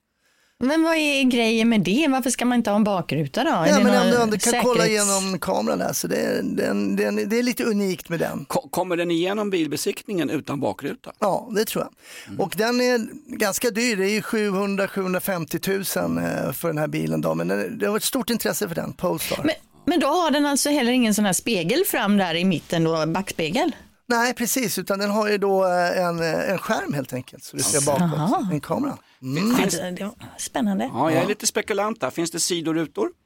Men 0.63 0.83
vad 0.83 0.95
är 0.95 1.23
grejen 1.23 1.69
med 1.69 1.81
det? 1.81 2.07
Varför 2.09 2.29
ska 2.29 2.45
man 2.45 2.57
inte 2.57 2.69
ha 2.69 2.75
en 2.75 2.83
bakruta 2.83 3.43
då? 3.43 3.49
Ja, 3.49 3.79
men 3.83 3.93
ändå, 3.93 4.25
du 4.25 4.37
kan 4.39 4.63
kolla 4.63 4.83
säkerhets- 4.83 4.87
igenom 4.87 5.39
kameran 5.39 5.79
där, 5.79 5.93
så 5.93 6.07
det 6.07 6.15
är, 6.15 6.41
den, 6.43 6.95
den, 6.95 7.29
det 7.29 7.39
är 7.39 7.43
lite 7.43 7.63
unikt 7.63 8.09
med 8.09 8.19
den. 8.19 8.45
Ko- 8.45 8.69
Kommer 8.69 8.97
den 8.97 9.11
igenom 9.11 9.49
bilbesiktningen 9.49 10.29
utan 10.29 10.59
bakruta? 10.59 11.11
Ja, 11.19 11.49
det 11.55 11.65
tror 11.65 11.83
jag. 12.27 12.39
Och 12.39 12.53
den 12.57 12.81
är 12.81 13.07
ganska 13.37 13.69
dyr, 13.69 13.95
det 13.95 14.05
är 14.05 14.09
ju 14.09 14.21
700-750 14.21 16.07
000 16.07 16.17
eh, 16.47 16.51
för 16.53 16.67
den 16.67 16.77
här 16.77 16.87
bilen. 16.87 17.21
Då. 17.21 17.35
Men 17.35 17.47
den- 17.47 17.77
det 17.77 17.85
har 17.85 17.91
varit 17.91 18.03
ett 18.03 18.07
stort 18.07 18.29
intresse 18.29 18.67
för 18.67 18.75
den, 18.75 18.93
Polestar. 18.93 19.41
Men, 19.43 19.55
men 19.85 19.99
då 19.99 20.07
har 20.07 20.31
den 20.31 20.45
alltså 20.45 20.69
heller 20.69 20.91
ingen 20.91 21.13
sån 21.13 21.25
här 21.25 21.33
spegel 21.33 21.83
fram 21.85 22.17
där 22.17 22.35
i 22.35 22.45
mitten 22.45 22.83
då, 22.83 23.05
backspegel? 23.05 23.71
Nej, 24.09 24.33
precis, 24.33 24.77
utan 24.77 24.99
den 24.99 25.09
har 25.11 25.27
ju 25.29 25.37
då 25.37 25.65
eh, 25.65 25.97
en, 26.05 26.19
eh, 26.19 26.49
en 26.51 26.57
skärm 26.57 26.93
helt 26.93 27.13
enkelt, 27.13 27.43
så 27.43 27.57
du 27.57 27.63
ser 27.63 27.85
bakåt, 27.85 28.51
en 28.51 28.61
kamera. 28.61 28.97
Mm. 29.21 29.51
Ja, 29.59 29.65
det- 29.71 29.91
det 29.91 30.03
var 30.03 30.13
Spännande. 30.37 30.89
Ja, 30.93 31.11
jag 31.11 31.23
är 31.23 31.27
lite 31.27 31.47
spekulant 31.47 32.01
där. 32.01 32.09
Finns 32.09 32.31
det 32.31 32.39
sidorutor? 32.39 33.09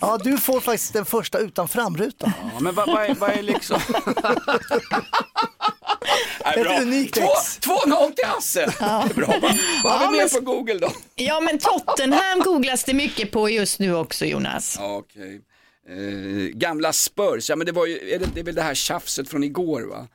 Ja, 0.00 0.18
du 0.24 0.38
får 0.38 0.60
faktiskt 0.60 0.92
den 0.92 1.04
första 1.04 1.38
utan 1.38 1.68
framruta. 1.68 2.32
Ja, 2.54 2.60
men 2.60 2.74
vad, 2.74 2.86
vad, 2.86 3.04
är, 3.04 3.14
vad 3.14 3.30
är 3.30 3.42
liksom... 3.42 3.80
Nej, 6.44 6.54
Ett 6.56 6.62
bra. 6.64 6.80
unikt 6.80 7.14
Två- 7.14 7.22
ex. 7.22 7.58
2-0 7.60 8.12
till 8.14 8.24
Hasse. 8.26 8.72
Ja. 8.80 9.08
Bra. 9.14 9.26
Vad, 9.26 9.42
vad 9.84 9.92
har 9.92 10.04
Ja, 10.04 10.10
vi 10.10 10.16
mer 10.18 10.28
men- 10.34 10.44
på 10.44 10.52
Google 10.52 10.78
då? 10.78 10.92
Ja, 11.14 11.40
men 11.40 11.58
Tottenham 11.58 12.40
googlas 12.44 12.84
det 12.84 12.94
mycket 12.94 13.30
på 13.32 13.50
just 13.50 13.78
nu 13.78 13.94
också, 13.96 14.24
Jonas. 14.24 14.76
Ja, 14.80 14.96
okej. 14.96 15.40
Eh, 15.88 16.48
gamla 16.58 16.92
Spurs, 16.92 17.50
ja 17.50 17.56
men 17.56 17.66
det 17.66 17.72
var 17.72 17.86
ju, 17.86 18.10
är 18.10 18.18
det, 18.18 18.26
det 18.34 18.40
är 18.40 18.44
väl 18.44 18.54
det 18.54 18.62
här 18.62 18.74
tjafset 18.74 19.28
från 19.28 19.44
igår 19.44 19.82
va? 19.82 20.08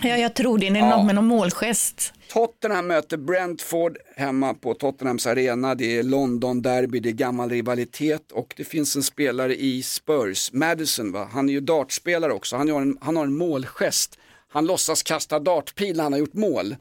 Ja, 0.00 0.16
jag 0.16 0.34
tror 0.34 0.58
det. 0.58 0.70
Det 0.70 0.78
är 0.78 0.80
Ja. 0.90 0.96
något 0.96 1.06
med 1.06 1.14
någon 1.14 1.26
målgest. 1.26 2.12
Tottenham 2.32 2.86
möter 2.86 3.16
Brentford 3.16 3.96
hemma 4.16 4.54
på 4.54 4.74
Tottenhams 4.74 5.26
arena. 5.26 5.74
Det 5.74 5.98
är 5.98 6.02
London 6.02 6.62
derby, 6.62 7.00
det 7.00 7.08
är 7.08 7.12
gammal 7.12 7.50
rivalitet 7.50 8.32
och 8.32 8.54
det 8.56 8.64
finns 8.64 8.96
en 8.96 9.02
spelare 9.02 9.56
i 9.56 9.82
Spurs, 9.82 10.52
Madison 10.52 11.12
va? 11.12 11.28
Han 11.32 11.48
är 11.48 11.52
ju 11.52 11.60
dartspelare 11.60 12.32
också, 12.32 12.56
han 12.56 12.70
har 12.70 12.80
en, 12.82 12.98
han 13.00 13.16
har 13.16 13.24
en 13.24 13.36
målgest. 13.36 14.18
Han 14.48 14.66
låtsas 14.66 15.02
kasta 15.02 15.38
dartpil 15.38 15.96
när 15.96 16.02
han 16.02 16.12
har 16.12 16.20
gjort 16.20 16.34
mål. 16.34 16.76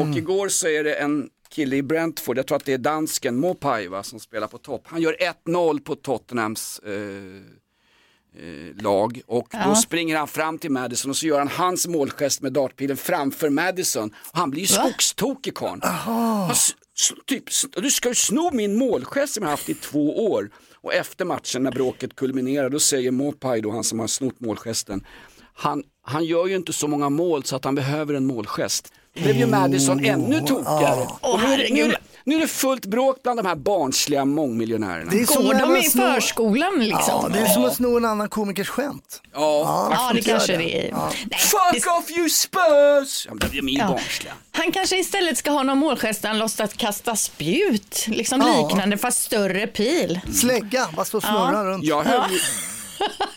Och 0.00 0.16
igår 0.16 0.48
så 0.48 0.68
är 0.68 0.84
det 0.84 0.94
en 0.94 1.28
kille 1.48 1.76
i 1.76 1.82
Brentford, 1.82 2.38
jag 2.38 2.46
tror 2.46 2.56
att 2.56 2.64
det 2.64 2.72
är 2.72 2.78
dansken 2.78 3.36
Mopai 3.36 3.86
va, 3.86 4.02
som 4.02 4.20
spelar 4.20 4.46
på 4.46 4.58
topp. 4.58 4.82
Han 4.84 5.00
gör 5.02 5.16
1-0 5.46 5.80
på 5.80 5.94
Tottenhams 5.94 6.78
eh, 6.78 6.92
eh, 8.36 8.82
lag 8.82 9.20
och 9.26 9.48
då 9.52 9.58
Ja. 9.58 9.74
springer 9.74 10.16
han 10.16 10.28
fram 10.28 10.58
till 10.58 10.70
Madison 10.70 11.10
och 11.10 11.16
så 11.16 11.26
gör 11.26 11.38
han 11.38 11.48
hans 11.48 11.86
målgest 11.86 12.42
med 12.42 12.52
dartpilen 12.52 12.96
framför 12.96 13.50
Madison. 13.50 14.10
Och 14.32 14.38
han 14.38 14.50
blir 14.50 14.60
ju 14.60 14.66
skogstokig 14.66 15.54
karln. 15.54 15.80
Typ, 17.26 17.44
du 17.76 17.90
ska 17.90 18.08
ju 18.08 18.14
sno 18.14 18.50
min 18.52 18.78
målgest 18.78 19.34
som 19.34 19.42
jag 19.42 19.50
haft 19.50 19.68
i 19.68 19.74
två 19.74 20.26
år. 20.32 20.50
Och 20.82 20.94
efter 20.94 21.24
matchen 21.24 21.62
när 21.62 21.70
bråket 21.70 22.16
kulminerar 22.16 22.70
då 22.70 22.78
säger 22.80 23.10
Mopai 23.10 23.60
då, 23.60 23.70
han 23.70 23.84
som 23.84 23.98
har 23.98 24.06
snott 24.06 24.40
målgesten, 24.40 25.06
han, 25.54 25.82
han 26.02 26.24
gör 26.24 26.46
ju 26.46 26.56
inte 26.56 26.72
så 26.72 26.88
många 26.88 27.08
mål 27.08 27.44
så 27.44 27.56
att 27.56 27.64
han 27.64 27.74
behöver 27.74 28.14
en 28.14 28.26
målgest. 28.26 28.92
Då 29.14 29.22
blev 29.22 29.36
ju 29.36 29.46
Madison 29.46 30.04
ännu 30.04 30.40
tokigare. 30.40 30.96
Nu, 30.96 31.04
nu, 31.22 31.38
herregud. 31.38 31.90
det, 31.90 31.96
nu 32.26 32.34
är 32.36 32.40
det 32.40 32.48
fullt 32.48 32.86
bråk 32.86 33.22
bland 33.22 33.38
de 33.38 33.46
här 33.46 33.54
barnsliga 33.56 34.24
mångmiljonärerna. 34.24 35.10
Det 35.10 35.20
är 35.20 35.26
som 35.26 35.44
Går 35.44 35.52
när 35.54 35.60
de 35.60 35.68
man 35.68 35.76
i 35.76 35.88
snor- 35.90 36.14
förskolan 36.14 36.78
liksom? 36.78 37.20
Ja, 37.22 37.28
det 37.32 37.38
är 37.38 37.46
som 37.46 37.64
att 37.64 37.74
sno 37.76 37.96
en 37.96 38.04
annan 38.04 38.28
komikers 38.28 38.68
skämt. 38.68 39.20
Ja, 39.34 39.88
Ja, 39.92 40.10
det 40.14 40.22
kanske 40.22 40.52
det. 40.52 40.58
det 40.58 40.86
är. 40.86 40.90
Ja. 40.90 41.10
Nej, 41.30 41.40
Fuck 41.40 41.86
off 41.98 42.10
you 42.10 42.28
Spurs! 42.30 43.26
Ja, 43.28 43.34
men 43.34 43.48
det 43.50 43.58
är 43.58 43.62
min 43.62 43.74
Ja. 43.76 43.88
barnsliga. 43.88 44.32
Han 44.52 44.72
kanske 44.72 44.96
istället 44.98 45.38
ska 45.38 45.50
ha 45.50 45.62
någon 45.62 45.78
målgest 45.78 46.22
där 46.22 46.28
han 46.28 46.38
låtsas 46.38 46.72
kasta 46.72 47.16
spjut, 47.16 48.04
liksom 48.08 48.40
Ja. 48.40 48.68
liknande 48.68 48.96
fast 48.98 49.22
större 49.22 49.66
pil. 49.66 50.20
Slägga, 50.34 50.88
bara 50.96 51.04
stå 51.04 51.16
och 51.16 51.22
snurra 51.24 51.64
runt. 51.64 51.84
Jag, 51.84 52.02
höll 52.04 52.30
ju, 52.32 52.38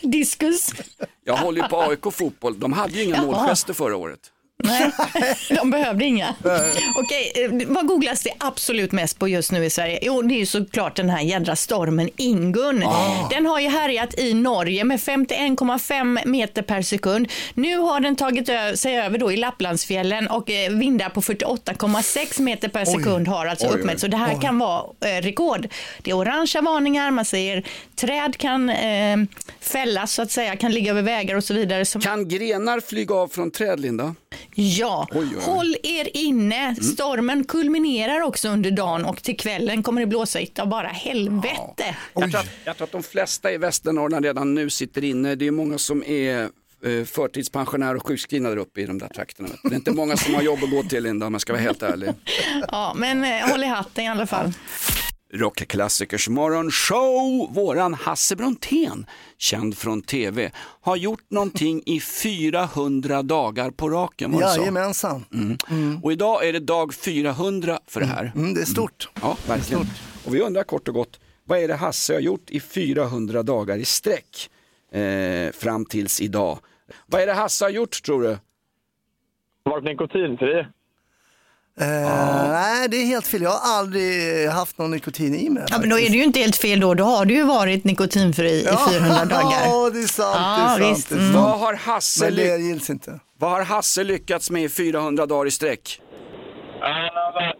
Diskus. 0.08 0.72
jag 1.24 1.36
håller 1.36 1.62
ju 1.62 1.68
på 1.68 1.80
AIK 1.82 2.12
fotboll, 2.12 2.60
de 2.60 2.72
hade 2.72 2.92
ju 2.92 3.02
inga 3.04 3.22
målgester 3.22 3.74
förra 3.74 3.96
året. 3.96 4.20
Nej, 4.64 4.90
de 5.48 5.70
behövde 5.70 6.04
inga. 6.04 6.34
Okej, 6.96 7.32
eh, 7.44 7.66
vad 7.66 7.86
googlas 7.86 8.22
det 8.22 8.30
absolut 8.38 8.92
mest 8.92 9.18
på 9.18 9.28
just 9.28 9.52
nu 9.52 9.64
i 9.64 9.70
Sverige? 9.70 9.98
Jo, 10.02 10.22
det 10.22 10.34
är 10.34 10.38
ju 10.38 10.46
såklart 10.46 10.96
den 10.96 11.10
här 11.10 11.20
jädra 11.20 11.56
stormen 11.56 12.08
Ingun. 12.16 12.84
Den 13.30 13.46
har 13.46 13.60
ju 13.60 13.68
härjat 13.68 14.18
i 14.18 14.34
Norge 14.34 14.84
med 14.84 15.00
51,5 15.00 16.26
meter 16.26 16.62
per 16.62 16.82
sekund. 16.82 17.28
Nu 17.54 17.76
har 17.76 18.00
den 18.00 18.16
tagit 18.16 18.46
sig 18.78 18.98
över 18.98 19.18
då 19.18 19.32
i 19.32 19.36
Lapplandsfjällen 19.36 20.28
och 20.28 20.50
eh, 20.50 20.70
vindar 20.72 21.08
på 21.08 21.20
48,6 21.20 22.42
meter 22.42 22.68
per 22.68 22.84
sekund 22.84 23.28
har 23.28 23.46
alltså 23.46 23.66
Oj, 23.66 23.72
oj. 23.74 23.80
uppmätts. 23.80 24.00
Så 24.00 24.06
det 24.06 24.16
här 24.16 24.40
kan 24.40 24.58
vara 24.58 24.84
eh, 25.00 25.22
rekord. 25.22 25.68
Det 26.02 26.10
är 26.10 26.14
orangea 26.16 26.62
varningar, 26.62 27.10
man 27.10 27.24
säger 27.24 27.64
träd 27.96 28.36
kan 28.36 28.70
eh, 28.70 29.16
fällas 29.60 30.12
så 30.12 30.22
att 30.22 30.30
säga, 30.30 30.56
kan 30.56 30.72
ligga 30.72 30.90
över 30.90 31.02
vägar 31.02 31.36
och 31.36 31.44
så 31.44 31.54
vidare. 31.54 31.84
Kan 31.84 32.28
grenar 32.28 32.80
flyga 32.80 33.14
av 33.14 33.28
från 33.28 33.50
träd, 33.50 33.80
Linda? 33.80 34.14
Ja, 34.60 35.08
Oj, 35.10 35.28
oj, 35.36 35.42
håll 35.42 35.76
er 35.82 36.16
inne. 36.16 36.76
Stormen 36.82 37.44
kulminerar 37.44 38.20
också 38.20 38.48
under 38.48 38.70
dagen 38.70 39.04
och 39.04 39.22
till 39.22 39.36
kvällen 39.36 39.82
kommer 39.82 40.00
det 40.00 40.06
blåsa 40.06 40.40
utav 40.40 40.68
bara 40.68 40.88
helvete. 40.88 41.96
Jag 42.14 42.30
tror, 42.30 42.40
att, 42.40 42.46
jag 42.64 42.76
tror 42.76 42.84
att 42.86 42.92
de 42.92 43.02
flesta 43.02 43.52
i 43.52 43.58
Västernorrland 43.58 44.24
redan 44.24 44.54
nu 44.54 44.70
sitter 44.70 45.04
inne. 45.04 45.34
Det 45.34 45.46
är 45.46 45.50
många 45.50 45.78
som 45.78 46.04
är 46.04 46.42
eh, 46.84 47.04
förtidspensionärer 47.04 47.96
och 47.96 48.06
sjukskrivna 48.06 48.48
där 48.48 48.56
uppe 48.56 48.80
i 48.80 48.86
de 48.86 48.98
där 48.98 49.08
trakterna. 49.08 49.48
Det 49.62 49.68
är 49.70 49.74
inte 49.74 49.90
många 49.90 50.16
som 50.16 50.34
har 50.34 50.42
jobb 50.42 50.58
att 50.64 50.70
gå 50.70 50.82
till 50.82 51.02
Linda 51.02 51.26
om 51.26 51.34
jag 51.34 51.40
ska 51.40 51.52
vara 51.52 51.62
helt 51.62 51.82
ärlig. 51.82 52.10
Ja, 52.72 52.94
men 52.96 53.24
eh, 53.24 53.50
håll 53.50 53.62
i 53.62 53.66
hatten 53.66 54.04
i 54.04 54.08
alla 54.08 54.26
fall. 54.26 54.52
Rockklassikers 55.32 56.28
morgonshow. 56.28 57.48
Våran 57.54 57.94
Hasse 57.94 58.36
Brontén, 58.36 59.06
känd 59.38 59.78
från 59.78 60.02
tv, 60.02 60.50
har 60.80 60.96
gjort 60.96 61.30
någonting 61.30 61.82
i 61.86 62.00
400 62.00 63.22
dagar 63.22 63.70
på 63.70 63.88
raken. 63.88 64.32
Var 64.32 64.40
det 64.40 64.48
så? 64.48 64.60
Jajamensan. 64.60 65.24
Mm. 65.70 66.00
Och 66.02 66.12
idag 66.12 66.48
är 66.48 66.52
det 66.52 66.58
dag 66.58 66.94
400 66.94 67.78
för 67.86 68.00
det 68.00 68.06
här. 68.06 68.32
Mm, 68.34 68.54
det 68.54 68.60
är 68.60 68.64
stort. 68.64 69.08
Ja, 69.22 69.36
verkligen. 69.48 69.86
Och 70.26 70.34
vi 70.34 70.40
undrar 70.40 70.62
kort 70.62 70.88
och 70.88 70.94
gott, 70.94 71.20
vad 71.44 71.58
är 71.58 71.68
det 71.68 71.74
Hasse 71.74 72.14
har 72.14 72.20
gjort 72.20 72.50
i 72.50 72.60
400 72.60 73.42
dagar 73.42 73.76
i 73.76 73.84
sträck 73.84 74.50
eh, 74.92 75.52
fram 75.52 75.84
tills 75.84 76.20
idag? 76.20 76.58
Vad 77.06 77.20
är 77.20 77.26
det 77.26 77.32
Hasse 77.32 77.64
har 77.64 77.70
gjort 77.70 78.02
tror 78.02 78.22
du? 78.22 78.38
Varit 79.64 79.84
nikotinfri. 79.84 80.66
Eh, 81.80 82.48
Nej, 82.50 82.88
det 82.88 82.96
är 82.96 83.04
helt 83.06 83.26
fel. 83.26 83.42
Jag 83.42 83.50
har 83.50 83.78
aldrig 83.78 84.48
haft 84.48 84.78
någon 84.78 84.90
nikotin 84.90 85.34
i 85.34 85.50
mig. 85.50 85.64
Ja, 85.70 85.76
men 85.80 85.88
då 85.88 85.98
är 85.98 86.10
det 86.10 86.16
ju 86.16 86.24
inte 86.24 86.38
helt 86.40 86.56
fel 86.56 86.80
då. 86.80 86.94
Då 86.94 87.04
har 87.04 87.24
du 87.24 87.34
ju 87.34 87.44
varit 87.44 87.84
nikotinfri 87.84 88.50
i 88.60 88.64
400 88.92 89.24
dagar. 89.24 89.62
Ja, 89.66 89.90
det 89.92 89.98
är 89.98 90.06
sant. 90.06 90.36
Ja, 90.40 90.76
det 90.78 90.84
är 90.84 90.94
sant, 90.94 91.06
det 91.08 91.14
är 91.14 91.18
Mm. 91.18 91.32
sant. 91.32 91.44
Vad 91.44 91.58
har 91.60 91.74
Hasse, 91.74 92.24
Men 92.24 92.34
det 92.34 92.56
gills 92.58 92.90
inte. 92.90 93.20
vad 93.38 93.50
har 93.50 93.62
Hasse 93.64 94.04
lyckats 94.04 94.50
med 94.50 94.62
i 94.64 94.68
400 94.68 95.26
dagar 95.26 95.46
i 95.46 95.50
sträck? 95.50 96.00
Han 96.80 96.90
har 96.92 97.32
varit 97.32 97.56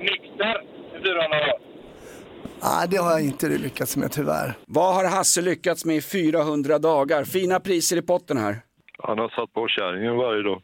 nykter 0.00 0.62
i 0.98 1.02
400 1.02 1.28
dagar. 1.28 1.58
Nej, 2.62 2.88
det 2.90 2.96
har 2.96 3.10
jag 3.10 3.20
inte 3.22 3.48
lyckats 3.48 3.96
med 3.96 4.12
tyvärr. 4.12 4.54
Vad 4.66 4.94
har 4.94 5.04
Hasse 5.04 5.40
lyckats 5.40 5.84
med 5.84 5.96
i 5.96 6.00
400 6.02 6.78
dagar? 6.78 7.24
Fina 7.24 7.60
priser 7.60 7.96
i 7.96 8.02
potten 8.02 8.38
här. 8.38 8.60
Han 9.02 9.18
har 9.18 9.28
satt 9.28 9.52
på 9.52 9.66
kärringen 9.68 10.16
varje 10.16 10.42
dag. 10.42 10.60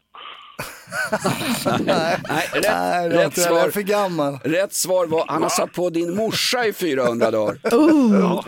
Nej, 1.79 2.19
rätt, 2.53 2.63
Nej, 2.63 3.09
rätt, 3.09 3.37
är 3.37 3.41
svar, 3.41 3.69
för 3.69 3.81
gammal. 3.81 4.39
rätt 4.43 4.73
svar 4.73 5.05
var 5.07 5.25
han 5.27 5.43
har 5.43 5.49
satt 5.49 5.73
på 5.73 5.89
din 5.89 6.15
morsa 6.15 6.65
i 6.65 6.73
400 6.73 7.31
dagar. 7.31 7.57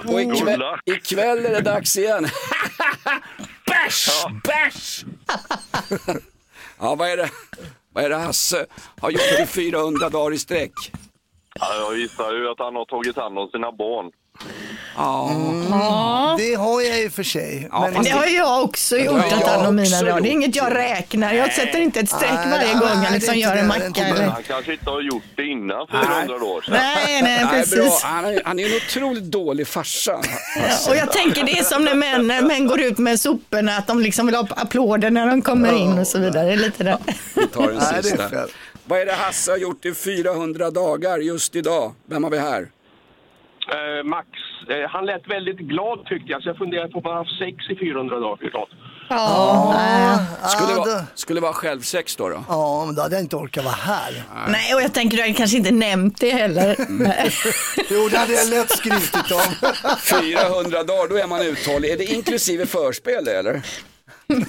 Och 0.07 0.21
ikväll, 0.21 0.63
ikväll 0.85 1.45
är 1.45 1.49
det 1.49 1.61
dags 1.61 1.97
igen. 1.97 2.27
Bärs! 3.65 4.09
Bärs! 4.43 5.05
Ja, 6.79 6.95
vad 6.95 7.09
är 7.09 7.17
det? 7.17 7.29
Vad 7.93 8.03
är 8.03 8.09
det 8.09 8.15
Hasse 8.15 8.65
har 8.99 9.09
gjort 9.09 9.39
i 9.39 9.45
400 9.45 10.09
dagar 10.09 10.33
i 10.33 10.37
sträck? 10.37 10.71
Ja, 11.59 11.75
jag 11.75 11.97
gissar 11.97 12.33
ju 12.33 12.49
att 12.49 12.59
han 12.59 12.75
har 12.75 12.85
tagit 12.85 13.15
hand 13.15 13.39
om 13.39 13.49
sina 13.49 13.71
barn. 13.71 14.11
Ja. 14.99 15.31
Ja. 15.69 16.35
Det 16.39 16.55
har 16.55 16.81
jag 16.81 16.99
ju 16.99 17.09
för 17.09 17.23
sig. 17.23 17.67
Ja, 17.71 17.89
men 17.93 18.03
Det 18.03 18.09
har 18.09 18.25
jag 18.25 18.63
också 18.63 18.97
gjort, 18.97 19.29
ta 19.29 19.55
av 19.67 19.73
mina 19.73 20.01
dagar. 20.01 20.21
Det 20.21 20.29
är 20.29 20.31
inget 20.31 20.55
jag 20.55 20.75
räknar. 20.75 21.33
Jag 21.33 21.53
sätter 21.53 21.79
inte 21.79 21.99
ett 21.99 22.09
streck 22.09 22.31
Nej, 22.31 22.49
varje 22.49 22.65
nej, 22.65 22.75
gång 22.75 23.03
jag 23.03 23.13
liksom 23.13 23.35
gör 23.35 23.55
en 23.55 23.67
macka. 23.67 24.03
Han 24.31 24.43
kanske 24.47 24.73
inte 24.73 24.89
har 24.89 25.01
gjort 25.01 25.23
det 25.35 25.45
innan 25.45 25.87
för 25.87 25.97
100 26.19 26.35
år 26.35 26.61
sedan. 26.61 26.73
Nej, 26.73 27.21
nej, 27.21 27.45
precis. 27.51 28.01
Han, 28.03 28.25
är, 28.25 28.41
han 28.45 28.59
är 28.59 28.65
en 28.65 28.75
otroligt 28.75 29.23
dålig 29.23 29.67
farsa. 29.67 30.15
Och 30.89 30.95
jag 30.95 31.11
tänker 31.11 31.43
det 31.43 31.51
är 31.59 31.63
som 31.63 31.85
när 31.85 31.93
män, 31.95 32.27
när 32.27 32.41
män 32.41 32.67
går 32.67 32.81
ut 32.81 32.97
med 32.97 33.19
soporna, 33.19 33.77
att 33.77 33.87
de 33.87 33.99
liksom 33.99 34.25
vill 34.25 34.35
ha 34.35 34.47
applåder 34.55 35.11
när 35.11 35.27
de 35.27 35.41
kommer 35.41 35.73
in 35.77 35.99
och 35.99 36.07
så 36.07 36.19
vidare. 36.19 36.45
Det 36.47 36.53
är 36.53 36.57
Lite 36.57 36.83
där. 36.83 36.97
Vi 37.35 37.47
tar 37.47 37.67
den 37.67 37.75
Nej, 37.75 37.85
det 37.91 37.97
är 37.97 38.01
sista. 38.01 38.29
fel. 38.29 38.49
Vad 38.85 38.99
är 38.99 39.05
det 39.05 39.13
Hasse 39.13 39.51
har 39.51 39.57
gjort 39.57 39.85
i 39.85 39.93
400 39.93 40.71
dagar 40.71 41.17
just 41.17 41.55
idag? 41.55 41.93
Vem 42.09 42.23
har 42.23 42.31
vi 42.31 42.37
här? 42.39 42.67
Eh, 43.71 44.03
Max, 44.03 44.27
eh, 44.69 44.89
han 44.89 45.05
lät 45.05 45.27
väldigt 45.27 45.57
glad 45.59 46.05
tyckte 46.05 46.31
jag, 46.31 46.43
så 46.43 46.49
jag 46.49 46.57
funderade 46.57 46.89
på 46.91 46.99
om 46.99 47.05
han 47.05 47.17
haft 47.17 47.37
sex 47.39 47.55
i 47.69 47.75
400 47.75 48.19
dagar 48.19 48.47
idag. 48.47 48.67
Ja. 49.09 50.19
Skulle 50.47 50.71
Ja, 50.71 50.77
vara, 50.85 51.03
skulle 51.15 51.39
vara 51.41 51.53
självsex 51.53 52.15
då? 52.15 52.29
då? 52.29 52.43
Ja, 52.47 52.83
men 52.85 52.95
då 52.95 53.01
hade 53.01 53.15
jag 53.15 53.23
inte 53.23 53.35
orkat 53.35 53.63
vara 53.63 53.73
här. 53.75 54.23
Nej, 54.47 54.75
och 54.75 54.81
jag 54.81 54.93
tänker 54.93 55.17
du 55.17 55.23
har 55.23 55.33
kanske 55.33 55.57
inte 55.57 55.71
nämnt 55.71 56.19
det 56.19 56.29
heller. 56.29 56.75
Nej. 56.89 57.31
Jo, 57.89 58.07
det 58.11 58.17
hade 58.17 58.33
jag 58.33 58.49
lätt 58.49 58.71
skrutit 58.71 59.31
om. 59.31 59.69
400 59.99 60.83
dagar, 60.83 61.09
då 61.09 61.15
är 61.17 61.27
man 61.27 61.41
uthållig. 61.41 61.89
Är 61.91 61.97
det 61.97 62.05
inklusive 62.05 62.65
förspel 62.65 63.27
eller? 63.27 63.61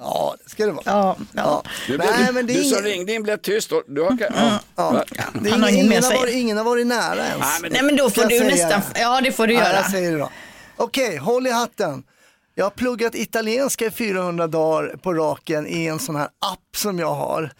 Ja, 0.00 0.34
det 0.44 0.50
ska 0.50 0.66
det 0.66 0.72
vara. 0.72 0.82
Ja, 0.86 1.16
ja. 1.32 1.62
Du, 1.86 1.98
blev, 1.98 2.10
Nej, 2.10 2.32
men 2.32 2.46
det 2.46 2.52
är 2.52 2.56
du 2.56 2.64
som 2.64 2.78
ingen- 2.78 2.84
ringde 2.84 3.12
in 3.12 3.22
blev 3.22 3.36
tyst. 3.36 3.72
Du 3.86 4.02
har, 4.02 4.16
ja. 4.20 4.58
Ja. 4.76 4.90
Va? 4.90 5.04
Det 5.42 5.48
är 5.48 5.52
Han 5.52 5.62
har 5.62 5.68
ingen, 5.70 5.86
ingen 5.86 6.02
har 6.04 6.10
sig. 6.10 6.18
varit, 6.18 6.34
ingen 6.34 6.56
har 6.56 6.64
varit 6.64 6.86
nära 6.86 7.26
ens. 7.26 7.40
Nej, 7.40 7.58
men 7.62 7.72
Nej, 7.72 7.82
men 7.82 7.96
då 7.96 8.10
får 8.10 8.24
du 8.24 8.44
nästan... 8.44 8.80
Ja, 8.94 9.20
det 9.24 9.32
får 9.32 9.46
du 9.46 9.54
Ja, 9.54 9.60
göra. 9.64 9.72
jag 9.76 9.90
säger 9.90 10.12
det 10.12 10.18
då. 10.18 10.30
Okej, 10.76 11.16
håll 11.16 11.46
i 11.46 11.50
hatten. 11.50 12.02
Jag 12.60 12.64
har 12.66 12.70
pluggat 12.70 13.14
italienska 13.14 13.86
i 13.86 13.90
400 13.90 14.46
dagar 14.46 14.96
på 14.96 15.14
raken 15.14 15.66
i 15.66 15.86
en 15.86 15.98
sån 15.98 16.16
här 16.16 16.24
app 16.24 16.76
som 16.76 16.98
jag 16.98 17.14
har. 17.14 17.52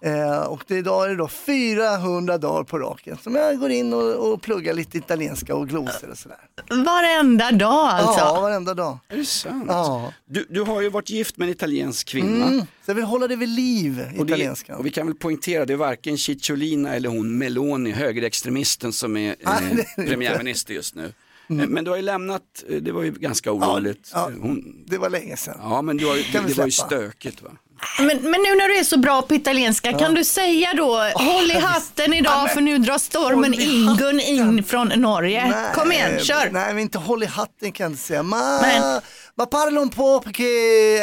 Eh, 0.00 0.42
och 0.42 0.62
det, 0.66 0.76
idag 0.76 1.04
är 1.04 1.08
det 1.08 1.16
då 1.16 1.28
400 1.28 2.38
dagar 2.38 2.64
på 2.64 2.78
raken 2.78 3.18
som 3.22 3.34
jag 3.34 3.58
går 3.58 3.70
in 3.70 3.92
och, 3.92 4.32
och 4.32 4.42
pluggar 4.42 4.74
lite 4.74 4.98
italienska 4.98 5.54
och 5.54 5.68
glosor 5.68 6.10
och 6.10 6.18
sådär. 6.18 6.38
Varenda 6.68 7.50
dag 7.50 7.88
alltså. 7.88 8.20
Ja, 8.20 8.40
varenda 8.40 8.74
dag. 8.74 8.98
Är 9.08 9.16
det 9.16 9.24
sant? 9.24 9.64
Ja. 9.68 10.12
Du, 10.26 10.46
du 10.50 10.62
har 10.62 10.80
ju 10.80 10.88
varit 10.90 11.10
gift 11.10 11.36
med 11.36 11.46
en 11.46 11.52
italiensk 11.52 12.08
kvinna. 12.08 12.46
Mm. 12.46 12.60
Så 12.60 12.66
jag 12.90 12.94
vill 12.94 13.04
hålla 13.04 13.28
det 13.28 13.36
vid 13.36 13.48
liv, 13.48 14.06
Och, 14.18 14.26
det, 14.26 14.32
italienskan. 14.32 14.76
och 14.76 14.86
vi 14.86 14.90
kan 14.90 15.06
väl 15.06 15.16
poängtera, 15.16 15.66
det 15.66 15.72
är 15.72 15.76
varken 15.76 16.18
Cicciolina 16.18 16.94
eller 16.94 17.08
hon 17.08 17.38
Meloni, 17.38 17.90
högerextremisten 17.90 18.92
som 18.92 19.16
är 19.16 19.36
Nej, 19.40 19.54
eh, 19.62 19.70
inte. 19.70 19.84
premiärminister 19.96 20.74
just 20.74 20.94
nu. 20.94 21.12
Eh, 21.50 21.56
Men 21.68 21.84
du 21.84 21.90
har 21.90 21.96
ju 21.96 22.02
lämnat, 22.02 22.42
eh, 22.68 22.76
det 22.76 22.92
var 22.92 23.02
ju 23.02 23.10
ganska 23.12 23.52
oroligt. 23.52 24.10
ja. 24.14 24.30
Eh, 24.30 24.36
Hon, 24.42 24.84
Det 24.86 24.98
var 24.98 25.10
länge 25.10 25.36
sedan. 25.36 25.56
ja 25.62 25.82
men 25.82 25.96
du 25.96 26.06
har, 26.06 26.14
vi 26.14 26.24
det 26.32 26.54
var 26.58 26.64
ju 26.64 26.70
stökigt 26.70 27.42
va? 27.42 27.50
Men, 27.98 28.06
men 28.08 28.22
nu 28.42 28.54
när 28.56 28.68
du 28.68 28.76
är 28.76 28.84
så 28.84 28.98
bra 28.98 29.22
på 29.22 29.34
italienska, 29.34 29.92
kan 29.98 30.14
du 30.14 30.24
säga 30.24 30.74
då, 30.76 30.96
håll 31.14 31.50
i 31.50 31.54
hatten 31.54 32.12
idag 32.14 32.50
för 32.52 32.60
nu 32.60 32.78
drar 32.78 32.98
stormen 32.98 33.54
Ingun 33.54 34.20
in 34.20 34.64
från 34.64 34.88
Norge. 34.88 35.48
Nej, 35.50 35.74
Kom 35.74 35.92
igen, 35.92 36.18
kör. 36.20 36.50
Nej, 36.50 36.74
men 36.74 36.78
inte 36.78 36.98
håll 36.98 37.22
i 37.22 37.26
hatten 37.26 37.72
kan 37.72 37.90
inte 37.90 38.02
säga. 38.02 38.22
Ma, 38.22 38.60
Men- 38.62 39.00
ma 39.36 39.46
parlo 39.46 39.80
un 39.80 39.88
po' 39.90 40.20
perché 40.20 40.44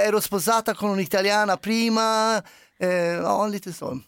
ero 0.08 0.22
sposata 0.22 0.74
con 0.74 1.00
un'italiana 1.00 1.58
prima. 1.58 2.36
Eh, 2.80 2.88
ja, 3.24 3.48
lite 3.48 3.74
så. 3.74 4.00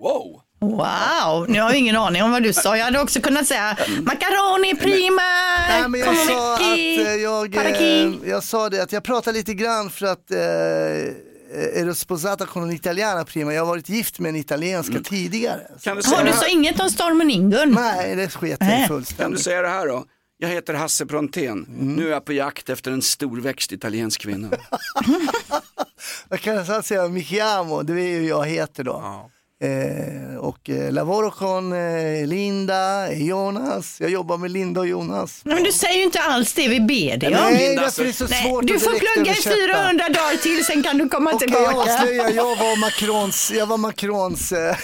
Wow! 0.00 0.41
Wow, 0.62 1.46
nu 1.48 1.60
har 1.60 1.70
jag 1.70 1.76
ingen 1.78 1.96
aning 1.96 2.22
om 2.22 2.30
vad 2.30 2.42
du 2.42 2.52
sa. 2.52 2.76
Jag 2.76 2.84
hade 2.84 3.00
också 3.00 3.20
kunnat 3.20 3.46
säga 3.46 3.76
macaroni 4.02 4.74
prima, 4.74 5.22
Nej, 5.68 5.88
men 5.88 6.00
jag 6.00 6.16
sa 6.16 6.54
att 6.54 6.62
eh, 6.62 7.14
jag, 7.14 7.56
eh, 7.56 8.12
jag 8.24 8.44
sa 8.44 8.68
det 8.70 8.82
att 8.82 8.92
jag 8.92 9.04
pratar 9.04 9.32
lite 9.32 9.54
grann 9.54 9.90
för 9.90 10.06
att 10.06 10.30
eh, 10.30 11.80
ero 11.82 11.94
sposata 11.94 12.46
con 12.46 12.70
un'italiana 12.70 13.24
prima. 13.24 13.54
Jag 13.54 13.60
har 13.62 13.66
varit 13.66 13.88
gift 13.88 14.18
med 14.18 14.28
en 14.28 14.36
italienska 14.36 15.00
tidigare. 15.00 15.60
Kan 15.82 15.96
du 15.96 16.02
Har 16.08 16.24
du 16.24 16.30
här, 16.30 16.52
inget 16.52 16.80
om 16.80 16.90
stormen 16.90 17.30
Ingun? 17.30 17.70
Nej, 17.70 18.16
det 18.16 18.28
sket 18.28 18.56
jag 18.60 18.68
i 18.68 18.70
Nej. 18.70 18.70
kan 18.70 18.82
du 18.82 19.04
fullständigt. 19.04 19.42
säga 19.42 19.62
det 19.62 19.68
här 19.68 19.86
då? 19.86 20.04
Jag 20.38 20.48
heter 20.48 20.74
Hasse 20.74 21.04
Brontén. 21.04 21.66
Mm. 21.68 21.94
Nu 21.94 22.06
är 22.06 22.10
jag 22.10 22.24
på 22.24 22.32
jakt 22.32 22.70
efter 22.70 22.90
en 22.90 23.02
storväxt 23.02 23.72
italiensk 23.72 24.20
kvinna. 24.20 24.48
Jag 26.28 26.40
kan 26.40 26.66
så 26.66 26.82
säga 26.82 27.08
mi 27.08 27.22
chiamo, 27.24 27.82
det 27.82 27.92
är 27.92 28.20
ju 28.20 28.28
jag 28.28 28.46
heter 28.46 28.84
då. 28.84 29.30
Eh, 29.62 30.36
och 30.38 30.70
eh, 30.70 30.92
lavoro 30.92 31.30
con 31.30 31.72
eh, 31.72 32.26
Linda, 32.26 33.12
Jonas. 33.12 33.96
Jag 34.00 34.10
jobbar 34.10 34.36
med 34.38 34.50
Linda 34.50 34.80
och 34.80 34.86
Jonas. 34.86 35.40
Nej, 35.44 35.54
men 35.54 35.64
du 35.64 35.72
säger 35.72 35.96
ju 35.98 36.02
inte 36.04 36.20
alls 36.20 36.52
det 36.52 36.68
vi 36.68 36.80
ber 36.80 37.16
dig 37.16 37.28
om. 37.28 37.34
Nej, 37.42 37.68
Linda, 37.68 37.82
därför 37.82 38.02
är 38.02 38.06
det 38.06 38.12
så 38.12 38.26
Nej, 38.26 38.42
svårt 38.44 38.66
du 38.66 38.76
att 38.76 38.82
får 38.82 38.90
direkt 38.90 39.12
plugga 39.14 39.30
i 39.30 39.34
översätta. 39.34 39.56
400 39.56 40.08
dagar 40.08 40.36
till, 40.36 40.64
sen 40.64 40.82
kan 40.82 40.98
du 40.98 41.08
komma 41.08 41.30
Okej, 41.32 41.48
jag 41.50 41.66
tillbaka. 41.68 41.92
avslöjar, 41.94 42.30
jag 42.30 42.56
var 42.56 42.76
Macrons, 42.80 43.50
jag 43.54 43.66
var 43.66 43.76
Macrons 43.76 44.52
eh, 44.52 44.76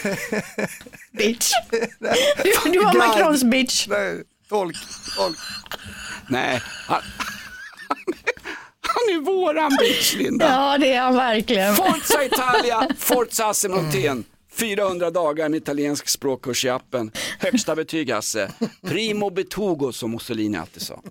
Bitch. 1.12 1.50
Du, 2.44 2.70
du 2.72 2.78
var 2.78 2.92
guide. 2.92 3.08
Macrons 3.08 3.44
bitch. 3.44 3.86
Nej, 3.88 4.22
tolk, 4.48 4.76
tolk. 5.16 5.38
Nej, 6.28 6.60
han, 6.86 7.02
han 8.80 9.16
är 9.16 9.20
våran 9.20 9.76
bitch 9.80 10.14
Linda. 10.14 10.48
Ja, 10.50 10.78
det 10.78 10.92
är 10.92 11.00
han 11.00 11.16
verkligen. 11.16 11.74
Forza 11.76 12.24
Italia, 12.24 12.88
Forza 12.98 13.44
Hasse 13.44 13.68
Brontén. 13.68 14.24
400 14.58 15.10
dagar 15.10 15.48
med 15.48 15.56
italiensk 15.56 16.08
språkkurs 16.08 16.64
i 16.64 16.68
appen. 16.68 17.10
Högsta 17.38 17.76
betyg 17.76 18.10
Hasse. 18.12 18.52
Primo 18.82 19.30
betugo 19.30 19.92
som 19.92 20.10
Mussolini 20.10 20.58
alltid 20.58 20.82
sa. 20.82 21.02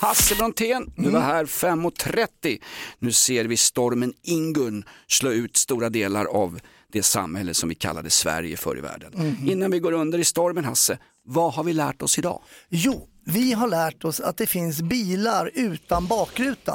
Hasse 0.00 0.34
Brontén, 0.34 0.92
du 0.96 1.10
var 1.10 1.20
här 1.20 1.44
5.30. 1.44 2.58
Nu 2.98 3.12
ser 3.12 3.44
vi 3.44 3.56
stormen 3.56 4.14
Ingun 4.22 4.84
slå 5.06 5.30
ut 5.30 5.56
stora 5.56 5.90
delar 5.90 6.24
av 6.24 6.60
det 6.92 7.02
samhälle 7.02 7.54
som 7.54 7.68
vi 7.68 7.74
kallade 7.74 8.10
Sverige 8.10 8.56
förr 8.56 8.78
i 8.78 8.80
världen. 8.80 9.36
Innan 9.46 9.70
vi 9.70 9.78
går 9.78 9.92
under 9.92 10.18
i 10.18 10.24
stormen 10.24 10.64
Hasse, 10.64 10.98
vad 11.24 11.52
har 11.52 11.64
vi 11.64 11.72
lärt 11.72 12.02
oss 12.02 12.18
idag? 12.18 12.42
Jo, 12.68 13.08
vi 13.28 13.52
har 13.52 13.68
lärt 13.68 14.04
oss 14.04 14.20
att 14.20 14.36
det 14.36 14.46
finns 14.46 14.82
bilar 14.82 15.50
utan 15.54 16.06
bakruta. 16.06 16.72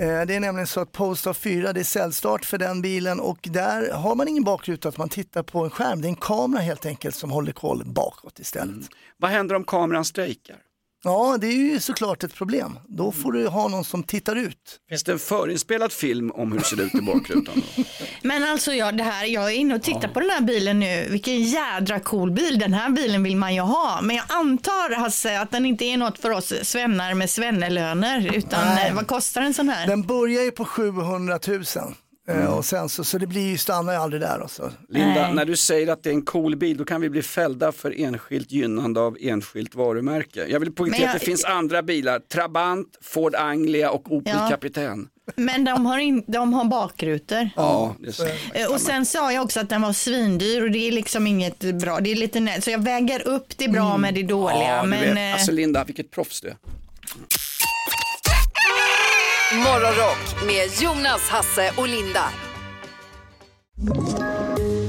Eh, 0.00 0.06
det 0.06 0.34
är 0.34 0.40
nämligen 0.40 0.66
så 0.66 0.80
att 0.80 0.92
Polestar 0.92 1.32
4, 1.32 1.72
det 1.72 1.80
är 1.80 1.84
säljstart 1.84 2.44
för 2.44 2.58
den 2.58 2.82
bilen 2.82 3.20
och 3.20 3.38
där 3.42 3.92
har 3.92 4.14
man 4.14 4.28
ingen 4.28 4.44
bakruta 4.44 4.88
att 4.88 4.98
man 4.98 5.08
tittar 5.08 5.42
på 5.42 5.64
en 5.64 5.70
skärm. 5.70 6.00
Det 6.00 6.06
är 6.06 6.10
en 6.10 6.16
kamera 6.16 6.60
helt 6.60 6.86
enkelt 6.86 7.14
som 7.14 7.30
håller 7.30 7.52
koll 7.52 7.82
bakåt 7.86 8.38
istället. 8.38 8.74
Mm. 8.74 8.86
Vad 9.16 9.30
händer 9.30 9.54
om 9.54 9.64
kameran 9.64 10.04
strejkar? 10.04 10.56
Ja, 11.04 11.36
det 11.40 11.46
är 11.46 11.52
ju 11.52 11.80
såklart 11.80 12.24
ett 12.24 12.34
problem. 12.34 12.78
Då 12.88 13.12
får 13.12 13.32
du 13.32 13.48
ha 13.48 13.68
någon 13.68 13.84
som 13.84 14.02
tittar 14.02 14.36
ut. 14.36 14.80
Finns 14.88 15.04
det 15.04 15.12
en 15.12 15.18
förinspelad 15.18 15.92
film 15.92 16.30
om 16.30 16.52
hur 16.52 16.58
det 16.58 16.64
ser 16.64 16.80
ut 16.80 16.94
i 16.94 17.00
bakrutan? 17.00 17.62
Då? 17.76 17.82
Men 18.22 18.44
alltså 18.44 18.72
jag, 18.72 18.96
det 18.98 19.04
här, 19.04 19.24
jag 19.26 19.44
är 19.50 19.54
inne 19.54 19.74
och 19.74 19.82
tittar 19.82 20.08
på 20.08 20.20
den 20.20 20.30
här 20.30 20.40
bilen 20.40 20.80
nu. 20.80 21.06
Vilken 21.10 21.42
jädra 21.42 22.00
cool 22.00 22.30
bil. 22.30 22.58
Den 22.58 22.74
här 22.74 22.90
bilen 22.90 23.22
vill 23.22 23.36
man 23.36 23.54
ju 23.54 23.60
ha. 23.60 24.00
Men 24.02 24.16
jag 24.16 24.24
antar 24.28 24.94
Hasse 24.94 25.40
att 25.40 25.50
den 25.50 25.66
inte 25.66 25.84
är 25.84 25.96
något 25.96 26.18
för 26.18 26.30
oss 26.30 26.52
svennar 26.62 27.14
med 27.14 27.30
svennelöner. 27.30 28.36
Utan 28.36 28.74
Nej. 28.74 28.88
eh, 28.88 28.94
vad 28.94 29.06
kostar 29.06 29.42
en 29.42 29.54
sån 29.54 29.68
här? 29.68 29.86
Den 29.86 30.02
börjar 30.02 30.42
ju 30.42 30.50
på 30.50 30.64
700 30.64 31.38
000 31.48 31.64
eh, 32.28 32.56
och 32.56 32.64
sen 32.64 32.88
så, 32.88 33.04
så 33.04 33.18
det 33.18 33.26
blir 33.26 33.50
ju, 33.50 33.58
stannar 33.58 33.92
ju 33.92 33.98
aldrig 33.98 34.22
där. 34.22 34.40
Och 34.40 34.50
så. 34.50 34.70
Linda, 34.88 35.22
Nej. 35.22 35.34
när 35.34 35.44
du 35.44 35.56
säger 35.56 35.92
att 35.92 36.02
det 36.02 36.10
är 36.10 36.14
en 36.14 36.22
cool 36.22 36.56
bil, 36.56 36.76
då 36.76 36.84
kan 36.84 37.00
vi 37.00 37.10
bli 37.10 37.22
fällda 37.22 37.72
för 37.72 38.00
enskilt 38.00 38.52
gynnande 38.52 39.00
av 39.00 39.16
enskilt 39.20 39.74
varumärke. 39.74 40.46
Jag 40.48 40.60
vill 40.60 40.72
poängtera 40.72 41.02
jag- 41.02 41.14
att 41.14 41.20
det 41.20 41.26
finns 41.26 41.44
andra 41.44 41.82
bilar, 41.82 42.18
Trabant, 42.18 42.88
Ford 43.02 43.34
Anglia 43.34 43.90
och 43.90 44.12
Opel 44.12 44.32
Ja. 44.36 44.48
Kapitän. 44.50 45.08
Men 45.36 45.64
de 45.64 45.86
har, 45.86 45.98
in, 45.98 46.24
de 46.26 46.52
har 46.54 46.64
bakrutor. 46.64 47.50
Ja, 47.56 47.96
det 48.00 48.08
är 48.08 48.12
så. 48.12 48.24
Eh, 48.54 48.66
Och 48.72 48.80
sen 48.80 49.06
sa 49.06 49.32
jag 49.32 49.44
också 49.44 49.60
att 49.60 49.68
den 49.68 49.82
var 49.82 49.92
svindyr 49.92 50.62
och 50.62 50.70
det 50.70 50.88
är 50.88 50.92
liksom 50.92 51.26
inget 51.26 51.58
bra. 51.58 52.00
Det 52.00 52.10
är 52.12 52.16
lite 52.16 52.40
nä- 52.40 52.60
så 52.60 52.70
jag 52.70 52.78
väger 52.84 53.28
upp 53.28 53.58
det 53.58 53.68
bra 53.68 53.96
med 53.96 54.14
det 54.14 54.22
dåliga. 54.22 54.76
Ja, 54.76 54.84
men, 54.84 55.00
vet. 55.00 55.16
eh, 55.16 55.32
Alltså 55.32 55.52
Linda, 55.52 55.84
vilket 55.84 56.10
proffs 56.10 56.40
du 56.40 56.48
är. 56.48 56.56
Morgonrock 59.56 60.46
med 60.46 60.82
Jonas, 60.82 61.28
Hasse 61.28 61.72
och 61.76 61.88
Linda. 61.88 62.24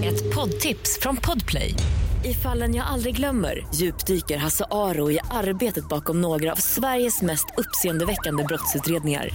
Ett 0.04 0.36
poddtips 0.36 1.00
från 1.02 1.18
Podplay. 1.18 1.76
I 2.24 2.34
fallen 2.34 2.76
jag 2.76 2.88
aldrig 2.88 3.16
glömmer 3.16 3.68
djupdyker 3.74 4.38
Hasse 4.38 4.66
Aro 4.72 5.12
i 5.12 5.20
arbetet 5.32 5.90
bakom 5.90 6.22
några 6.22 6.52
av 6.52 6.56
Sveriges 6.56 7.22
mest 7.22 7.46
uppseendeväckande 7.58 8.44
brottsutredningar. 8.44 9.30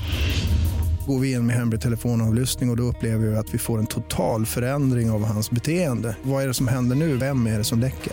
Går 1.06 1.18
vi 1.18 1.32
in 1.32 1.46
med 1.46 1.56
hemlig 1.56 1.80
telefonavlyssning 1.80 2.68
och, 2.68 2.72
och 2.72 2.76
då 2.76 2.82
upplever 2.82 3.26
vi 3.26 3.36
att 3.36 3.54
vi 3.54 3.58
får 3.58 3.78
en 3.78 3.86
total 3.86 4.46
förändring 4.46 5.10
av 5.10 5.24
hans 5.24 5.50
beteende. 5.50 6.16
Vad 6.22 6.42
är 6.42 6.46
det 6.48 6.54
som 6.54 6.68
händer 6.68 6.96
nu? 6.96 7.16
Vem 7.16 7.46
är 7.46 7.58
det 7.58 7.64
som 7.64 7.80
läcker? 7.80 8.12